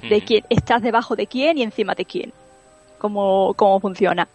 De 0.09 0.21
quién 0.21 0.43
estás 0.49 0.81
debajo 0.81 1.15
de 1.15 1.27
quién 1.27 1.57
y 1.57 1.63
encima 1.63 1.95
de 1.95 2.05
quién. 2.05 2.33
¿Cómo, 2.97 3.53
cómo 3.55 3.79
funciona? 3.79 4.27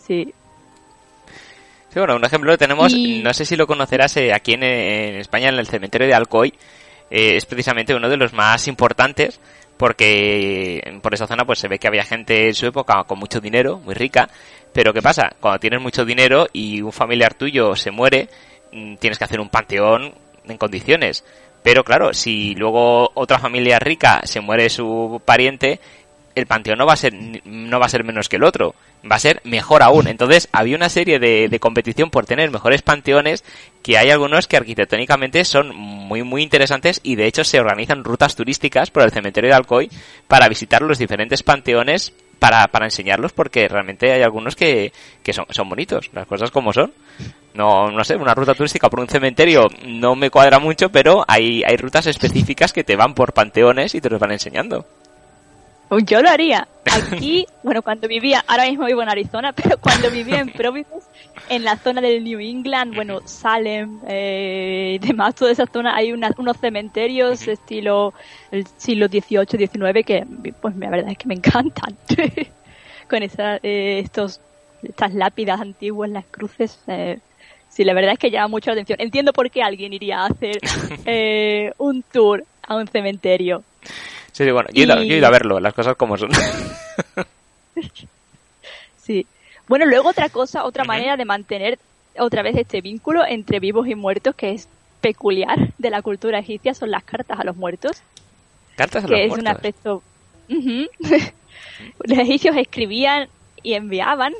Sí. 0.00 0.34
Sí, 1.90 1.98
bueno, 1.98 2.16
un 2.16 2.24
ejemplo 2.24 2.56
tenemos, 2.56 2.94
no 2.94 3.34
sé 3.34 3.44
si 3.44 3.56
lo 3.56 3.66
conocerás 3.66 4.16
eh, 4.16 4.32
aquí 4.32 4.54
en, 4.54 4.62
España, 4.62 5.48
en 5.48 5.58
el 5.58 5.66
cementerio 5.66 6.06
de 6.06 6.14
Alcoy, 6.14 6.54
eh, 7.10 7.36
es 7.36 7.46
precisamente 7.46 7.94
uno 7.94 8.08
de 8.08 8.16
los 8.16 8.32
más 8.32 8.68
importantes 8.68 9.40
porque 9.76 10.82
por 11.02 11.14
esa 11.14 11.26
zona 11.26 11.46
pues 11.46 11.58
se 11.58 11.66
ve 11.66 11.78
que 11.78 11.88
había 11.88 12.04
gente 12.04 12.48
en 12.48 12.54
su 12.54 12.66
época 12.66 13.02
con 13.04 13.18
mucho 13.18 13.40
dinero, 13.40 13.78
muy 13.78 13.94
rica, 13.94 14.28
pero 14.74 14.92
¿qué 14.92 15.00
pasa? 15.00 15.32
Cuando 15.40 15.58
tienes 15.58 15.80
mucho 15.80 16.04
dinero 16.04 16.46
y 16.52 16.82
un 16.82 16.92
familiar 16.92 17.32
tuyo 17.32 17.74
se 17.74 17.90
muere, 17.90 18.28
mm, 18.72 18.96
tienes 18.96 19.18
que 19.18 19.24
hacer 19.24 19.40
un 19.40 19.48
panteón 19.48 20.12
en 20.44 20.58
condiciones. 20.58 21.24
Pero 21.62 21.84
claro, 21.84 22.14
si 22.14 22.54
luego 22.54 23.10
otra 23.14 23.38
familia 23.38 23.78
rica 23.78 24.22
se 24.24 24.40
muere 24.40 24.70
su 24.70 25.20
pariente, 25.24 25.80
el 26.34 26.46
panteón 26.46 26.78
no 26.78 26.86
va 26.86 26.94
a 26.94 26.96
ser 26.96 27.12
no 27.44 27.78
va 27.78 27.86
a 27.86 27.90
ser 27.90 28.04
menos 28.04 28.28
que 28.28 28.36
el 28.36 28.44
otro 28.44 28.74
va 29.10 29.16
a 29.16 29.20
ser 29.20 29.40
mejor 29.44 29.82
aún. 29.82 30.08
Entonces, 30.08 30.48
había 30.52 30.76
una 30.76 30.88
serie 30.88 31.18
de, 31.18 31.48
de, 31.48 31.60
competición 31.60 32.10
por 32.10 32.26
tener 32.26 32.50
mejores 32.50 32.82
panteones 32.82 33.44
que 33.82 33.96
hay 33.96 34.10
algunos 34.10 34.46
que 34.46 34.56
arquitectónicamente 34.56 35.44
son 35.44 35.74
muy, 35.74 36.22
muy 36.22 36.42
interesantes 36.42 37.00
y 37.02 37.16
de 37.16 37.26
hecho 37.26 37.44
se 37.44 37.60
organizan 37.60 38.04
rutas 38.04 38.36
turísticas 38.36 38.90
por 38.90 39.02
el 39.02 39.10
cementerio 39.10 39.50
de 39.50 39.56
Alcoy 39.56 39.90
para 40.28 40.48
visitar 40.48 40.82
los 40.82 40.98
diferentes 40.98 41.42
panteones 41.42 42.12
para, 42.38 42.66
para 42.68 42.86
enseñarlos 42.86 43.32
porque 43.32 43.68
realmente 43.68 44.12
hay 44.12 44.22
algunos 44.22 44.56
que, 44.56 44.92
que 45.22 45.32
son, 45.32 45.46
son 45.50 45.68
bonitos, 45.68 46.10
las 46.12 46.26
cosas 46.26 46.50
como 46.50 46.72
son. 46.72 46.92
No, 47.54 47.90
no 47.90 48.04
sé, 48.04 48.16
una 48.16 48.34
ruta 48.34 48.54
turística 48.54 48.88
por 48.88 49.00
un 49.00 49.08
cementerio 49.08 49.68
no 49.84 50.14
me 50.14 50.30
cuadra 50.30 50.58
mucho, 50.58 50.90
pero 50.90 51.24
hay, 51.26 51.62
hay 51.64 51.76
rutas 51.76 52.06
específicas 52.06 52.72
que 52.72 52.84
te 52.84 52.96
van 52.96 53.14
por 53.14 53.32
panteones 53.32 53.94
y 53.94 54.00
te 54.00 54.08
los 54.08 54.20
van 54.20 54.32
enseñando. 54.32 54.86
Pues 55.90 56.04
yo 56.04 56.22
lo 56.22 56.30
haría. 56.30 56.68
Aquí, 56.84 57.44
bueno, 57.64 57.82
cuando 57.82 58.06
vivía, 58.06 58.44
ahora 58.46 58.66
mismo 58.66 58.86
vivo 58.86 59.02
en 59.02 59.08
Arizona, 59.08 59.52
pero 59.56 59.76
cuando 59.78 60.08
vivía 60.08 60.38
en 60.38 60.48
Providence, 60.50 61.08
en 61.48 61.64
la 61.64 61.76
zona 61.78 62.00
del 62.00 62.22
New 62.22 62.38
England, 62.38 62.94
bueno, 62.94 63.22
Salem, 63.24 63.98
eh, 64.06 65.00
demás, 65.02 65.34
toda 65.34 65.50
esa 65.50 65.66
zona, 65.66 65.96
hay 65.96 66.12
unos 66.12 66.56
cementerios 66.60 67.48
estilo 67.48 68.14
el 68.52 68.68
siglo 68.76 69.08
XVIII, 69.08 69.66
XIX 69.66 70.06
que, 70.06 70.24
pues 70.60 70.76
la 70.76 70.90
verdad 70.90 71.10
es 71.10 71.18
que 71.18 71.26
me 71.26 71.34
encantan. 71.34 71.96
Con 73.08 73.24
esa, 73.24 73.56
eh, 73.56 73.98
estos, 73.98 74.40
estas 74.84 75.12
lápidas 75.12 75.60
antiguas, 75.60 76.08
las 76.08 76.24
cruces, 76.30 76.78
eh, 76.86 77.18
sí, 77.70 77.84
la 77.84 77.94
verdad 77.94 78.12
es 78.12 78.18
que 78.18 78.30
llama 78.30 78.48
mucho 78.48 78.70
la 78.70 78.74
atención. 78.74 79.00
Entiendo 79.00 79.32
por 79.32 79.50
qué 79.50 79.62
alguien 79.62 79.92
iría 79.92 80.20
a 80.20 80.26
hacer 80.26 80.58
eh, 81.06 81.72
un 81.78 82.02
tour 82.02 82.44
a 82.66 82.76
un 82.76 82.86
cementerio. 82.86 83.64
Sí, 84.32 84.44
sí, 84.44 84.50
bueno, 84.50 84.68
yo, 84.72 84.84
he 84.84 85.04
ido 85.04 85.26
a 85.26 85.30
verlo, 85.30 85.58
las 85.60 85.74
cosas 85.74 85.96
como 85.96 86.16
son. 86.16 86.30
sí. 89.02 89.26
Bueno, 89.66 89.86
luego 89.86 90.08
otra 90.08 90.28
cosa, 90.28 90.64
otra 90.64 90.84
manera 90.84 91.16
de 91.16 91.24
mantener 91.24 91.78
otra 92.18 92.42
vez 92.42 92.56
este 92.56 92.80
vínculo 92.80 93.24
entre 93.24 93.60
vivos 93.60 93.86
y 93.88 93.94
muertos 93.94 94.34
que 94.34 94.50
es 94.50 94.68
peculiar 95.00 95.72
de 95.78 95.90
la 95.90 96.02
cultura 96.02 96.38
egipcia 96.38 96.74
son 96.74 96.90
las 96.90 97.04
cartas 97.04 97.38
a 97.38 97.44
los 97.44 97.56
muertos. 97.56 98.02
Cartas 98.76 99.04
a 99.04 99.08
los 99.08 99.10
muertos. 99.10 99.28
Que 99.28 99.34
es 99.34 99.40
un 99.40 99.48
aspecto. 99.48 100.02
los 102.04 102.18
egipcios 102.18 102.56
escribían 102.56 103.28
y 103.62 103.74
enviaban 103.74 104.32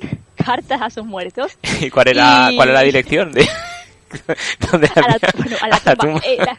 cartas 0.44 0.81
a 0.83 0.90
sus 0.90 1.05
muertos. 1.05 1.59
¿Y 1.81 1.90
cuál 1.90 2.09
era, 2.09 2.50
cuál 2.55 2.68
era 2.68 2.79
la 2.81 2.85
dirección 2.85 3.33
de.? 3.33 3.48
¿Dónde 4.70 4.90
a, 4.94 5.00
la, 5.00 5.18
bueno, 5.37 5.57
a 5.61 5.68
la 5.68 5.79
tumba. 5.96 6.20
Eh, 6.24 6.37
la 6.38 6.59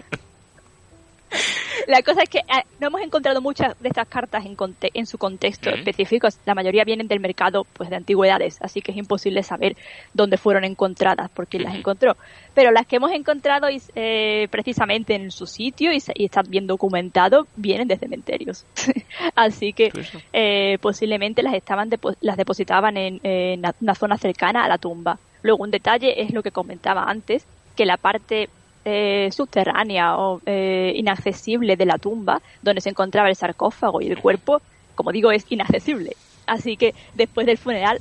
cosa 2.04 2.24
es 2.24 2.30
que 2.30 2.40
eh, 2.40 2.64
no 2.80 2.88
hemos 2.88 3.02
encontrado 3.02 3.42
muchas 3.42 3.80
de 3.80 3.90
estas 3.90 4.08
cartas 4.08 4.46
en, 4.46 4.58
en 4.94 5.06
su 5.06 5.18
contexto 5.18 5.70
específico. 5.70 6.28
La 6.46 6.56
mayoría 6.56 6.84
vienen 6.84 7.08
del 7.08 7.20
mercado 7.20 7.66
pues 7.74 7.90
de 7.90 7.96
antigüedades, 7.96 8.58
así 8.62 8.82
que 8.82 8.92
es 8.92 8.98
imposible 8.98 9.44
saber 9.44 9.76
dónde 10.14 10.38
fueron 10.38 10.64
encontradas, 10.64 11.30
por 11.30 11.48
quién 11.48 11.64
las 11.64 11.76
encontró. 11.76 12.16
Pero 12.54 12.72
las 12.72 12.86
que 12.86 12.98
hemos 12.98 13.12
encontrado 13.12 13.68
eh, 13.96 14.48
precisamente 14.52 15.16
en 15.16 15.32
su 15.32 15.46
sitio 15.46 15.92
y, 15.94 15.98
están 15.98 16.46
bien 16.50 16.68
documentados 16.68 17.48
vienen 17.56 17.88
de 17.88 17.98
cementerios. 17.98 18.66
así 19.36 19.74
que 19.74 19.92
eh, 20.34 20.78
posiblemente 20.82 21.44
las 21.44 21.54
estaban 21.54 21.90
las 22.22 22.38
depositaban 22.38 22.98
en, 22.98 23.20
en 23.24 23.64
una 23.82 23.96
zona 23.96 24.18
cercana 24.18 24.66
a 24.66 24.68
la 24.68 24.78
tumba. 24.78 25.20
Luego 25.44 25.64
un 25.64 25.72
detalle 25.72 26.22
es 26.22 26.32
lo 26.34 26.44
que 26.44 26.52
comentaba 26.52 27.04
antes, 27.06 27.46
que 27.76 27.86
la 27.86 27.98
parte 27.98 28.50
eh, 28.86 29.30
subterránea 29.32 30.18
o 30.18 30.42
eh, 30.46 30.94
inaccesible 30.96 31.76
de 31.76 31.86
la 31.86 31.98
tumba 31.98 32.42
donde 32.62 32.82
se 32.82 32.90
encontraba 32.90 33.30
el 33.30 33.36
sarcófago 33.36 34.02
y 34.02 34.08
el 34.08 34.20
cuerpo, 34.20 34.62
como 34.96 35.12
digo, 35.12 35.32
es 35.32 35.46
inaccesible. 35.50 36.16
Así 36.48 36.78
que 36.78 36.94
después 37.14 37.46
del 37.46 37.58
funeral 37.58 38.00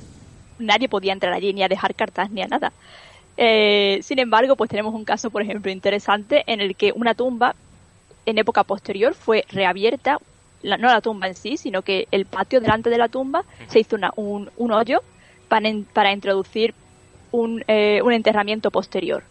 nadie 0.59 0.89
podía 0.89 1.13
entrar 1.13 1.33
allí 1.33 1.53
ni 1.53 1.63
a 1.63 1.67
dejar 1.67 1.95
cartas 1.95 2.31
ni 2.31 2.41
a 2.41 2.47
nada. 2.47 2.71
Eh, 3.37 3.99
sin 4.03 4.19
embargo, 4.19 4.55
pues 4.55 4.69
tenemos 4.69 4.93
un 4.93 5.05
caso, 5.05 5.29
por 5.29 5.41
ejemplo, 5.41 5.71
interesante 5.71 6.43
en 6.47 6.61
el 6.61 6.75
que 6.75 6.91
una 6.95 7.13
tumba 7.13 7.55
en 8.25 8.37
época 8.37 8.63
posterior 8.63 9.13
fue 9.13 9.45
reabierta, 9.49 10.17
no 10.63 10.77
la 10.77 11.01
tumba 11.01 11.27
en 11.27 11.35
sí, 11.35 11.57
sino 11.57 11.81
que 11.81 12.07
el 12.11 12.25
patio 12.25 12.61
delante 12.61 12.89
de 12.89 12.97
la 12.97 13.07
tumba 13.07 13.43
se 13.67 13.79
hizo 13.79 13.97
un, 14.15 14.71
hoyo 14.71 15.01
para, 15.47 15.69
para 15.93 16.11
introducir 16.11 16.75
un, 17.31 17.63
eh, 17.67 18.01
un, 18.03 18.13
enterramiento 18.13 18.69
posterior, 18.69 19.23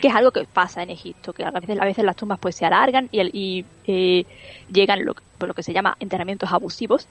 que 0.00 0.08
es 0.08 0.14
algo 0.14 0.30
que 0.30 0.44
pasa 0.44 0.82
en 0.82 0.90
Egipto, 0.90 1.32
que 1.32 1.44
a 1.44 1.50
veces, 1.50 1.78
a 1.80 1.84
veces 1.84 2.04
las 2.04 2.16
tumbas 2.16 2.38
pues 2.38 2.56
se 2.56 2.66
alargan 2.66 3.08
y, 3.12 3.20
y 3.32 3.64
eh, 3.86 4.24
llegan 4.70 5.04
lo, 5.04 5.14
por 5.38 5.48
lo 5.48 5.54
que 5.54 5.62
se 5.62 5.72
llama 5.72 5.96
enterramientos 6.00 6.52
abusivos, 6.52 7.08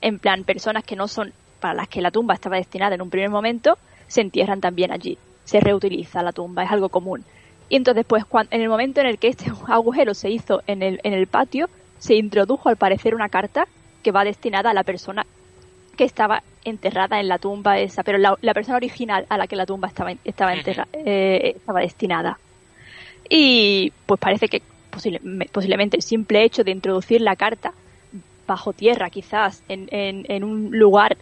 en 0.00 0.18
plan 0.18 0.44
personas 0.44 0.84
que 0.84 0.96
no 0.96 1.08
son 1.08 1.32
para 1.60 1.74
las 1.74 1.88
que 1.88 2.02
la 2.02 2.10
tumba 2.10 2.34
estaba 2.34 2.56
destinada 2.56 2.94
en 2.94 3.02
un 3.02 3.10
primer 3.10 3.30
momento, 3.30 3.78
se 4.08 4.20
entierran 4.20 4.60
también 4.60 4.90
allí, 4.90 5.16
se 5.44 5.60
reutiliza 5.60 6.22
la 6.22 6.32
tumba, 6.32 6.64
es 6.64 6.70
algo 6.70 6.88
común. 6.88 7.24
Y 7.68 7.76
entonces, 7.76 8.04
pues, 8.06 8.24
en 8.50 8.60
el 8.60 8.68
momento 8.68 9.00
en 9.00 9.06
el 9.06 9.18
que 9.18 9.28
este 9.28 9.50
agujero 9.68 10.14
se 10.14 10.30
hizo 10.30 10.62
en 10.66 10.82
el, 10.82 11.00
en 11.04 11.14
el 11.14 11.26
patio, 11.26 11.68
se 11.98 12.16
introdujo 12.16 12.68
al 12.68 12.76
parecer 12.76 13.14
una 13.14 13.28
carta 13.28 13.66
que 14.02 14.10
va 14.10 14.24
destinada 14.24 14.70
a 14.70 14.74
la 14.74 14.82
persona 14.82 15.24
que 15.96 16.04
estaba 16.04 16.42
enterrada 16.64 17.20
en 17.20 17.28
la 17.28 17.38
tumba 17.38 17.78
esa, 17.78 18.02
pero 18.02 18.18
la, 18.18 18.54
persona 18.54 18.76
original 18.76 19.26
a 19.28 19.36
la 19.36 19.46
que 19.46 19.56
la 19.56 19.66
tumba 19.66 19.88
estaba, 19.88 20.12
estaba, 20.24 20.54
eh, 20.54 21.54
estaba 21.56 21.80
destinada. 21.80 22.38
Y 23.28 23.92
pues 24.06 24.20
parece 24.20 24.48
que 24.48 24.62
posiblemente 25.52 25.96
el 25.96 26.02
simple 26.02 26.44
hecho 26.44 26.64
de 26.64 26.70
introducir 26.70 27.20
la 27.20 27.36
carta 27.36 27.72
bajo 28.46 28.72
tierra, 28.72 29.08
quizás, 29.10 29.62
en, 29.68 29.88
en, 29.90 30.44
un 30.44 30.70
lugar 30.76 31.16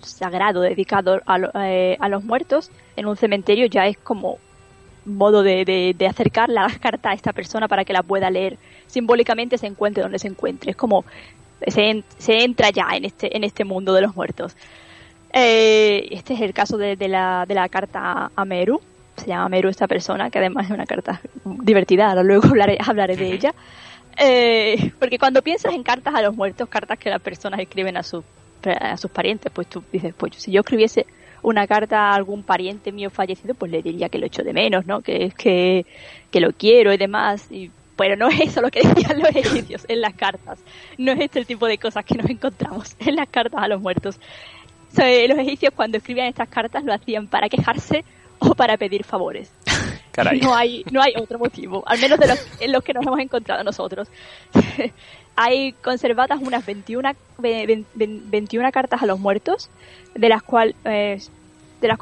sagrado 0.00 0.60
dedicado 0.60 1.20
a, 1.26 1.38
eh, 1.66 1.96
a 1.98 2.08
los 2.08 2.22
muertos, 2.22 2.70
en 2.96 3.06
un 3.06 3.16
cementerio, 3.16 3.66
ya 3.66 3.86
es 3.86 3.98
como 3.98 4.38
modo 5.04 5.42
de, 5.42 5.94
de, 5.96 6.06
acercar 6.06 6.48
la 6.48 6.68
carta 6.80 7.10
a 7.10 7.14
esta 7.14 7.32
persona 7.32 7.68
para 7.68 7.84
que 7.84 7.92
la 7.92 8.02
pueda 8.02 8.30
leer 8.30 8.58
simbólicamente 8.86 9.58
se 9.58 9.66
encuentre 9.66 10.02
donde 10.02 10.18
se 10.18 10.28
encuentre. 10.28 10.70
Es 10.72 10.76
como 10.76 11.04
se, 11.66 12.04
se 12.18 12.44
entra 12.44 12.70
ya 12.70 12.88
en 12.92 13.04
este, 13.04 13.36
en 13.36 13.44
este 13.44 13.64
mundo 13.64 13.92
de 13.94 14.02
los 14.02 14.14
muertos. 14.14 14.56
Eh, 15.38 16.08
este 16.12 16.32
es 16.32 16.40
el 16.40 16.54
caso 16.54 16.78
de, 16.78 16.96
de, 16.96 17.08
la, 17.08 17.44
de 17.46 17.54
la 17.54 17.68
carta 17.68 18.30
a 18.34 18.44
Meru. 18.46 18.80
Se 19.18 19.26
llama 19.26 19.50
Meru 19.50 19.68
esta 19.68 19.86
persona, 19.86 20.30
que 20.30 20.38
además 20.38 20.64
es 20.64 20.70
una 20.72 20.86
carta 20.86 21.20
divertida, 21.44 22.08
ahora 22.08 22.22
luego 22.22 22.48
hablaré, 22.48 22.78
hablaré 22.80 23.16
de 23.16 23.32
ella. 23.34 23.54
Eh, 24.16 24.92
porque 24.98 25.18
cuando 25.18 25.42
piensas 25.42 25.74
en 25.74 25.82
cartas 25.82 26.14
a 26.14 26.22
los 26.22 26.34
muertos, 26.34 26.70
cartas 26.70 26.98
que 26.98 27.10
las 27.10 27.20
personas 27.20 27.60
escriben 27.60 27.98
a, 27.98 28.02
su, 28.02 28.24
a 28.80 28.96
sus 28.96 29.10
parientes, 29.10 29.52
pues 29.52 29.66
tú 29.66 29.84
dices, 29.92 30.14
pues 30.16 30.36
si 30.36 30.52
yo 30.52 30.60
escribiese 30.60 31.04
una 31.42 31.66
carta 31.66 32.12
a 32.12 32.14
algún 32.14 32.42
pariente 32.42 32.90
mío 32.90 33.10
fallecido, 33.10 33.54
pues 33.54 33.70
le 33.70 33.82
diría 33.82 34.08
que 34.08 34.18
lo 34.18 34.24
echo 34.24 34.42
de 34.42 34.54
menos, 34.54 34.86
¿no? 34.86 35.02
Que, 35.02 35.32
que, 35.36 35.84
que 36.30 36.40
lo 36.40 36.52
quiero 36.52 36.94
y 36.94 36.96
demás. 36.96 37.52
Y, 37.52 37.70
pero 37.94 38.16
no 38.16 38.28
es 38.28 38.40
eso 38.40 38.62
lo 38.62 38.70
que 38.70 38.80
decían 38.88 39.18
los 39.18 39.36
egipcios 39.36 39.84
en 39.88 40.00
las 40.00 40.14
cartas. 40.14 40.58
No 40.96 41.12
es 41.12 41.20
este 41.20 41.40
el 41.40 41.46
tipo 41.46 41.66
de 41.66 41.76
cosas 41.76 42.06
que 42.06 42.14
nos 42.14 42.30
encontramos 42.30 42.96
en 43.00 43.16
las 43.16 43.28
cartas 43.28 43.62
a 43.62 43.68
los 43.68 43.82
muertos. 43.82 44.18
los 45.28 45.38
egipcios 45.38 45.72
cuando 45.74 45.98
escribían 45.98 46.26
estas 46.26 46.48
cartas 46.48 46.84
lo 46.84 46.92
hacían 46.92 47.26
para 47.26 47.48
quejarse 47.48 48.04
o 48.38 48.54
para 48.54 48.76
pedir 48.76 49.04
favores. 49.04 49.50
No 50.40 50.54
hay, 50.54 50.82
no 50.90 51.02
hay 51.02 51.12
otro 51.14 51.38
motivo, 51.38 51.84
al 51.86 52.00
menos 52.00 52.18
de 52.18 52.26
los, 52.26 52.38
en 52.58 52.72
los 52.72 52.82
que 52.82 52.94
nos 52.94 53.04
hemos 53.04 53.20
encontrado 53.20 53.62
nosotros. 53.62 54.08
hay 55.36 55.72
conservadas 55.72 56.40
unas 56.40 56.64
21, 56.64 57.10
21 57.36 58.72
cartas 58.72 59.02
a 59.02 59.04
los 59.04 59.20
muertos, 59.20 59.68
de 60.14 60.28
las 60.30 60.42
cuales 60.42 60.74
eh, 60.86 61.20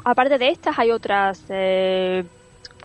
aparte 0.05 0.37
de 0.37 0.47
estas 0.47 0.79
hay 0.79 0.91
otras 0.91 1.43
eh, 1.49 2.23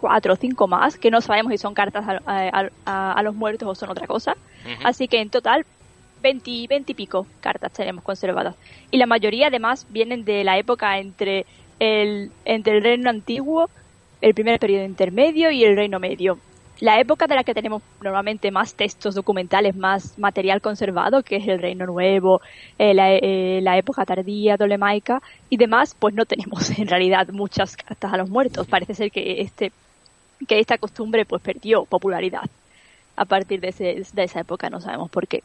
cuatro 0.01 0.33
o 0.33 0.37
cinco 0.37 0.67
más 0.67 0.99
que 0.99 1.13
no 1.13 1.21
sabemos 1.21 1.53
si 1.53 1.59
son 1.59 1.75
cartas 1.75 2.05
a, 2.27 3.23
los 3.23 3.35
muertos 3.37 3.69
o 3.69 3.75
son 3.77 3.91
otra 3.91 4.09
cosa. 4.09 4.37
Así 4.83 5.07
que 5.07 5.21
en 5.21 5.31
total 5.31 5.65
20, 6.21 6.67
20 6.69 6.93
y 6.93 6.95
pico 6.95 7.27
cartas 7.41 7.73
tenemos 7.73 8.05
conservadas. 8.05 8.55
Y 8.91 8.99
la 8.99 9.07
mayoría 9.07 9.49
además 9.49 9.87
vienen 9.89 10.25
de 10.25 10.45
la 10.45 10.59
época 10.59 10.99
entre 10.99 11.47
el, 11.79 12.31
entre 12.45 12.77
el 12.77 12.83
reino 12.83 13.11
antiguo, 13.11 13.71
el 14.21 14.35
primer 14.35 14.59
periodo 14.59 14.85
intermedio 14.85 15.51
y 15.51 15.65
el 15.65 15.77
reino 15.77 15.99
medio 15.99 16.39
la 16.81 16.99
época 16.99 17.27
de 17.27 17.35
la 17.35 17.45
que 17.45 17.55
tenemos 17.55 17.83
normalmente 18.03 18.51
más 18.51 18.75
textos 18.75 19.15
documentales, 19.15 19.77
más 19.77 20.19
material 20.19 20.63
conservado, 20.63 21.23
que 21.23 21.37
es 21.37 21.47
el 21.47 21.61
Reino 21.61 21.87
Nuevo, 21.87 22.41
eh, 22.79 22.95
eh, 22.97 23.61
la, 23.63 23.77
época 23.77 24.05
tardía, 24.07 24.57
dolemaica 24.57 25.21
y 25.51 25.59
demás, 25.59 25.95
pues 25.99 26.15
no 26.15 26.25
tenemos 26.25 26.71
en 26.79 26.89
realidad 26.89 27.29
muchas 27.29 27.77
cartas 27.77 28.13
a 28.13 28.17
los 28.17 28.31
muertos. 28.31 28.67
Parece 28.67 28.95
ser 28.95 29.11
que 29.11 29.43
este 29.43 29.73
que 30.49 30.59
esta 30.59 30.79
costumbre 30.79 31.27
pues 31.27 31.43
perdió 31.43 31.85
popularidad 31.85 32.49
a 33.15 33.27
partir 33.27 33.61
de, 33.61 33.69
esa 33.69 34.41
época, 34.41 34.71
no 34.71 34.81
sabemos 34.81 35.11
por 35.11 35.29
qué. 35.29 35.43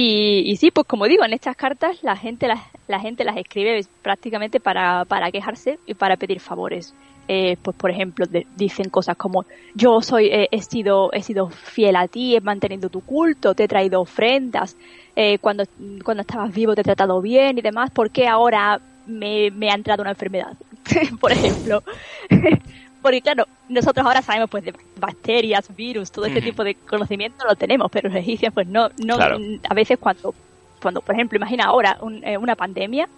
Y, 0.00 0.44
y, 0.46 0.54
sí, 0.58 0.70
pues 0.70 0.86
como 0.86 1.06
digo, 1.06 1.24
en 1.24 1.32
estas 1.32 1.56
cartas 1.56 2.04
la 2.04 2.14
gente 2.16 2.46
las, 2.46 2.60
la 2.86 3.00
gente 3.00 3.24
las 3.24 3.36
escribe 3.36 3.84
prácticamente 4.00 4.60
para, 4.60 5.04
para 5.04 5.32
quejarse 5.32 5.80
y 5.88 5.94
para 5.94 6.16
pedir 6.16 6.38
favores. 6.38 6.94
Eh, 7.26 7.56
pues 7.60 7.76
por 7.76 7.90
ejemplo 7.90 8.24
dicen 8.56 8.88
cosas 8.90 9.16
como 9.16 9.44
yo 9.74 10.00
soy 10.00 10.28
eh, 10.28 10.48
he 10.50 10.62
sido 10.62 11.12
he 11.12 11.22
sido 11.22 11.50
fiel 11.50 11.96
a 11.96 12.08
ti 12.08 12.34
he 12.34 12.40
mantenido 12.40 12.88
tu 12.88 13.02
culto 13.02 13.54
te 13.54 13.64
he 13.64 13.68
traído 13.68 14.00
ofrendas. 14.00 14.76
Eh, 15.16 15.38
cuando 15.40 15.64
cuando 16.04 16.20
estabas 16.20 16.54
vivo 16.54 16.74
te 16.76 16.82
he 16.82 16.84
tratado 16.84 17.20
bien 17.20 17.58
y 17.58 17.60
demás 17.60 17.90
¿por 17.90 18.10
qué 18.10 18.28
ahora 18.28 18.80
me, 19.04 19.50
me 19.50 19.68
ha 19.68 19.74
entrado 19.74 20.00
una 20.02 20.12
enfermedad 20.12 20.56
por 21.20 21.32
ejemplo 21.32 21.82
porque 23.02 23.22
claro 23.22 23.46
nosotros 23.68 24.04
ahora 24.04 24.22
sabemos 24.22 24.50
pues 24.50 24.64
de 24.64 24.74
bacterias 24.98 25.74
virus 25.74 26.10
todo 26.10 26.26
este 26.26 26.42
tipo 26.42 26.64
de 26.64 26.74
conocimiento 26.74 27.44
lo 27.46 27.54
tenemos 27.56 27.90
pero 27.90 28.08
los 28.08 28.18
egipcios 28.18 28.52
pues 28.52 28.66
no 28.66 28.88
no 28.98 29.16
a 29.16 29.74
veces 29.74 29.98
cuando 29.98 30.34
cuando, 30.80 31.00
por 31.00 31.14
ejemplo, 31.14 31.36
imagina 31.36 31.64
ahora 31.64 31.98
eh, 32.22 32.36
una 32.36 32.56
pandemia 32.56 33.08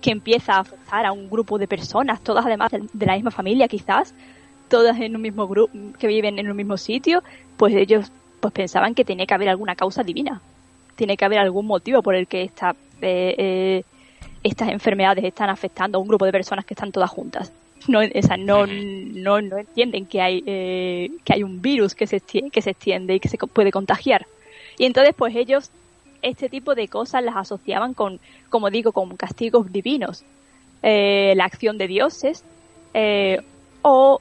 que 0.00 0.10
empieza 0.10 0.56
a 0.56 0.60
afectar 0.60 1.06
a 1.06 1.12
un 1.12 1.28
grupo 1.28 1.58
de 1.58 1.66
personas, 1.66 2.20
todas 2.20 2.46
además 2.46 2.72
de, 2.72 3.06
la 3.06 3.14
misma 3.14 3.30
familia 3.30 3.68
quizás, 3.68 4.14
todas 4.68 4.98
en 5.00 5.16
un 5.16 5.22
mismo 5.22 5.46
grupo, 5.48 5.72
que 5.98 6.06
viven 6.06 6.38
en 6.38 6.50
un 6.50 6.56
mismo 6.56 6.76
sitio, 6.76 7.22
pues 7.56 7.74
ellos 7.74 8.10
pues 8.40 8.52
pensaban 8.52 8.94
que 8.94 9.04
tenía 9.04 9.26
que 9.26 9.34
haber 9.34 9.48
alguna 9.48 9.74
causa 9.74 10.02
divina, 10.02 10.40
tiene 10.94 11.16
que 11.16 11.24
haber 11.24 11.38
algún 11.38 11.66
motivo 11.66 12.02
por 12.02 12.14
el 12.14 12.26
que 12.26 12.42
esta, 12.42 12.76
eh, 13.00 13.34
eh, 13.38 13.82
estas 14.42 14.68
enfermedades 14.68 15.24
están 15.24 15.48
afectando 15.48 15.98
a 15.98 16.00
un 16.00 16.08
grupo 16.08 16.24
de 16.26 16.32
personas 16.32 16.64
que 16.64 16.74
están 16.74 16.92
todas 16.92 17.10
juntas. 17.10 17.52
No, 17.88 18.00
esa, 18.00 18.36
no, 18.36 18.66
no, 18.66 19.40
no 19.40 19.58
entienden 19.58 20.06
que 20.06 20.20
hay, 20.20 20.42
que 20.42 21.32
hay 21.32 21.42
un 21.42 21.62
virus 21.62 21.94
que 21.94 22.06
se, 22.06 22.20
que 22.20 22.62
se 22.62 22.70
extiende 22.70 23.14
y 23.14 23.20
que 23.20 23.28
se 23.28 23.38
puede 23.38 23.70
contagiar. 23.70 24.26
Y 24.78 24.84
entonces, 24.84 25.14
pues 25.16 25.34
ellos 25.36 25.70
este 26.22 26.48
tipo 26.48 26.74
de 26.74 26.88
cosas 26.88 27.22
las 27.22 27.36
asociaban 27.36 27.94
con, 27.94 28.20
como 28.48 28.70
digo, 28.70 28.92
con 28.92 29.16
castigos 29.16 29.70
divinos, 29.72 30.24
eh, 30.82 31.34
la 31.36 31.44
acción 31.44 31.78
de 31.78 31.86
dioses 31.86 32.44
eh, 32.94 33.42
o 33.82 34.20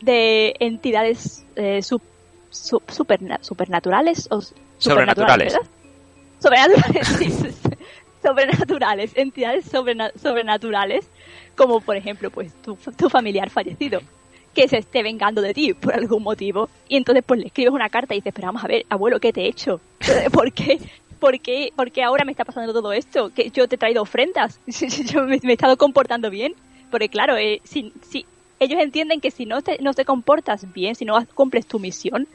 de 0.00 0.54
entidades 0.60 1.44
eh, 1.56 1.80
supernaturales 2.50 4.28
o 4.30 4.40
sobrenaturales. 4.78 5.56
Sobrenaturales, 6.38 7.58
sobrenaturales, 8.26 9.12
entidades 9.16 9.66
sobrenaturales, 9.66 11.08
como 11.56 11.80
por 11.80 11.96
ejemplo, 11.96 12.30
pues 12.30 12.52
tu, 12.62 12.76
tu 12.96 13.08
familiar 13.08 13.50
fallecido 13.50 14.00
que 14.56 14.68
se 14.68 14.78
esté 14.78 15.02
vengando 15.02 15.42
de 15.42 15.52
ti 15.52 15.74
por 15.74 15.94
algún 15.94 16.22
motivo. 16.22 16.70
Y 16.88 16.96
entonces 16.96 17.22
pues 17.26 17.40
le 17.40 17.46
escribes 17.46 17.74
una 17.74 17.90
carta 17.90 18.14
y 18.14 18.18
dices, 18.18 18.32
pero 18.34 18.48
vamos 18.48 18.64
a 18.64 18.68
ver, 18.68 18.86
abuelo, 18.88 19.20
¿qué 19.20 19.32
te 19.32 19.42
he 19.42 19.48
hecho? 19.48 19.80
¿Por 20.32 20.50
qué, 20.52 20.80
¿por 21.20 21.90
qué, 21.90 22.02
ahora 22.02 22.24
me 22.24 22.32
está 22.32 22.44
pasando 22.44 22.72
todo 22.72 22.92
esto? 22.92 23.30
Que 23.34 23.50
yo 23.50 23.68
te 23.68 23.74
he 23.74 23.78
traído 23.78 24.02
ofrendas, 24.02 24.58
yo 25.12 25.24
me, 25.24 25.36
he 25.36 25.52
estado 25.52 25.76
comportando 25.76 26.30
bien. 26.30 26.54
Porque 26.90 27.08
claro, 27.08 27.36
eh, 27.36 27.60
si, 27.64 27.92
si, 28.00 28.24
ellos 28.58 28.80
entienden 28.80 29.20
que 29.20 29.30
si 29.30 29.44
no 29.44 29.60
te, 29.60 29.78
no 29.82 29.92
te 29.92 30.04
comportas 30.04 30.72
bien, 30.72 30.94
si 30.94 31.04
no 31.04 31.18
cumples 31.34 31.66
tu 31.66 31.78
misión 31.78 32.26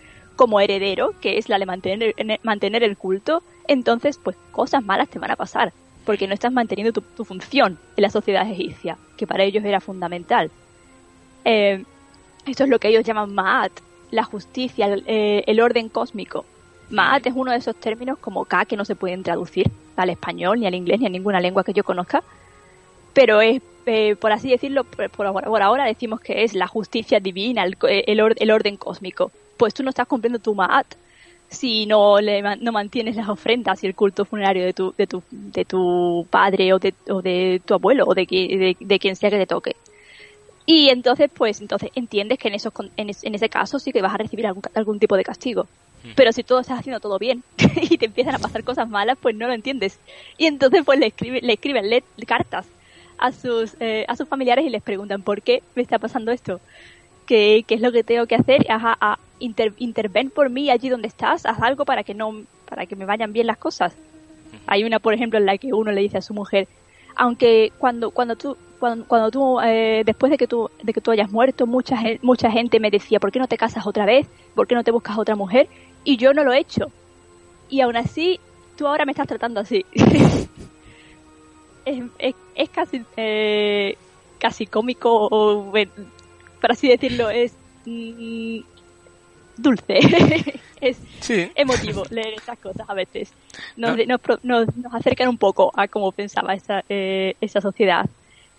como 0.41 0.59
heredero, 0.59 1.13
que 1.21 1.37
es 1.37 1.49
la 1.49 1.59
de 1.59 1.67
mantener, 1.67 2.15
mantener 2.41 2.81
el 2.83 2.97
culto, 2.97 3.43
entonces 3.67 4.17
pues 4.17 4.35
cosas 4.51 4.83
malas 4.83 5.07
te 5.07 5.19
van 5.19 5.29
a 5.29 5.35
pasar, 5.35 5.71
porque 6.03 6.27
no 6.27 6.33
estás 6.33 6.51
manteniendo 6.51 6.99
tu, 6.99 7.23
función 7.23 7.77
en 7.95 8.01
la 8.01 8.09
sociedad 8.09 8.49
egipcia, 8.49 8.97
que 9.17 9.27
para 9.27 9.43
ellos 9.43 9.63
era 9.63 9.79
fundamental. 9.79 10.49
Eh, 11.45 11.85
esto 12.47 12.63
es 12.63 12.71
lo 12.71 12.79
que 12.79 12.87
ellos 12.87 13.03
llaman 13.03 13.35
Ma'at, 13.35 13.71
la 14.09 14.23
justicia, 14.23 14.87
el 14.87 15.03
eh, 15.05 15.61
orden 15.61 15.89
cósmico. 15.89 16.43
Maat 16.89 17.27
es 17.27 17.33
uno 17.35 17.51
de 17.51 17.57
esos 17.57 17.75
términos 17.75 18.17
como 18.17 18.45
K 18.45 18.65
que 18.65 18.75
no 18.75 18.83
se 18.83 18.95
pueden 18.95 19.21
traducir 19.21 19.69
al 19.95 20.09
español, 20.09 20.59
ni 20.59 20.65
al 20.65 20.73
inglés, 20.73 21.01
ni 21.01 21.05
a 21.05 21.09
ninguna 21.09 21.39
lengua 21.39 21.63
que 21.63 21.73
yo 21.73 21.83
conozca. 21.83 22.23
Pero 23.13 23.41
es, 23.41 23.61
eh, 23.85 24.15
por 24.15 24.31
así 24.31 24.49
decirlo, 24.49 24.85
por, 24.85 25.61
ahora 25.61 25.85
decimos 25.85 26.19
que 26.19 26.43
es 26.43 26.55
la 26.55 26.65
justicia 26.65 27.19
divina, 27.19 27.63
el, 27.63 27.77
el, 28.07 28.51
orden 28.51 28.77
cósmico. 28.77 29.31
Pues 29.61 29.75
tú 29.75 29.83
no 29.83 29.91
estás 29.91 30.07
cumpliendo 30.07 30.39
tu 30.39 30.55
Maat. 30.55 30.87
si 31.47 31.85
no 31.85 32.19
le 32.19 32.41
no 32.41 32.71
mantienes 32.71 33.15
las 33.15 33.29
ofrendas 33.29 33.83
y 33.83 33.85
el 33.85 33.93
culto 33.93 34.25
funerario 34.25 34.65
de 34.65 34.73
tu 34.73 34.91
de 34.97 35.05
tu, 35.05 35.21
de 35.29 35.65
tu 35.65 36.25
padre 36.31 36.73
o 36.73 36.79
de, 36.79 36.95
o 37.07 37.21
de 37.21 37.61
tu 37.63 37.75
abuelo 37.75 38.05
o 38.07 38.15
de, 38.15 38.25
de, 38.25 38.75
de 38.79 38.99
quien 38.99 39.15
sea 39.15 39.29
que 39.29 39.37
te 39.37 39.45
toque. 39.45 39.75
Y 40.65 40.89
entonces, 40.89 41.29
pues, 41.31 41.61
entonces 41.61 41.91
entiendes 41.93 42.39
que 42.39 42.47
en, 42.47 42.55
esos, 42.55 42.73
en, 42.97 43.35
ese 43.35 43.49
caso 43.49 43.77
sí 43.77 43.91
que 43.91 44.01
vas 44.01 44.15
a 44.15 44.17
recibir 44.17 44.47
algún, 44.47 44.63
algún 44.73 44.97
tipo 44.97 45.15
de 45.15 45.23
castigo. 45.23 45.67
Pero 46.15 46.31
si 46.31 46.41
todo 46.41 46.61
estás 46.61 46.79
haciendo 46.79 46.99
todo 46.99 47.19
bien 47.19 47.43
y 47.81 47.99
te 47.99 48.07
empiezan 48.07 48.33
a 48.33 48.39
pasar 48.39 48.63
cosas 48.63 48.89
malas, 48.89 49.15
pues 49.21 49.35
no 49.35 49.45
lo 49.45 49.53
entiendes. 49.53 49.99
Y 50.39 50.47
entonces, 50.47 50.81
pues 50.83 50.97
le, 50.97 51.05
escribe, 51.05 51.39
le 51.41 51.53
escriben 51.53 51.85
cartas 52.25 52.65
a 53.19 53.31
sus, 53.31 53.75
eh, 53.79 54.05
a 54.07 54.15
sus 54.15 54.27
familiares 54.27 54.65
y 54.65 54.71
les 54.71 54.81
preguntan 54.81 55.21
por 55.21 55.43
qué 55.43 55.61
me 55.75 55.83
está 55.83 55.99
pasando 55.99 56.31
esto. 56.31 56.59
¿Qué, 57.25 57.63
qué 57.67 57.75
es 57.75 57.81
lo 57.81 57.91
que 57.91 58.03
tengo 58.03 58.25
que 58.25 58.35
hacer? 58.35 58.65
Ajá, 58.69 58.97
a 58.99 59.19
inter, 59.39 59.73
interven 59.77 60.29
por 60.29 60.49
mí 60.49 60.69
allí 60.69 60.89
donde 60.89 61.07
estás, 61.07 61.45
haz 61.45 61.61
algo 61.61 61.85
para 61.85 62.03
que 62.03 62.13
no, 62.13 62.43
para 62.67 62.85
que 62.85 62.95
me 62.95 63.05
vayan 63.05 63.33
bien 63.33 63.47
las 63.47 63.57
cosas. 63.57 63.93
Hay 64.67 64.83
una, 64.83 64.99
por 64.99 65.13
ejemplo, 65.13 65.39
en 65.39 65.45
la 65.45 65.57
que 65.57 65.73
uno 65.73 65.91
le 65.91 66.01
dice 66.01 66.17
a 66.17 66.21
su 66.21 66.33
mujer, 66.33 66.67
aunque 67.15 67.71
cuando, 67.77 68.11
cuando 68.11 68.35
tú, 68.35 68.57
cuando, 68.79 69.05
cuando 69.05 69.31
tú, 69.31 69.59
eh, 69.61 70.03
después 70.05 70.29
de 70.29 70.37
que 70.37 70.47
tú, 70.47 70.69
de 70.81 70.93
que 70.93 71.01
tú 71.01 71.11
hayas 71.11 71.31
muerto, 71.31 71.67
mucha, 71.67 71.97
mucha 72.21 72.49
gente 72.51 72.79
me 72.79 72.91
decía, 72.91 73.19
¿por 73.19 73.31
qué 73.31 73.39
no 73.39 73.47
te 73.47 73.57
casas 73.57 73.85
otra 73.85 74.05
vez? 74.05 74.27
¿Por 74.55 74.67
qué 74.67 74.75
no 74.75 74.83
te 74.83 74.91
buscas 74.91 75.17
otra 75.17 75.35
mujer? 75.35 75.67
Y 76.03 76.17
yo 76.17 76.33
no 76.33 76.43
lo 76.43 76.53
he 76.53 76.59
hecho. 76.59 76.91
Y 77.69 77.81
aún 77.81 77.95
así, 77.95 78.39
tú 78.77 78.87
ahora 78.87 79.05
me 79.05 79.11
estás 79.11 79.27
tratando 79.27 79.59
así. 79.59 79.85
es, 81.85 82.69
casi, 82.69 83.03
eh, 83.17 83.97
casi 84.39 84.65
cómico, 84.65 85.27
o, 85.29 85.71
por 86.61 86.71
así 86.71 86.87
decirlo, 86.87 87.29
es 87.29 87.53
mm, 87.85 88.59
dulce. 89.57 89.99
es 90.81 90.97
emotivo 91.55 92.03
leer 92.09 92.33
estas 92.37 92.57
cosas 92.59 92.89
a 92.89 92.93
veces. 92.93 93.33
Nos, 93.75 93.97
nos, 94.43 94.67
acercan 94.93 95.29
un 95.29 95.37
poco 95.37 95.71
a 95.75 95.87
cómo 95.87 96.11
pensaba 96.11 96.53
esa, 96.53 96.83
eh, 96.89 97.35
esa 97.41 97.61
sociedad 97.61 98.09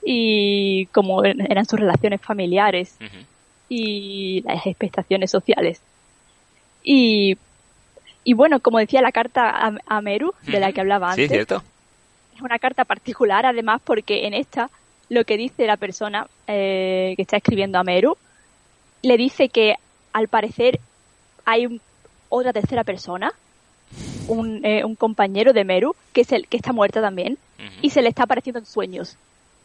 y 0.04 0.86
cómo 0.86 1.24
eran 1.24 1.64
sus 1.64 1.78
relaciones 1.78 2.20
familiares 2.20 2.96
y 3.68 4.42
las 4.42 4.66
expectaciones 4.66 5.30
sociales. 5.30 5.80
Y, 6.82 7.36
y 8.24 8.34
bueno, 8.34 8.60
como 8.60 8.78
decía 8.78 9.00
la 9.02 9.12
carta 9.12 9.72
a, 9.86 10.00
Meru, 10.00 10.34
de 10.42 10.60
la 10.60 10.72
que 10.72 10.80
hablaba 10.80 11.10
antes, 11.10 11.30
cierto. 11.30 11.62
es 12.34 12.40
una 12.40 12.58
carta 12.58 12.84
particular 12.84 13.46
además 13.46 13.80
porque 13.84 14.26
en 14.26 14.34
esta 14.34 14.70
lo 15.12 15.24
que 15.24 15.36
dice 15.36 15.66
la 15.66 15.76
persona 15.76 16.26
eh, 16.46 17.12
que 17.16 17.22
está 17.22 17.36
escribiendo 17.36 17.78
a 17.78 17.84
Meru, 17.84 18.16
le 19.02 19.18
dice 19.18 19.50
que 19.50 19.74
al 20.14 20.26
parecer 20.26 20.80
hay 21.44 21.80
otra 22.30 22.54
tercera 22.54 22.82
persona, 22.82 23.30
un, 24.26 24.64
eh, 24.64 24.84
un, 24.86 24.96
compañero 24.96 25.52
de 25.52 25.64
Meru, 25.64 25.94
que 26.14 26.22
es 26.22 26.32
el 26.32 26.48
que 26.48 26.56
está 26.56 26.72
muerta 26.72 27.02
también, 27.02 27.36
y 27.82 27.90
se 27.90 28.00
le 28.00 28.08
está 28.08 28.22
apareciendo 28.22 28.58
en 28.58 28.64
sueños 28.64 29.18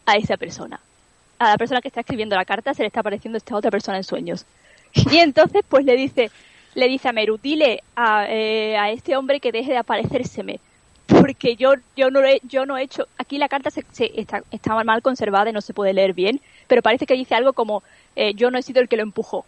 a 0.04 0.16
esa 0.16 0.36
persona. 0.36 0.80
A 1.38 1.50
la 1.50 1.56
persona 1.56 1.80
que 1.80 1.88
está 1.88 2.00
escribiendo 2.00 2.36
la 2.36 2.44
carta 2.44 2.74
se 2.74 2.82
le 2.82 2.88
está 2.88 3.00
apareciendo 3.00 3.38
esta 3.38 3.56
otra 3.56 3.70
persona 3.70 3.96
en 3.96 4.04
sueños. 4.04 4.44
Y 5.10 5.16
entonces 5.16 5.64
pues 5.66 5.84
le 5.86 5.96
dice, 5.96 6.30
le 6.74 6.88
dice 6.88 7.08
a 7.08 7.12
Meru, 7.12 7.38
dile 7.42 7.82
a, 7.96 8.26
eh, 8.28 8.76
a 8.76 8.90
este 8.90 9.16
hombre 9.16 9.40
que 9.40 9.50
deje 9.50 9.70
de 9.70 9.78
aparecérseme. 9.78 10.60
Porque 11.20 11.56
yo, 11.56 11.74
yo, 11.96 12.10
no, 12.10 12.24
he, 12.24 12.40
yo 12.44 12.66
no 12.66 12.76
he 12.76 12.82
hecho... 12.82 13.06
Aquí 13.18 13.38
la 13.38 13.48
carta 13.48 13.70
se, 13.70 13.84
está, 14.14 14.42
está, 14.50 14.84
mal 14.84 15.02
conservada 15.02 15.50
y 15.50 15.52
no 15.52 15.60
se 15.60 15.74
puede 15.74 15.92
leer 15.92 16.12
bien, 16.12 16.40
pero 16.66 16.82
parece 16.82 17.06
que 17.06 17.14
dice 17.14 17.34
algo 17.34 17.52
como, 17.52 17.82
eh, 18.16 18.34
yo 18.34 18.50
no 18.50 18.58
he 18.58 18.62
sido 18.62 18.80
el 18.80 18.88
que 18.88 18.96
lo 18.96 19.02
empujó. 19.02 19.44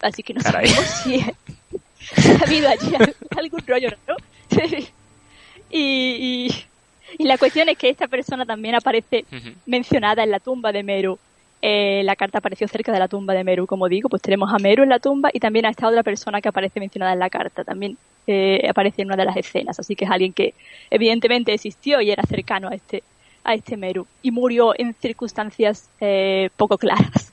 Así 0.00 0.22
que 0.22 0.34
no 0.34 0.40
sabemos 0.40 0.78
si 1.04 1.20
ha 1.20 2.42
habido 2.44 2.68
allí 2.68 2.92
algún 3.36 3.66
rollo 3.66 3.88
raro. 3.90 4.18
y, 5.70 6.50
y 7.18 7.24
la 7.24 7.38
cuestión 7.38 7.68
es 7.68 7.78
que 7.78 7.88
esta 7.88 8.08
persona 8.08 8.44
también 8.44 8.74
aparece 8.74 9.24
mencionada 9.66 10.22
en 10.22 10.30
la 10.30 10.40
tumba 10.40 10.72
de 10.72 10.82
Meru. 10.82 11.18
Eh, 11.66 12.02
la 12.04 12.14
carta 12.14 12.38
apareció 12.40 12.68
cerca 12.68 12.92
de 12.92 12.98
la 12.98 13.08
tumba 13.08 13.32
de 13.32 13.42
Meru, 13.42 13.66
como 13.66 13.88
digo, 13.88 14.10
pues 14.10 14.20
tenemos 14.20 14.52
a 14.52 14.58
Meru 14.58 14.82
en 14.82 14.90
la 14.90 14.98
tumba 14.98 15.30
y 15.32 15.40
también 15.40 15.64
a 15.64 15.70
esta 15.70 15.88
otra 15.88 16.02
persona 16.02 16.42
que 16.42 16.50
aparece 16.50 16.78
mencionada 16.78 17.14
en 17.14 17.18
la 17.18 17.30
carta, 17.30 17.64
también 17.64 17.96
eh, 18.26 18.66
aparece 18.68 19.00
en 19.00 19.08
una 19.08 19.16
de 19.16 19.24
las 19.24 19.34
escenas, 19.34 19.80
así 19.80 19.96
que 19.96 20.04
es 20.04 20.10
alguien 20.10 20.34
que 20.34 20.52
evidentemente 20.90 21.54
existió 21.54 22.02
y 22.02 22.10
era 22.10 22.22
cercano 22.24 22.68
a 22.68 22.74
este, 22.74 23.02
a 23.44 23.54
este 23.54 23.78
Meru 23.78 24.06
y 24.20 24.30
murió 24.30 24.78
en 24.78 24.92
circunstancias 24.92 25.88
eh, 26.02 26.50
poco 26.58 26.76
claras, 26.76 27.32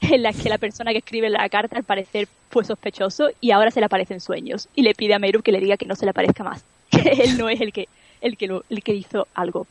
en 0.00 0.22
las 0.22 0.40
que 0.40 0.48
la 0.48 0.58
persona 0.58 0.92
que 0.92 0.98
escribe 0.98 1.28
la 1.28 1.48
carta 1.48 1.76
al 1.76 1.82
parecer 1.82 2.28
fue 2.50 2.64
sospechoso 2.64 3.30
y 3.40 3.50
ahora 3.50 3.72
se 3.72 3.80
le 3.80 3.86
aparece 3.86 4.14
en 4.14 4.20
sueños 4.20 4.68
y 4.76 4.82
le 4.82 4.94
pide 4.94 5.14
a 5.14 5.18
Meru 5.18 5.42
que 5.42 5.50
le 5.50 5.58
diga 5.58 5.76
que 5.76 5.86
no 5.86 5.96
se 5.96 6.04
le 6.04 6.10
aparezca 6.10 6.44
más, 6.44 6.64
que 6.92 7.00
él 7.24 7.36
no 7.36 7.48
es 7.48 7.60
el 7.60 7.72
que 7.72 7.88
el 8.20 8.36
que, 8.36 8.60
el 8.70 8.82
que 8.84 8.94
hizo 8.94 9.26
algo. 9.34 9.66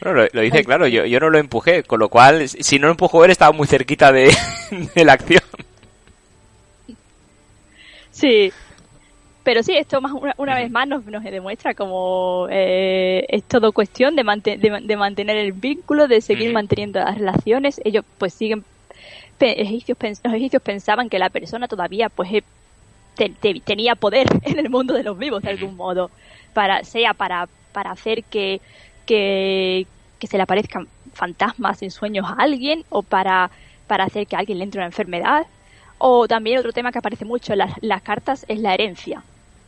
Bueno, 0.00 0.26
lo, 0.32 0.40
dice 0.40 0.64
claro, 0.64 0.86
yo, 0.86 1.04
yo 1.06 1.18
no 1.18 1.30
lo 1.30 1.38
empujé, 1.38 1.82
con 1.82 1.98
lo 1.98 2.08
cual, 2.08 2.48
si 2.48 2.78
no 2.78 2.86
lo 2.86 2.92
empujó 2.92 3.24
él, 3.24 3.30
estaba 3.30 3.52
muy 3.52 3.66
cerquita 3.66 4.12
de, 4.12 4.30
la 4.94 5.14
acción. 5.14 5.42
Sí, 8.10 8.52
pero 9.42 9.62
sí, 9.62 9.76
esto 9.76 10.00
más 10.00 10.12
una, 10.36 10.54
vez 10.54 10.70
más 10.70 10.86
nos, 10.86 11.04
nos 11.06 11.24
demuestra 11.24 11.72
como 11.74 12.48
eh, 12.50 13.24
es 13.28 13.44
todo 13.44 13.72
cuestión 13.72 14.14
de, 14.14 14.22
de, 14.82 14.96
mantener 14.96 15.36
el 15.36 15.52
vínculo, 15.52 16.06
de 16.06 16.20
seguir 16.20 16.52
manteniendo 16.52 17.00
las 17.00 17.16
relaciones. 17.16 17.80
Ellos 17.84 18.04
pues 18.18 18.34
siguen, 18.34 18.64
egipcios, 19.40 19.98
los 20.22 20.34
egipcios 20.34 20.62
pensaban 20.62 21.08
que 21.08 21.18
la 21.18 21.30
persona 21.30 21.66
todavía 21.66 22.08
pues 22.08 22.42
tenía 23.64 23.94
poder 23.94 24.26
en 24.42 24.58
el 24.58 24.68
mundo 24.70 24.94
de 24.94 25.02
los 25.02 25.18
vivos 25.18 25.42
de 25.42 25.50
algún 25.50 25.76
modo 25.76 26.10
para, 26.52 26.84
sea 26.84 27.14
para, 27.14 27.48
para 27.72 27.92
hacer 27.92 28.24
que, 28.24 28.60
que, 29.08 29.86
se 30.20 30.36
le 30.36 30.42
aparezcan 30.42 30.86
fantasmas 31.14 31.82
en 31.82 31.90
sueños 31.90 32.26
a 32.28 32.34
alguien 32.34 32.84
o 32.90 33.02
para, 33.02 33.50
para 33.86 34.04
hacer 34.04 34.26
que 34.26 34.36
a 34.36 34.40
alguien 34.40 34.58
le 34.58 34.64
entre 34.64 34.80
una 34.80 34.86
enfermedad. 34.86 35.46
O 35.96 36.28
también 36.28 36.58
otro 36.58 36.72
tema 36.72 36.92
que 36.92 36.98
aparece 36.98 37.24
mucho 37.24 37.54
en 37.54 37.58
las, 37.58 38.02
cartas 38.02 38.44
es 38.48 38.60
la 38.60 38.74
herencia. 38.74 39.22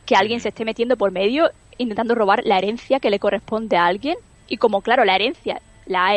Que 0.05 0.15
alguien 0.15 0.39
se 0.39 0.49
esté 0.49 0.63
metiendo 0.63 0.95
por 0.95 1.11
medio 1.11 1.49
intentando 1.77 2.13
robar 2.13 2.43
la 2.45 2.59
herencia 2.59 2.99
que 2.99 3.09
le 3.09 3.19
corresponde 3.19 3.75
a 3.75 3.87
alguien. 3.87 4.15
Y 4.47 4.57
como 4.57 4.81
claro, 4.81 5.03
la 5.03 5.15
herencia 5.15 5.61
la 5.87 6.15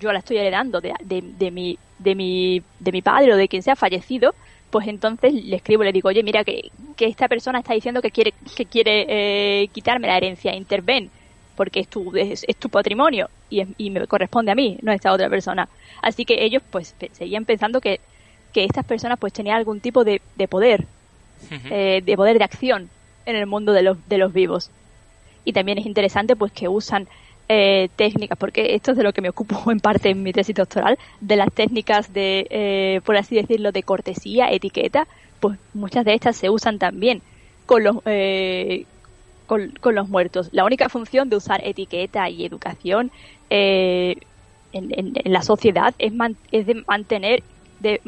yo 0.00 0.12
la 0.12 0.20
estoy 0.20 0.38
heredando 0.38 0.80
de, 0.80 0.94
de, 1.04 1.22
de, 1.22 1.50
mi, 1.50 1.78
de, 1.98 2.14
mi, 2.14 2.62
de 2.80 2.92
mi 2.92 3.02
padre 3.02 3.34
o 3.34 3.36
de 3.36 3.46
quien 3.46 3.62
sea 3.62 3.76
fallecido, 3.76 4.34
pues 4.70 4.88
entonces 4.88 5.34
le 5.34 5.56
escribo, 5.56 5.84
le 5.84 5.92
digo, 5.92 6.08
oye, 6.08 6.22
mira 6.22 6.44
que, 6.44 6.70
esta 6.98 7.28
persona 7.28 7.58
está 7.58 7.74
diciendo 7.74 8.00
que 8.00 8.10
quiere, 8.10 8.32
que 8.56 8.64
quiere 8.64 9.06
eh, 9.08 9.68
quitarme 9.68 10.06
la 10.06 10.16
herencia, 10.16 10.54
interven, 10.54 11.10
porque 11.56 11.80
es 11.80 11.88
tu, 11.88 12.16
es, 12.16 12.44
tu 12.58 12.68
patrimonio 12.68 13.28
y, 13.50 13.64
y, 13.78 13.90
me 13.90 14.06
corresponde 14.06 14.52
a 14.52 14.54
mí, 14.54 14.78
no 14.82 14.92
a 14.92 14.94
esta 14.94 15.12
otra 15.12 15.28
persona. 15.28 15.68
Así 16.00 16.24
que 16.24 16.44
ellos 16.44 16.62
pues 16.70 16.94
seguían 17.12 17.44
pensando 17.44 17.80
que, 17.80 18.00
que 18.52 18.64
estas 18.64 18.84
personas 18.84 19.18
pues 19.18 19.32
tenían 19.32 19.56
algún 19.56 19.80
tipo 19.80 20.04
de, 20.04 20.20
de 20.36 20.48
poder, 20.48 20.86
eh, 21.70 22.02
de 22.04 22.16
poder 22.16 22.38
de 22.38 22.44
acción 22.44 22.90
en 23.26 23.36
el 23.36 23.46
mundo 23.46 23.72
de 23.72 23.82
los, 23.82 24.08
de 24.08 24.18
los 24.18 24.32
vivos. 24.32 24.70
Y 25.44 25.52
también 25.52 25.78
es 25.78 25.86
interesante 25.86 26.36
pues 26.36 26.52
que 26.52 26.68
usan 26.68 27.08
eh, 27.48 27.88
técnicas, 27.96 28.38
porque 28.38 28.74
esto 28.74 28.92
es 28.92 28.96
de 28.96 29.02
lo 29.02 29.12
que 29.12 29.20
me 29.20 29.28
ocupo 29.28 29.70
en 29.70 29.80
parte 29.80 30.10
en 30.10 30.22
mi 30.22 30.32
tesis 30.32 30.54
doctoral, 30.54 30.98
de 31.20 31.36
las 31.36 31.52
técnicas 31.52 32.12
de, 32.12 32.46
eh, 32.50 33.00
por 33.04 33.16
así 33.16 33.36
decirlo, 33.36 33.72
de 33.72 33.82
cortesía, 33.82 34.50
etiqueta, 34.50 35.06
pues 35.40 35.58
muchas 35.74 36.04
de 36.04 36.14
estas 36.14 36.36
se 36.36 36.48
usan 36.48 36.78
también 36.78 37.20
con 37.66 37.84
los, 37.84 37.96
eh, 38.06 38.86
con, 39.80 39.94
los 39.94 40.08
muertos. 40.08 40.48
La 40.52 40.64
única 40.64 40.88
función 40.88 41.28
de 41.28 41.36
usar 41.36 41.60
etiqueta 41.64 42.28
y 42.30 42.44
educación 42.44 43.10
en, 43.50 44.16
la 45.24 45.42
sociedad 45.42 45.94
es, 45.98 46.12
es 46.52 46.66
de 46.66 46.82
mantener, 46.86 47.42
de, 47.80 48.00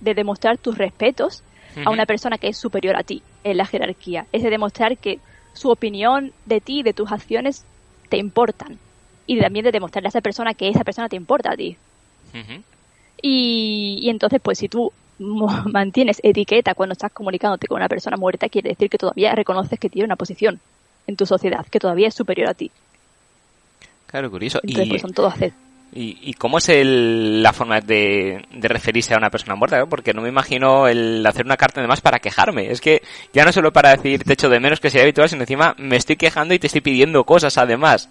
de, 0.00 0.14
demostrar 0.14 0.58
tus 0.58 0.78
respetos 0.78 1.42
a 1.84 1.90
una 1.90 2.06
persona 2.06 2.38
que 2.38 2.48
es 2.48 2.56
superior 2.56 2.96
a 2.96 3.02
ti 3.02 3.22
en 3.42 3.56
la 3.56 3.66
jerarquía. 3.66 4.26
Es 4.30 4.42
de 4.42 4.50
demostrar 4.50 4.96
que 4.96 5.18
su 5.54 5.70
opinión 5.70 6.32
de 6.46 6.60
ti, 6.60 6.82
de 6.82 6.92
tus 6.92 7.10
acciones, 7.10 7.64
te 8.08 8.18
importan 8.18 8.78
y 9.26 9.40
también 9.40 9.64
de 9.64 9.72
demostrarle 9.72 10.06
a 10.08 10.10
esa 10.10 10.20
persona 10.20 10.54
que 10.54 10.68
esa 10.68 10.84
persona 10.84 11.08
te 11.08 11.16
importa 11.16 11.52
a 11.52 11.56
ti. 11.56 11.76
y, 13.20 14.08
entonces, 14.08 14.40
pues 14.40 14.58
si 14.58 14.68
tú 14.68 14.92
mantienes 15.18 16.20
etiqueta 16.22 16.74
cuando 16.74 16.92
estás 16.92 17.10
comunicándote 17.10 17.66
con 17.66 17.78
una 17.78 17.88
persona 17.88 18.16
muerta, 18.16 18.48
quiere 18.48 18.70
decir 18.70 18.88
que 18.88 18.98
todavía 18.98 19.34
reconoces 19.34 19.80
que 19.80 19.88
tiene 19.88 20.06
una 20.06 20.16
posición 20.16 20.60
en 21.06 21.16
tu 21.16 21.26
sociedad, 21.26 21.66
que 21.66 21.80
todavía 21.80 22.08
es 22.08 22.14
superior 22.14 22.48
a 22.48 22.54
ti. 22.54 22.70
Claro, 24.06 24.30
curioso. 24.30 24.60
Entonces, 24.62 24.86
y, 24.86 24.90
pues 24.90 25.02
son 25.02 25.12
todos 25.12 25.34
¿Y, 25.94 26.32
cómo 26.34 26.56
es 26.56 26.70
el, 26.70 27.42
la 27.42 27.52
forma 27.52 27.80
de, 27.80 28.42
referirse 28.52 29.12
a 29.12 29.18
una 29.18 29.28
persona 29.28 29.56
muerta? 29.56 29.84
Porque 29.84 30.14
no 30.14 30.22
me 30.22 30.30
imagino 30.30 30.88
el 30.88 31.24
hacer 31.26 31.44
una 31.44 31.58
carta 31.58 31.80
además 31.80 32.00
para 32.00 32.18
quejarme. 32.18 32.70
Es 32.70 32.80
que 32.80 33.02
ya 33.34 33.44
no 33.44 33.52
solo 33.52 33.74
para 33.74 33.90
decir 33.90 34.24
te 34.24 34.32
echo 34.32 34.48
de 34.48 34.58
menos 34.58 34.80
que 34.80 34.88
sea 34.88 35.02
habitual, 35.02 35.28
sino 35.28 35.42
encima 35.42 35.74
me 35.76 35.96
estoy 35.96 36.16
quejando 36.16 36.54
y 36.54 36.58
te 36.58 36.68
estoy 36.68 36.80
pidiendo 36.80 37.24
cosas 37.24 37.58
además. 37.58 38.08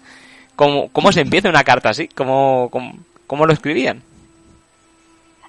¿Cómo, 0.54 0.90
cómo 0.90 1.10
se 1.10 1.22
empieza 1.22 1.48
una 1.48 1.64
carta 1.64 1.90
así? 1.90 2.06
¿Cómo, 2.06 2.70
cómo, 3.26 3.46
lo 3.46 3.52
escribían? 3.52 4.02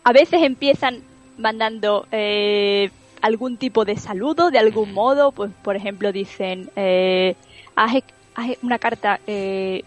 A 0.04 0.12
veces 0.12 0.42
empiezan 0.42 1.04
mandando, 1.38 2.08
eh, 2.12 2.90
algún 3.24 3.56
tipo 3.56 3.86
de 3.86 3.96
saludo 3.96 4.52
de 4.52 4.60
algún 4.60 4.94
modo, 4.94 5.32
pues 5.32 5.50
por 5.64 5.78
ejemplo 5.78 6.12
dicen, 6.12 6.70
eh, 6.76 7.36
haz, 7.74 8.04
una 8.62 8.78
carta, 8.80 9.22
eh, 9.26 9.86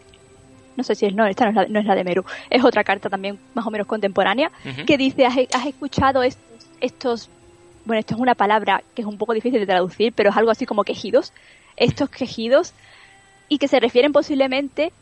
no 0.74 0.82
sé 0.82 0.94
si 0.94 1.04
es, 1.04 1.14
no, 1.14 1.26
esta 1.26 1.44
no 1.44 1.50
es, 1.50 1.54
la, 1.54 1.66
no 1.66 1.78
es 1.78 1.84
la 1.84 1.94
de 1.94 2.02
Meru, 2.02 2.24
es 2.48 2.64
otra 2.64 2.82
carta 2.82 3.10
también 3.10 3.38
más 3.52 3.66
o 3.66 3.70
menos 3.70 3.86
contemporánea, 3.86 4.50
que 4.86 4.96
dice, 4.96 5.26
has, 5.26 5.36
has 5.52 5.66
escuchado 5.66 6.22
estos, 6.22 6.66
estos, 6.80 7.28
bueno, 7.84 8.00
esto 8.00 8.14
es 8.14 8.20
una 8.20 8.34
palabra 8.34 8.82
que 8.94 9.02
es 9.02 9.06
un 9.06 9.18
poco 9.18 9.34
difícil 9.34 9.60
de 9.60 9.66
traducir, 9.66 10.14
pero 10.14 10.30
es 10.30 10.36
algo 10.36 10.50
así 10.50 10.64
como 10.64 10.82
quejidos, 10.82 11.34
estos 11.76 12.08
quejidos, 12.08 12.72
y 13.50 13.58
que 13.58 13.68
se 13.68 13.80
refieren 13.80 14.12
posiblemente 14.12 14.92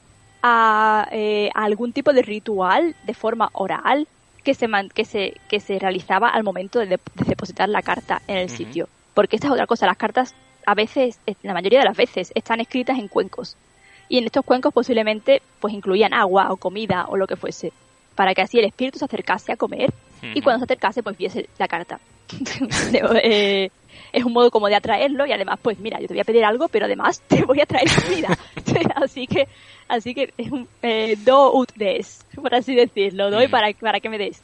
a, 0.43 1.07
eh, 1.13 1.51
a 1.55 1.65
algún 1.65 1.93
tipo 1.93 2.13
de 2.13 2.23
ritual 2.23 2.97
de 3.05 3.15
forma 3.15 3.51
oral 3.53 4.09
que 4.45 4.55
se, 4.55 4.69
que 4.95 5.05
se, 5.05 5.35
que 5.49 5.59
se 5.59 5.79
realizaba 5.79 6.29
al 6.29 6.45
momento 6.45 6.79
de, 6.79 7.01
depositar 7.27 7.69
la 7.69 7.83
carta 7.83 8.23
en 8.29 8.37
el 8.37 8.51
sitio. 8.51 8.89
Porque 9.15 9.37
esta 9.37 9.49
es 9.49 9.53
otra 9.53 9.67
cosa, 9.67 9.87
las 9.87 9.97
cartas 9.97 10.35
a 10.67 10.75
veces, 10.75 11.19
la 11.43 11.55
mayoría 11.55 11.81
de 11.81 11.87
las 11.87 11.97
veces, 11.97 12.31
están 12.35 12.61
escritas 12.61 12.99
en 12.99 13.09
cuencos. 13.09 13.57
Y 14.09 14.19
en 14.19 14.25
estos 14.25 14.45
cuencos 14.45 14.73
posiblemente 14.73 15.43
pues 15.61 15.75
incluían 15.75 16.13
agua 16.13 16.53
o 16.53 16.57
comida 16.57 17.07
o 17.09 17.17
lo 17.17 17.27
que 17.27 17.37
fuese, 17.37 17.73
para 18.15 18.35
que 18.35 18.43
así 18.43 18.59
el 18.59 18.67
espíritu 18.67 18.99
se 18.99 19.07
acercase 19.07 19.53
a 19.53 19.57
comer 19.57 19.93
y 20.35 20.41
cuando 20.41 20.61
se 20.61 20.65
acercase 20.65 21.03
pues 21.03 21.17
viese 21.17 21.49
la 21.59 21.69
carta. 21.69 22.01
Eh, 23.23 23.71
es 24.13 24.25
un 24.25 24.33
modo 24.33 24.51
como 24.51 24.69
de 24.69 24.77
atraerlo 24.77 25.27
y 25.27 25.33
además 25.33 25.59
pues 25.61 25.79
mira, 25.79 26.01
yo 26.01 26.07
te 26.07 26.15
voy 26.15 26.21
a 26.21 26.25
pedir 26.25 26.45
algo, 26.45 26.69
pero 26.69 26.87
además 26.87 27.21
te 27.27 27.45
voy 27.45 27.61
a 27.61 27.67
traer 27.67 27.89
comida. 27.91 28.29
así 28.97 29.27
que 29.27 29.49
Así 29.89 30.15
que 30.15 30.33
es 30.39 30.51
un 30.51 30.67
eh, 30.83 31.17
do 31.25 31.55
ut 31.55 31.73
des, 31.75 32.25
por 32.35 32.55
así 32.55 32.75
decirlo, 32.75 33.31
doy 33.31 33.49
para, 33.49 33.73
para 33.75 34.01
que 34.01 34.09
me 34.09 34.19
des. 34.19 34.43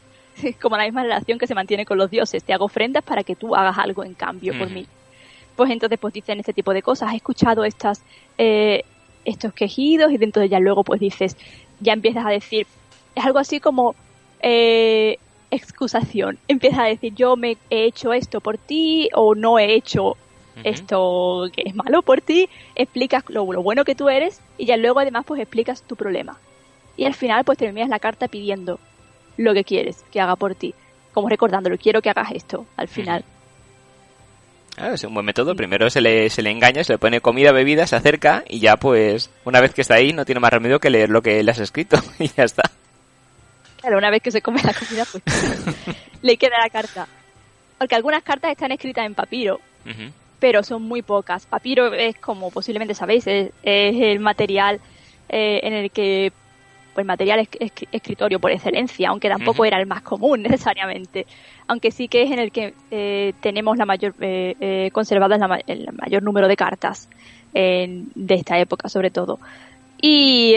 Como 0.60 0.76
la 0.76 0.84
misma 0.84 1.02
relación 1.02 1.38
que 1.38 1.46
se 1.46 1.54
mantiene 1.54 1.84
con 1.84 1.98
los 1.98 2.10
dioses, 2.10 2.44
te 2.44 2.52
hago 2.52 2.66
ofrendas 2.66 3.02
para 3.02 3.22
que 3.22 3.36
tú 3.36 3.54
hagas 3.54 3.78
algo 3.78 4.04
en 4.04 4.14
cambio 4.14 4.56
por 4.58 4.70
mí. 4.70 4.86
Pues 5.56 5.70
entonces 5.70 5.98
pues 5.98 6.14
dicen 6.14 6.38
este 6.38 6.52
tipo 6.52 6.72
de 6.72 6.82
cosas, 6.82 7.10
has 7.10 7.16
escuchado 7.16 7.64
estas, 7.64 8.02
eh, 8.38 8.84
estos 9.24 9.52
quejidos 9.52 10.12
y 10.12 10.18
dentro 10.18 10.40
de 10.40 10.48
ya 10.48 10.58
luego 10.58 10.84
pues 10.84 11.00
dices, 11.00 11.36
ya 11.80 11.92
empiezas 11.92 12.24
a 12.24 12.30
decir, 12.30 12.66
es 13.14 13.24
algo 13.24 13.38
así 13.38 13.60
como 13.60 13.94
eh, 14.40 15.18
excusación, 15.50 16.38
empiezas 16.48 16.80
a 16.80 16.84
decir 16.84 17.14
yo 17.14 17.36
me 17.36 17.56
he 17.70 17.84
hecho 17.84 18.12
esto 18.12 18.40
por 18.40 18.58
ti 18.58 19.08
o 19.14 19.34
no 19.34 19.58
he 19.58 19.74
hecho 19.74 20.16
esto 20.64 21.44
que 21.52 21.62
es 21.64 21.74
malo 21.74 22.02
por 22.02 22.20
ti, 22.20 22.48
explicas 22.74 23.24
lo, 23.28 23.44
bueno 23.44 23.84
que 23.84 23.94
tú 23.94 24.08
eres 24.08 24.40
y 24.58 24.66
ya 24.66 24.76
luego 24.76 25.00
además 25.00 25.24
pues 25.26 25.40
explicas 25.40 25.82
tu 25.82 25.96
problema. 25.96 26.38
Y 26.96 27.04
al 27.04 27.14
final 27.14 27.44
pues 27.44 27.58
terminas 27.58 27.88
la 27.88 27.98
carta 27.98 28.28
pidiendo 28.28 28.78
lo 29.36 29.54
que 29.54 29.64
quieres 29.64 30.04
que 30.12 30.20
haga 30.20 30.36
por 30.36 30.54
ti, 30.54 30.74
como 31.12 31.28
recordándolo, 31.28 31.78
quiero 31.78 32.02
que 32.02 32.10
hagas 32.10 32.32
esto 32.32 32.66
al 32.76 32.88
final. 32.88 33.24
Ah, 34.76 34.92
es 34.94 35.04
un 35.04 35.12
buen 35.12 35.26
método. 35.26 35.54
Primero 35.54 35.90
se 35.90 36.00
le, 36.00 36.30
se 36.30 36.42
le 36.42 36.50
engaña, 36.50 36.84
se 36.84 36.94
le 36.94 36.98
pone 36.98 37.20
comida, 37.20 37.52
bebida, 37.52 37.86
se 37.86 37.96
acerca 37.96 38.44
y 38.48 38.60
ya 38.60 38.76
pues 38.76 39.30
una 39.44 39.60
vez 39.60 39.74
que 39.74 39.82
está 39.82 39.94
ahí 39.94 40.12
no 40.12 40.24
tiene 40.24 40.40
más 40.40 40.52
remedio 40.52 40.78
que 40.78 40.90
leer 40.90 41.10
lo 41.10 41.22
que 41.22 41.42
le 41.42 41.50
has 41.50 41.58
escrito 41.58 41.98
y 42.18 42.28
ya 42.28 42.44
está. 42.44 42.70
Claro, 43.80 43.98
una 43.98 44.10
vez 44.10 44.22
que 44.22 44.30
se 44.30 44.42
come 44.42 44.62
la 44.62 44.74
comida 44.74 45.04
pues 45.10 45.24
le 46.22 46.36
queda 46.36 46.58
la 46.62 46.70
carta. 46.70 47.08
Porque 47.78 47.94
algunas 47.94 48.22
cartas 48.22 48.50
están 48.50 48.72
escritas 48.72 49.06
en 49.06 49.14
papiro 49.14 49.60
pero 50.40 50.62
son 50.64 50.82
muy 50.82 51.02
pocas. 51.02 51.46
Papiro 51.46 51.92
es, 51.92 52.16
como 52.16 52.50
posiblemente 52.50 52.94
sabéis, 52.94 53.26
es, 53.26 53.52
el 53.62 54.18
material 54.18 54.80
eh, 55.28 55.60
en 55.62 55.74
el 55.74 55.90
que 55.92 56.32
pues 56.94 57.06
material 57.06 57.46
escritorio 57.92 58.40
por 58.40 58.50
excelencia, 58.50 59.10
aunque 59.10 59.28
tampoco 59.28 59.64
era 59.64 59.78
el 59.78 59.86
más 59.86 60.02
común 60.02 60.42
necesariamente, 60.50 61.24
aunque 61.68 61.92
sí 61.92 62.08
que 62.08 62.24
es 62.24 62.32
en 62.32 62.40
el 62.40 62.50
que 62.50 62.74
eh, 62.90 63.32
tenemos 63.40 63.78
la 63.78 63.86
mayor 63.86 64.12
eh, 64.20 64.56
eh 64.58 64.90
conservadas 64.92 65.40
el 65.68 65.88
mayor 65.92 66.24
número 66.24 66.48
de 66.48 66.56
cartas 66.56 67.08
de 67.52 68.34
esta 68.34 68.58
época 68.58 68.88
sobre 68.88 69.10
todo. 69.10 69.38
Y 70.02 70.54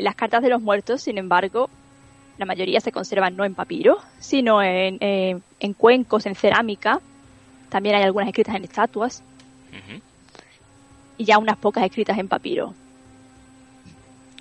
las 0.00 0.16
cartas 0.16 0.42
de 0.42 0.48
los 0.48 0.62
muertos, 0.62 1.02
sin 1.02 1.18
embargo, 1.18 1.68
la 2.38 2.46
mayoría 2.46 2.80
se 2.80 2.92
conservan 2.92 3.36
no 3.36 3.44
en 3.44 3.54
papiro, 3.54 3.98
sino 4.18 4.62
en, 4.62 4.98
en 5.00 5.72
cuencos, 5.74 6.26
en 6.26 6.34
cerámica, 6.34 7.00
también 7.68 7.96
hay 7.96 8.02
algunas 8.02 8.28
escritas 8.28 8.54
en 8.54 8.64
estatuas. 8.64 9.22
Y 11.18 11.24
ya 11.24 11.38
unas 11.38 11.56
pocas 11.56 11.84
escritas 11.84 12.18
en 12.18 12.28
papiro. 12.28 12.74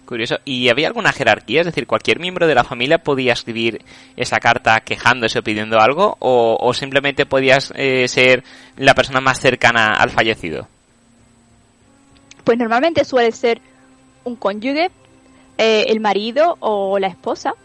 Curioso. 0.06 0.38
¿Y 0.46 0.70
había 0.70 0.88
alguna 0.88 1.12
jerarquía? 1.12 1.62
Es 1.62 1.66
decir, 1.66 1.88
¿cualquier 1.88 2.20
miembro 2.20 2.48
de 2.48 2.56
la 2.56 2.64
familia 2.64 3.00
podía 3.00 3.34
escribir 3.34 3.82
esa 4.16 4.40
carta 4.40 4.82
quejándose 4.82 5.40
o 5.40 5.44
pidiendo 5.44 5.80
algo? 5.80 6.16
¿O, 6.20 6.74
simplemente 6.74 7.26
podías 7.26 7.74
eh, 7.76 8.08
ser 8.08 8.44
la 8.78 8.94
persona 8.94 9.20
más 9.20 9.40
cercana 9.40 9.94
al 9.94 10.12
fallecido? 10.12 10.68
Pues 12.44 12.58
normalmente 12.58 13.04
suele 13.04 13.32
ser 13.32 13.60
un 14.24 14.36
cónyuge, 14.36 14.92
eh, 15.58 15.86
el 15.88 16.00
marido 16.00 16.58
o 16.60 17.00
la 17.00 17.08
esposa, 17.08 17.56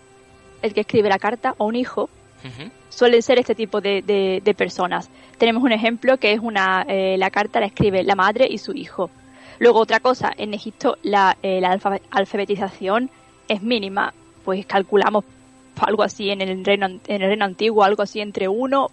el 0.62 0.74
que 0.74 0.80
escribe 0.80 1.08
la 1.08 1.18
carta, 1.18 1.54
o 1.58 1.66
un 1.66 1.76
hijo 1.76 2.08
suelen 2.88 3.22
ser 3.22 3.38
este 3.38 3.54
tipo 3.54 3.80
de, 3.80 4.54
personas. 4.56 5.10
Tenemos 5.38 5.62
un 5.62 5.72
ejemplo 5.72 6.18
que 6.18 6.32
es 6.32 6.40
una, 6.40 6.84
eh, 6.88 7.16
la 7.18 7.30
carta 7.30 7.60
la 7.60 7.66
escribe 7.66 8.02
la 8.02 8.14
madre 8.14 8.46
y 8.50 8.58
su 8.58 8.72
hijo. 8.72 9.10
Luego 9.58 9.80
otra 9.80 10.00
cosa, 10.00 10.32
en 10.36 10.54
Egipto 10.54 10.96
la, 11.02 11.36
eh, 11.42 11.62
alfabetización 12.10 13.10
es 13.48 13.62
mínima, 13.62 14.14
pues 14.44 14.64
calculamos 14.66 15.24
algo 15.80 16.02
así 16.02 16.30
en 16.30 16.40
el 16.40 16.64
reino, 16.64 16.86
en 16.86 17.00
el 17.22 17.28
reino 17.28 17.44
antiguo, 17.44 17.84
algo 17.84 18.02
así 18.02 18.20
entre 18.20 18.48
1 18.48 18.90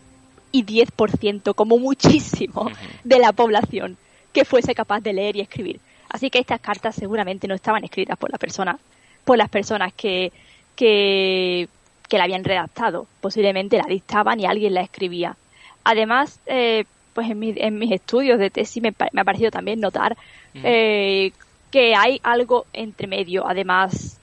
y 0.51 0.63
10%, 0.63 1.53
como 1.53 1.77
muchísimo, 1.77 2.69
de 3.03 3.19
la 3.19 3.31
población 3.31 3.97
que 4.33 4.45
fuese 4.45 4.75
capaz 4.75 5.01
de 5.01 5.13
leer 5.13 5.35
y 5.35 5.41
escribir. 5.41 5.79
Así 6.09 6.29
que 6.29 6.39
estas 6.39 6.61
cartas 6.61 6.95
seguramente 6.95 7.47
no 7.47 7.55
estaban 7.55 7.83
escritas 7.83 8.17
por 8.17 8.31
la 8.31 8.37
persona, 8.37 8.77
por 9.25 9.37
las 9.37 9.49
personas 9.49 9.93
que, 9.93 10.31
que 10.77 11.67
que 12.07 12.17
la 12.17 12.23
habían 12.23 12.43
redactado. 12.43 13.07
Posiblemente 13.21 13.77
la 13.77 13.85
dictaban 13.87 14.39
y 14.39 14.45
alguien 14.45 14.73
la 14.73 14.81
escribía. 14.81 15.35
Además, 15.83 16.39
eh, 16.45 16.85
pues 17.13 17.29
en, 17.29 17.41
en, 17.43 17.79
mis 17.79 17.91
estudios 17.91 18.39
de 18.39 18.49
tesis 18.49 18.81
me, 18.81 18.89
ha 18.99 19.23
parecido 19.23 19.51
también 19.51 19.79
notar 19.79 20.17
eh, 20.53 21.31
que 21.71 21.95
hay 21.95 22.19
algo 22.23 22.65
entre 22.73 23.07
medio. 23.07 23.47
Además, 23.47 24.19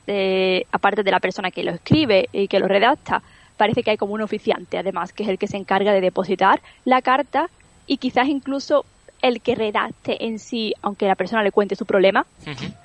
aparte 0.73 1.03
de 1.03 1.11
la 1.11 1.21
persona 1.21 1.51
que 1.51 1.65
lo 1.65 1.73
escribe 1.73 2.29
y 2.33 2.49
que 2.49 2.59
lo 2.59 2.69
redacta, 2.69 3.23
parece 3.57 3.83
que 3.83 3.91
hay 3.91 3.97
como 3.97 4.15
un 4.15 4.23
oficiante, 4.23 4.79
además, 4.79 5.13
que 5.13 5.23
es 5.23 5.29
el 5.29 5.39
que 5.39 5.47
se 5.47 5.57
encarga 5.57 5.93
de 5.93 6.01
depositar 6.01 6.61
la 6.85 7.03
carta 7.03 7.49
y 7.87 7.99
quizás 7.99 8.29
incluso 8.29 8.85
el 9.23 9.41
que 9.41 9.55
redacte 9.55 10.27
en 10.27 10.39
sí, 10.39 10.75
aunque 10.83 11.07
la 11.07 11.15
persona 11.15 11.43
le 11.43 11.53
cuente 11.53 11.77
su 11.77 11.87
problema, 11.87 12.27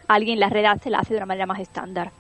alguien 0.08 0.40
la 0.40 0.50
redacte 0.50 0.90
la 0.90 1.00
hace 1.00 1.14
de 1.14 1.18
una 1.18 1.26
manera 1.26 1.46
más 1.46 1.60
estándar 1.60 2.12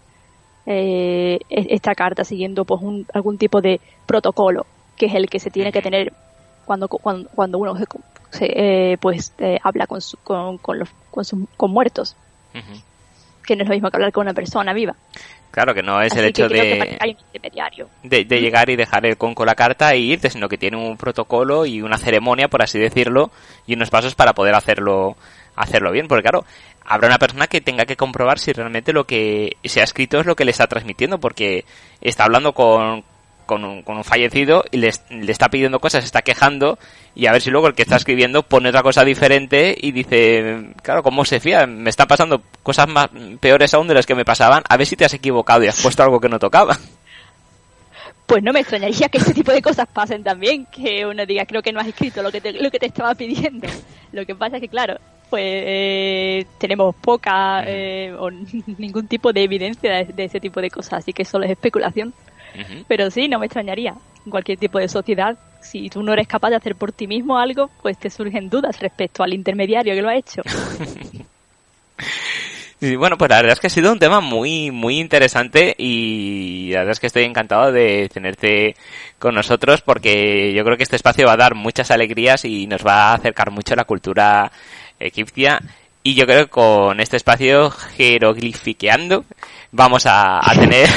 eh, 0.72 1.40
esta 1.50 1.96
carta 1.96 2.24
siguiendo 2.24 2.64
pues 2.64 2.80
un, 2.84 3.08
algún 3.12 3.40
tipo 3.40 3.60
de 3.60 3.82
protocolo 4.06 4.68
que 4.96 5.08
es 5.08 5.16
el 5.16 5.28
que 5.28 5.40
se 5.40 5.50
tiene 5.50 5.72
que 5.72 5.82
tener 5.82 6.14
cuando 6.66 6.88
cuando, 6.88 7.58
uno 7.58 7.76
se, 8.30 8.46
eh, 8.46 8.98
pues 9.02 9.34
eh, 9.40 9.58
habla 9.64 9.88
con, 9.88 10.00
con, 10.24 10.60
con, 10.60 10.78
los, 10.78 10.90
con, 11.58 11.72
muertos. 11.72 12.16
Que 13.44 13.56
no 13.56 13.64
es 13.64 13.70
lo 13.70 13.74
mismo 13.74 13.90
que 13.90 13.98
hablar 13.98 14.12
con 14.12 14.28
una 14.28 14.36
persona 14.36 14.72
viva. 14.74 14.96
Claro 15.50 15.74
que 15.74 15.82
no 15.82 16.00
es 16.00 16.16
el 16.16 16.26
hecho 16.26 16.48
de, 16.48 17.00
de, 18.04 18.26
de, 18.26 18.40
llegar 18.40 18.70
y 18.70 18.76
dejar 18.76 19.08
el 19.08 19.18
con 19.18 19.34
la 19.48 19.56
carta 19.56 19.92
e 19.94 19.98
irte, 19.98 20.30
sino 20.30 20.48
que 20.48 20.60
tiene 20.60 20.78
un 20.78 20.96
protocolo 20.96 21.66
y 21.66 21.82
una 21.82 21.98
ceremonia, 21.98 22.48
por 22.50 22.62
así 22.62 22.78
decirlo, 22.78 23.32
y 23.66 23.74
unos 23.74 23.90
pasos 23.90 24.14
para 24.14 24.34
poder 24.34 24.54
hacerlo 24.54 25.16
hacerlo 25.56 25.92
bien. 25.92 26.08
Porque 26.08 26.22
claro, 26.22 26.46
habrá 26.90 27.08
una 27.08 27.20
persona 27.20 27.48
que 27.48 27.62
tenga 27.62 27.86
que 27.86 27.96
comprobar 27.96 28.40
si 28.40 28.52
realmente 28.52 28.94
lo 28.94 29.06
que 29.06 29.58
se 29.64 29.80
ha 29.80 29.84
escrito 29.84 30.20
es 30.20 30.26
lo 30.26 30.36
que 30.36 30.44
le 30.44 30.52
está 30.52 30.66
transmitiendo, 30.66 31.20
porque 31.20 31.64
está 32.02 32.24
hablando 32.24 32.54
con, 32.54 33.04
con, 33.46 33.64
un, 33.64 34.04
fallecido 34.04 34.64
y 34.72 34.78
le, 34.78 34.90
está 35.28 35.50
pidiendo 35.50 35.80
cosas, 35.80 36.04
está 36.04 36.24
quejando, 36.24 36.80
y 37.14 37.28
a 37.28 37.32
ver 37.32 37.44
si 37.44 37.52
luego 37.52 37.68
el 37.68 37.76
que 37.76 37.84
está 37.84 37.96
escribiendo 37.96 38.42
pone 38.42 38.70
otra 38.70 38.82
cosa 38.82 39.06
diferente 39.06 39.78
y 39.80 39.92
dice, 39.92 40.74
claro, 40.82 41.04
¿cómo 41.04 41.26
se 41.26 41.40
fía? 41.40 41.68
Me 41.68 41.92
está 41.92 42.08
pasando 42.08 42.42
cosas 42.64 42.88
más 42.88 43.10
peores 43.40 43.72
aún 43.76 43.88
de 43.88 43.94
las 43.94 44.08
que 44.08 44.16
me 44.16 44.26
pasaban, 44.26 44.64
a 44.68 44.76
ver 44.76 44.88
si 44.88 44.96
te 44.96 45.06
has 45.06 45.14
equivocado 45.14 45.64
y 45.64 45.68
has 45.68 45.80
puesto 45.80 46.02
algo 46.02 46.20
que 46.20 46.30
no 46.30 46.40
tocaba. 46.40 46.76
Pues 48.26 48.44
no 48.44 48.52
me 48.52 48.60
extrañaría 48.62 49.10
que 49.10 49.18
ese 49.20 49.34
tipo 49.34 49.52
de 49.52 49.62
cosas 49.62 49.88
pasen 49.92 50.24
también, 50.24 50.66
que 50.68 51.06
uno 51.06 51.26
diga, 51.26 51.46
creo 51.46 51.62
que 51.62 51.72
no 51.72 51.80
has 51.80 51.88
escrito 51.88 52.24
lo 52.24 52.32
que 52.32 52.42
te, 52.42 52.54
lo 52.54 52.70
que 52.72 52.80
te 52.80 52.88
estaba 52.88 53.14
pidiendo. 53.16 53.68
Lo 54.12 54.26
que 54.26 54.36
pasa 54.36 54.58
es 54.58 54.62
que, 54.62 54.68
claro, 54.70 55.00
pues 55.30 55.44
eh, 55.46 56.46
tenemos 56.58 56.96
poca 56.96 57.64
eh, 57.66 58.14
o 58.18 58.30
ningún 58.78 59.08
tipo 59.08 59.32
de 59.32 59.44
evidencia 59.44 60.04
de, 60.04 60.24
ese 60.24 60.40
tipo 60.40 60.62
de 60.62 60.70
cosas, 60.70 60.94
así 60.94 61.14
que 61.14 61.26
solo 61.26 61.46
es 61.46 61.52
especulación. 61.52 62.14
Pero 62.88 63.12
sí, 63.12 63.28
no 63.28 63.40
me 63.40 63.46
extrañaría. 63.46 63.96
En 64.26 64.32
cualquier 64.32 64.58
tipo 64.58 64.80
de 64.80 64.90
sociedad, 64.90 65.38
si 65.62 65.90
tú 65.90 66.02
no 66.02 66.14
eres 66.14 66.28
capaz 66.28 66.50
de 66.50 66.56
hacer 66.56 66.76
por 66.76 66.92
ti 66.92 67.08
mismo 67.08 67.38
algo, 67.38 67.70
pues 67.82 67.98
te 67.98 68.10
surgen 68.10 68.50
dudas 68.50 68.80
respecto 68.80 69.24
al 69.24 69.34
intermediario 69.34 69.94
que 69.94 70.02
lo 70.02 70.10
ha 70.10 70.16
hecho. 70.16 70.42
Sí, 72.80 72.96
bueno, 72.96 73.18
pues 73.18 73.30
la 73.30 73.36
verdad 73.38 73.52
es 73.54 73.60
que 73.60 73.68
ha 73.68 73.70
sido 73.70 73.92
un 73.92 74.00
tema 74.00 74.22
muy, 74.22 74.72
muy 74.72 75.00
interesante 75.00 75.76
y 75.78 76.70
la 76.72 76.80
verdad 76.80 76.94
es 76.94 77.02
que 77.02 77.08
estoy 77.08 77.24
encantado 77.24 77.74
de 77.74 78.08
tenerte 78.08 78.78
con 79.18 79.36
nosotros 79.36 79.82
porque 79.82 80.54
yo 80.54 80.64
creo 80.64 80.78
que 80.78 80.84
este 80.84 80.96
espacio 80.96 81.28
va 81.28 81.34
a 81.34 81.38
dar 81.38 81.56
muchas 81.56 81.92
alegrías 81.92 82.46
y 82.46 82.68
nos 82.68 82.86
va 82.86 83.12
a 83.12 83.16
acercar 83.16 83.52
mucho 83.52 83.74
a 83.74 83.78
la 83.78 83.84
cultura 83.84 84.50
egipcia 85.00 85.62
y 86.04 86.16
yo 86.16 86.26
creo 86.26 86.46
que 86.46 86.50
con 86.50 87.00
este 87.00 87.18
espacio 87.18 87.70
jeroglifiqueando 87.72 89.26
vamos 89.72 90.04
a, 90.06 90.42
tener... 90.56 90.88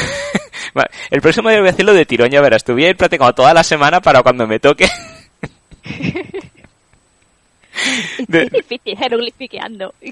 el 1.11 1.21
próximo 1.21 1.51
día 1.51 1.59
voy 1.59 1.69
a 1.69 1.73
hacerlo 1.73 1.93
de 1.93 2.07
tirón, 2.07 2.31
ya 2.31 2.41
verás. 2.41 2.59
Estuve 2.59 2.87
ahí 2.87 2.95
practicando 2.95 3.35
toda 3.35 3.53
la 3.53 3.65
semana 3.65 4.01
para 4.01 4.23
cuando 4.23 4.47
me 4.47 4.61
toque. 4.61 4.89
es 8.29 8.51
difícil 8.51 8.97
jeroglifiqueando. 8.97 9.95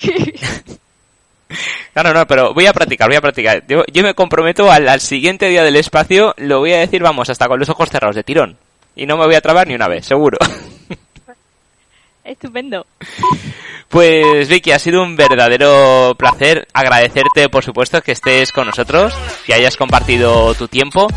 Claro, 1.92 2.14
no, 2.14 2.24
pero 2.28 2.54
voy 2.54 2.66
a 2.66 2.72
practicar, 2.72 3.08
voy 3.08 3.16
a 3.16 3.20
practicar. 3.20 3.64
Yo, 3.66 3.82
me 4.04 4.14
comprometo 4.14 4.70
al, 4.70 4.88
al, 4.88 5.00
siguiente 5.00 5.48
día 5.48 5.64
del 5.64 5.74
espacio, 5.74 6.32
lo 6.36 6.60
voy 6.60 6.74
a 6.74 6.78
decir, 6.78 7.02
vamos, 7.02 7.28
hasta 7.28 7.48
con 7.48 7.58
los 7.58 7.68
ojos 7.68 7.90
cerrados 7.90 8.14
de 8.14 8.22
tirón. 8.22 8.56
Y 8.94 9.04
no 9.04 9.16
me 9.16 9.26
voy 9.26 9.34
a 9.34 9.40
trabar 9.40 9.66
ni 9.66 9.74
una 9.74 9.88
vez, 9.88 10.06
seguro. 10.06 10.38
Estupendo. 12.30 12.86
Pues 13.88 14.48
Vicky, 14.48 14.70
ha 14.70 14.78
sido 14.78 15.02
un 15.02 15.16
verdadero 15.16 16.14
placer 16.16 16.68
agradecerte, 16.72 17.48
por 17.48 17.64
supuesto, 17.64 18.00
que 18.02 18.12
estés 18.12 18.52
con 18.52 18.68
nosotros, 18.68 19.12
que 19.44 19.52
hayas 19.52 19.76
compartido 19.76 20.54
tu 20.54 20.68
tiempo. 20.68 21.08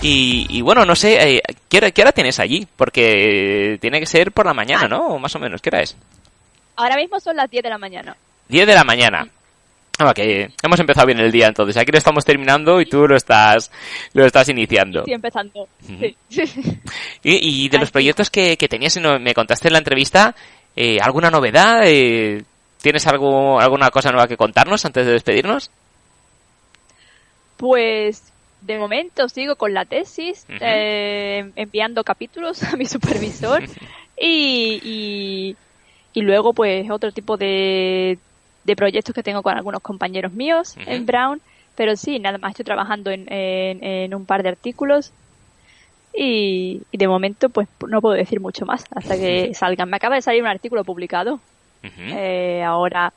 Y, 0.00 0.60
bueno, 0.62 0.84
no 0.84 0.94
sé, 0.94 1.36
eh, 1.36 1.42
¿qué, 1.68 1.78
hora, 1.78 2.12
tienes 2.12 2.38
allí? 2.38 2.66
Porque 2.76 3.76
tiene 3.80 3.98
que 3.98 4.06
ser 4.06 4.30
por 4.30 4.46
la 4.46 4.54
mañana, 4.54 4.86
¿no? 4.86 5.08
O 5.08 5.18
más 5.18 5.34
o 5.34 5.40
menos, 5.40 5.60
¿qué 5.60 5.70
hora 5.70 5.82
es? 5.82 5.96
Ahora 6.76 6.96
mismo 6.96 7.18
son 7.18 7.36
las 7.36 7.50
10 7.50 7.64
de 7.64 7.70
la 7.70 7.78
mañana. 7.78 8.16
10 8.48 8.66
de 8.66 8.74
la 8.74 8.84
mañana. 8.84 9.28
Ah, 9.98 10.14
que 10.14 10.50
hemos 10.62 10.80
empezado 10.80 11.06
bien 11.06 11.20
el 11.20 11.30
día 11.30 11.46
entonces. 11.48 11.76
Aquí 11.76 11.92
lo 11.92 11.98
estamos 11.98 12.24
terminando 12.24 12.80
y 12.80 12.86
tú 12.86 13.06
lo 13.06 13.16
estás 13.16 13.70
lo 14.14 14.24
estás 14.24 14.48
iniciando. 14.48 15.00
Estoy 15.00 15.14
empezando. 15.14 15.68
y, 17.22 17.68
de 17.68 17.78
los 17.78 17.90
proyectos 17.90 18.30
que, 18.30 18.56
que 18.56 18.68
tenías, 18.68 18.98
me 19.20 19.34
contaste 19.34 19.68
en 19.68 19.72
la 19.74 19.78
entrevista, 19.78 20.34
eh, 20.76 20.98
¿alguna 21.00 21.30
novedad? 21.30 21.82
Eh, 21.84 22.44
¿Tienes 22.80 23.06
algo, 23.06 23.60
alguna 23.60 23.90
cosa 23.90 24.10
nueva 24.10 24.26
que 24.26 24.36
contarnos 24.36 24.84
antes 24.84 25.06
de 25.06 25.12
despedirnos? 25.12 25.70
Pues 27.56 28.32
de 28.60 28.78
momento 28.78 29.28
sigo 29.28 29.56
con 29.56 29.74
la 29.74 29.84
tesis, 29.84 30.46
eh, 30.48 31.50
enviando 31.56 32.04
capítulos 32.04 32.62
a 32.62 32.76
mi 32.76 32.86
supervisor 32.86 33.62
y, 34.20 34.80
y, 34.82 35.56
y 36.12 36.20
luego 36.22 36.52
pues 36.52 36.90
otro 36.90 37.12
tipo 37.12 37.36
de 37.36 38.18
de 38.64 38.76
proyectos 38.76 39.14
que 39.14 39.22
tengo 39.22 39.42
con 39.42 39.56
algunos 39.56 39.80
compañeros 39.80 40.32
míos 40.32 40.76
en 40.86 41.06
Brown, 41.06 41.40
pero 41.76 41.96
sí, 41.96 42.18
nada 42.18 42.38
más 42.38 42.50
estoy 42.50 42.64
trabajando 42.64 43.10
en, 43.10 43.26
en, 43.28 44.14
un 44.14 44.24
par 44.24 44.42
de 44.42 44.50
artículos 44.50 45.12
y, 46.14 46.82
de 46.92 47.08
momento 47.08 47.48
pues 47.48 47.68
no 47.88 48.00
puedo 48.00 48.14
decir 48.14 48.40
mucho 48.40 48.66
más 48.66 48.84
hasta 48.94 49.16
que 49.16 49.54
salgan. 49.54 49.88
Me 49.88 49.96
acaba 49.96 50.16
de 50.16 50.22
salir 50.22 50.42
un 50.42 50.48
artículo 50.48 50.84
publicado 50.84 51.40
eh, 51.82 52.62
ahora 52.62 53.12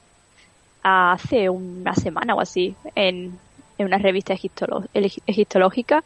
hace 0.81 1.49
una 1.49 1.93
semana 1.93 2.35
o 2.35 2.41
así 2.41 2.75
en, 2.95 3.37
en 3.77 3.85
una 3.85 3.97
revista 3.97 4.33
egiptológica. 4.33 6.03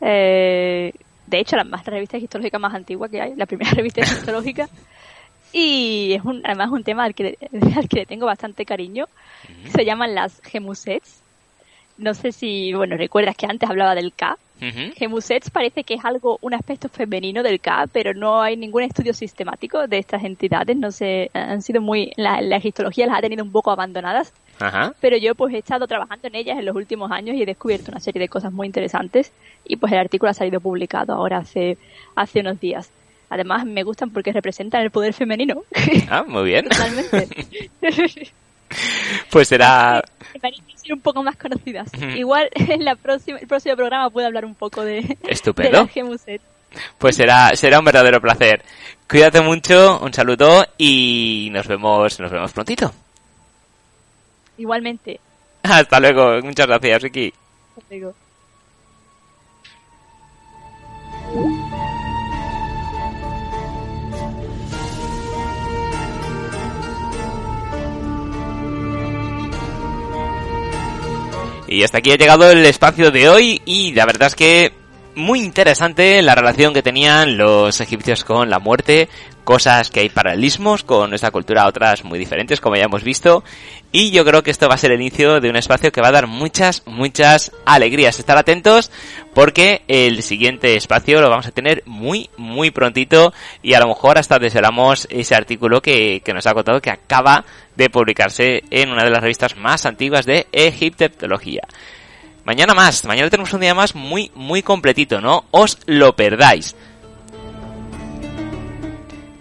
Eh, 0.00 0.92
de 1.26 1.38
hecho, 1.38 1.56
la 1.56 1.64
más 1.64 1.84
revista 1.86 2.16
egiptológica 2.16 2.58
más 2.58 2.74
antigua 2.74 3.08
que 3.08 3.20
hay, 3.20 3.34
la 3.36 3.46
primera 3.46 3.70
revista 3.74 4.02
egiptológica. 4.02 4.68
Y 5.52 6.14
es 6.14 6.24
un, 6.24 6.42
además 6.44 6.70
un 6.70 6.82
tema 6.82 7.04
al 7.04 7.14
que, 7.14 7.36
al 7.76 7.88
que 7.88 8.00
le 8.00 8.06
tengo 8.06 8.26
bastante 8.26 8.64
cariño. 8.64 9.06
Se 9.74 9.84
llaman 9.84 10.14
las 10.14 10.40
gemusets. 10.42 11.20
No 11.98 12.14
sé 12.14 12.32
si, 12.32 12.72
bueno, 12.72 12.96
recuerdas 12.96 13.36
que 13.36 13.46
antes 13.46 13.68
hablaba 13.68 13.94
del 13.94 14.12
K. 14.12 14.38
Gemusets 14.96 15.50
parece 15.50 15.82
que 15.82 15.94
es 15.94 16.04
algo, 16.04 16.38
un 16.40 16.54
aspecto 16.54 16.88
femenino 16.88 17.42
del 17.42 17.60
K, 17.60 17.88
pero 17.92 18.14
no 18.14 18.40
hay 18.40 18.56
ningún 18.56 18.82
estudio 18.82 19.12
sistemático 19.12 19.86
de 19.88 19.98
estas 19.98 20.22
entidades. 20.24 20.76
No 20.76 20.92
sé, 20.92 21.30
han 21.34 21.62
sido 21.62 21.80
muy, 21.80 22.12
la, 22.16 22.40
la 22.40 22.56
egiptología 22.56 23.06
las 23.06 23.18
ha 23.18 23.22
tenido 23.22 23.44
un 23.44 23.50
poco 23.50 23.70
abandonadas. 23.70 24.32
Pero 25.00 25.16
yo 25.16 25.34
pues 25.34 25.54
he 25.54 25.58
estado 25.58 25.86
trabajando 25.88 26.28
en 26.28 26.36
ellas 26.36 26.56
en 26.56 26.66
los 26.66 26.76
últimos 26.76 27.10
años 27.10 27.34
y 27.36 27.42
he 27.42 27.46
descubierto 27.46 27.90
una 27.90 27.98
serie 28.00 28.20
de 28.20 28.28
cosas 28.28 28.52
muy 28.52 28.66
interesantes. 28.66 29.32
Y 29.64 29.76
pues 29.76 29.92
el 29.92 29.98
artículo 29.98 30.30
ha 30.30 30.34
salido 30.34 30.60
publicado 30.60 31.12
ahora 31.14 31.38
hace, 31.38 31.78
hace 32.14 32.40
unos 32.40 32.60
días. 32.60 32.90
Además, 33.28 33.64
me 33.64 33.82
gustan 33.82 34.10
porque 34.10 34.30
representan 34.30 34.82
el 34.82 34.90
poder 34.90 35.14
femenino. 35.14 35.62
Ah, 36.10 36.24
muy 36.26 36.44
bien. 36.44 36.68
Totalmente. 36.68 37.28
pues 39.30 39.48
será... 39.48 40.02
un 40.90 41.00
poco 41.00 41.22
más 41.22 41.36
conocidas. 41.36 41.90
Igual 42.16 42.48
en 42.54 42.84
la 42.84 42.96
próxima, 42.96 43.38
el 43.38 43.46
próximo 43.46 43.76
programa 43.76 44.10
puedo 44.10 44.26
hablar 44.26 44.44
un 44.44 44.54
poco 44.54 44.84
de, 44.84 45.16
Estupendo. 45.28 45.88
Pues 46.98 47.16
será, 47.16 47.54
será 47.54 47.78
un 47.78 47.84
verdadero 47.84 48.20
placer. 48.20 48.64
Cuídate 49.08 49.40
mucho, 49.42 50.00
un 50.00 50.12
saludo 50.12 50.66
y 50.78 51.48
nos 51.52 51.66
vemos, 51.66 52.18
nos 52.18 52.30
vemos 52.30 52.52
prontito. 52.52 52.92
Igualmente. 54.56 55.20
Hasta 55.62 56.00
luego, 56.00 56.40
muchas 56.42 56.66
gracias, 56.66 57.02
Ricky. 57.02 57.32
Hasta 57.76 57.94
luego. 57.94 58.14
Y 71.72 71.82
hasta 71.82 71.98
aquí 71.98 72.12
ha 72.12 72.16
llegado 72.16 72.50
el 72.50 72.64
espacio 72.66 73.10
de 73.10 73.28
hoy 73.28 73.62
y 73.64 73.92
la 73.92 74.04
verdad 74.04 74.28
es 74.28 74.34
que 74.34 74.81
muy 75.14 75.40
interesante 75.40 76.22
la 76.22 76.34
relación 76.34 76.72
que 76.72 76.82
tenían 76.82 77.36
los 77.36 77.80
egipcios 77.80 78.24
con 78.24 78.48
la 78.50 78.58
muerte, 78.58 79.08
cosas 79.44 79.90
que 79.90 80.00
hay 80.00 80.08
paralelismos 80.08 80.84
con 80.84 81.10
nuestra 81.10 81.30
cultura, 81.30 81.66
otras 81.66 82.04
muy 82.04 82.18
diferentes 82.18 82.60
como 82.60 82.76
ya 82.76 82.84
hemos 82.84 83.02
visto. 83.02 83.44
Y 83.90 84.10
yo 84.10 84.24
creo 84.24 84.42
que 84.42 84.50
esto 84.50 84.68
va 84.68 84.74
a 84.74 84.78
ser 84.78 84.92
el 84.92 85.00
inicio 85.00 85.40
de 85.40 85.50
un 85.50 85.56
espacio 85.56 85.92
que 85.92 86.00
va 86.00 86.08
a 86.08 86.12
dar 86.12 86.26
muchas, 86.26 86.82
muchas 86.86 87.52
alegrías. 87.66 88.18
Estar 88.18 88.38
atentos 88.38 88.90
porque 89.34 89.82
el 89.86 90.22
siguiente 90.22 90.76
espacio 90.76 91.20
lo 91.20 91.28
vamos 91.28 91.46
a 91.46 91.52
tener 91.52 91.82
muy, 91.84 92.30
muy 92.38 92.70
prontito 92.70 93.34
y 93.62 93.74
a 93.74 93.80
lo 93.80 93.88
mejor 93.88 94.18
hasta 94.18 94.38
desvelamos 94.38 95.06
ese 95.10 95.34
artículo 95.34 95.82
que, 95.82 96.22
que 96.24 96.32
nos 96.32 96.46
ha 96.46 96.54
contado 96.54 96.80
que 96.80 96.90
acaba 96.90 97.44
de 97.76 97.90
publicarse 97.90 98.62
en 98.70 98.90
una 98.90 99.04
de 99.04 99.10
las 99.10 99.20
revistas 99.20 99.56
más 99.56 99.84
antiguas 99.84 100.24
de 100.24 100.46
egiptología. 100.52 101.62
Mañana 102.44 102.74
más, 102.74 103.04
mañana 103.04 103.30
tenemos 103.30 103.52
un 103.52 103.60
día 103.60 103.74
más 103.74 103.94
muy, 103.94 104.30
muy 104.34 104.62
completito, 104.62 105.20
no 105.20 105.44
os 105.52 105.78
lo 105.86 106.16
perdáis. 106.16 106.74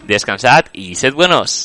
Descansad 0.06 0.66
y 0.74 0.96
sed 0.96 1.14
buenos. 1.14 1.60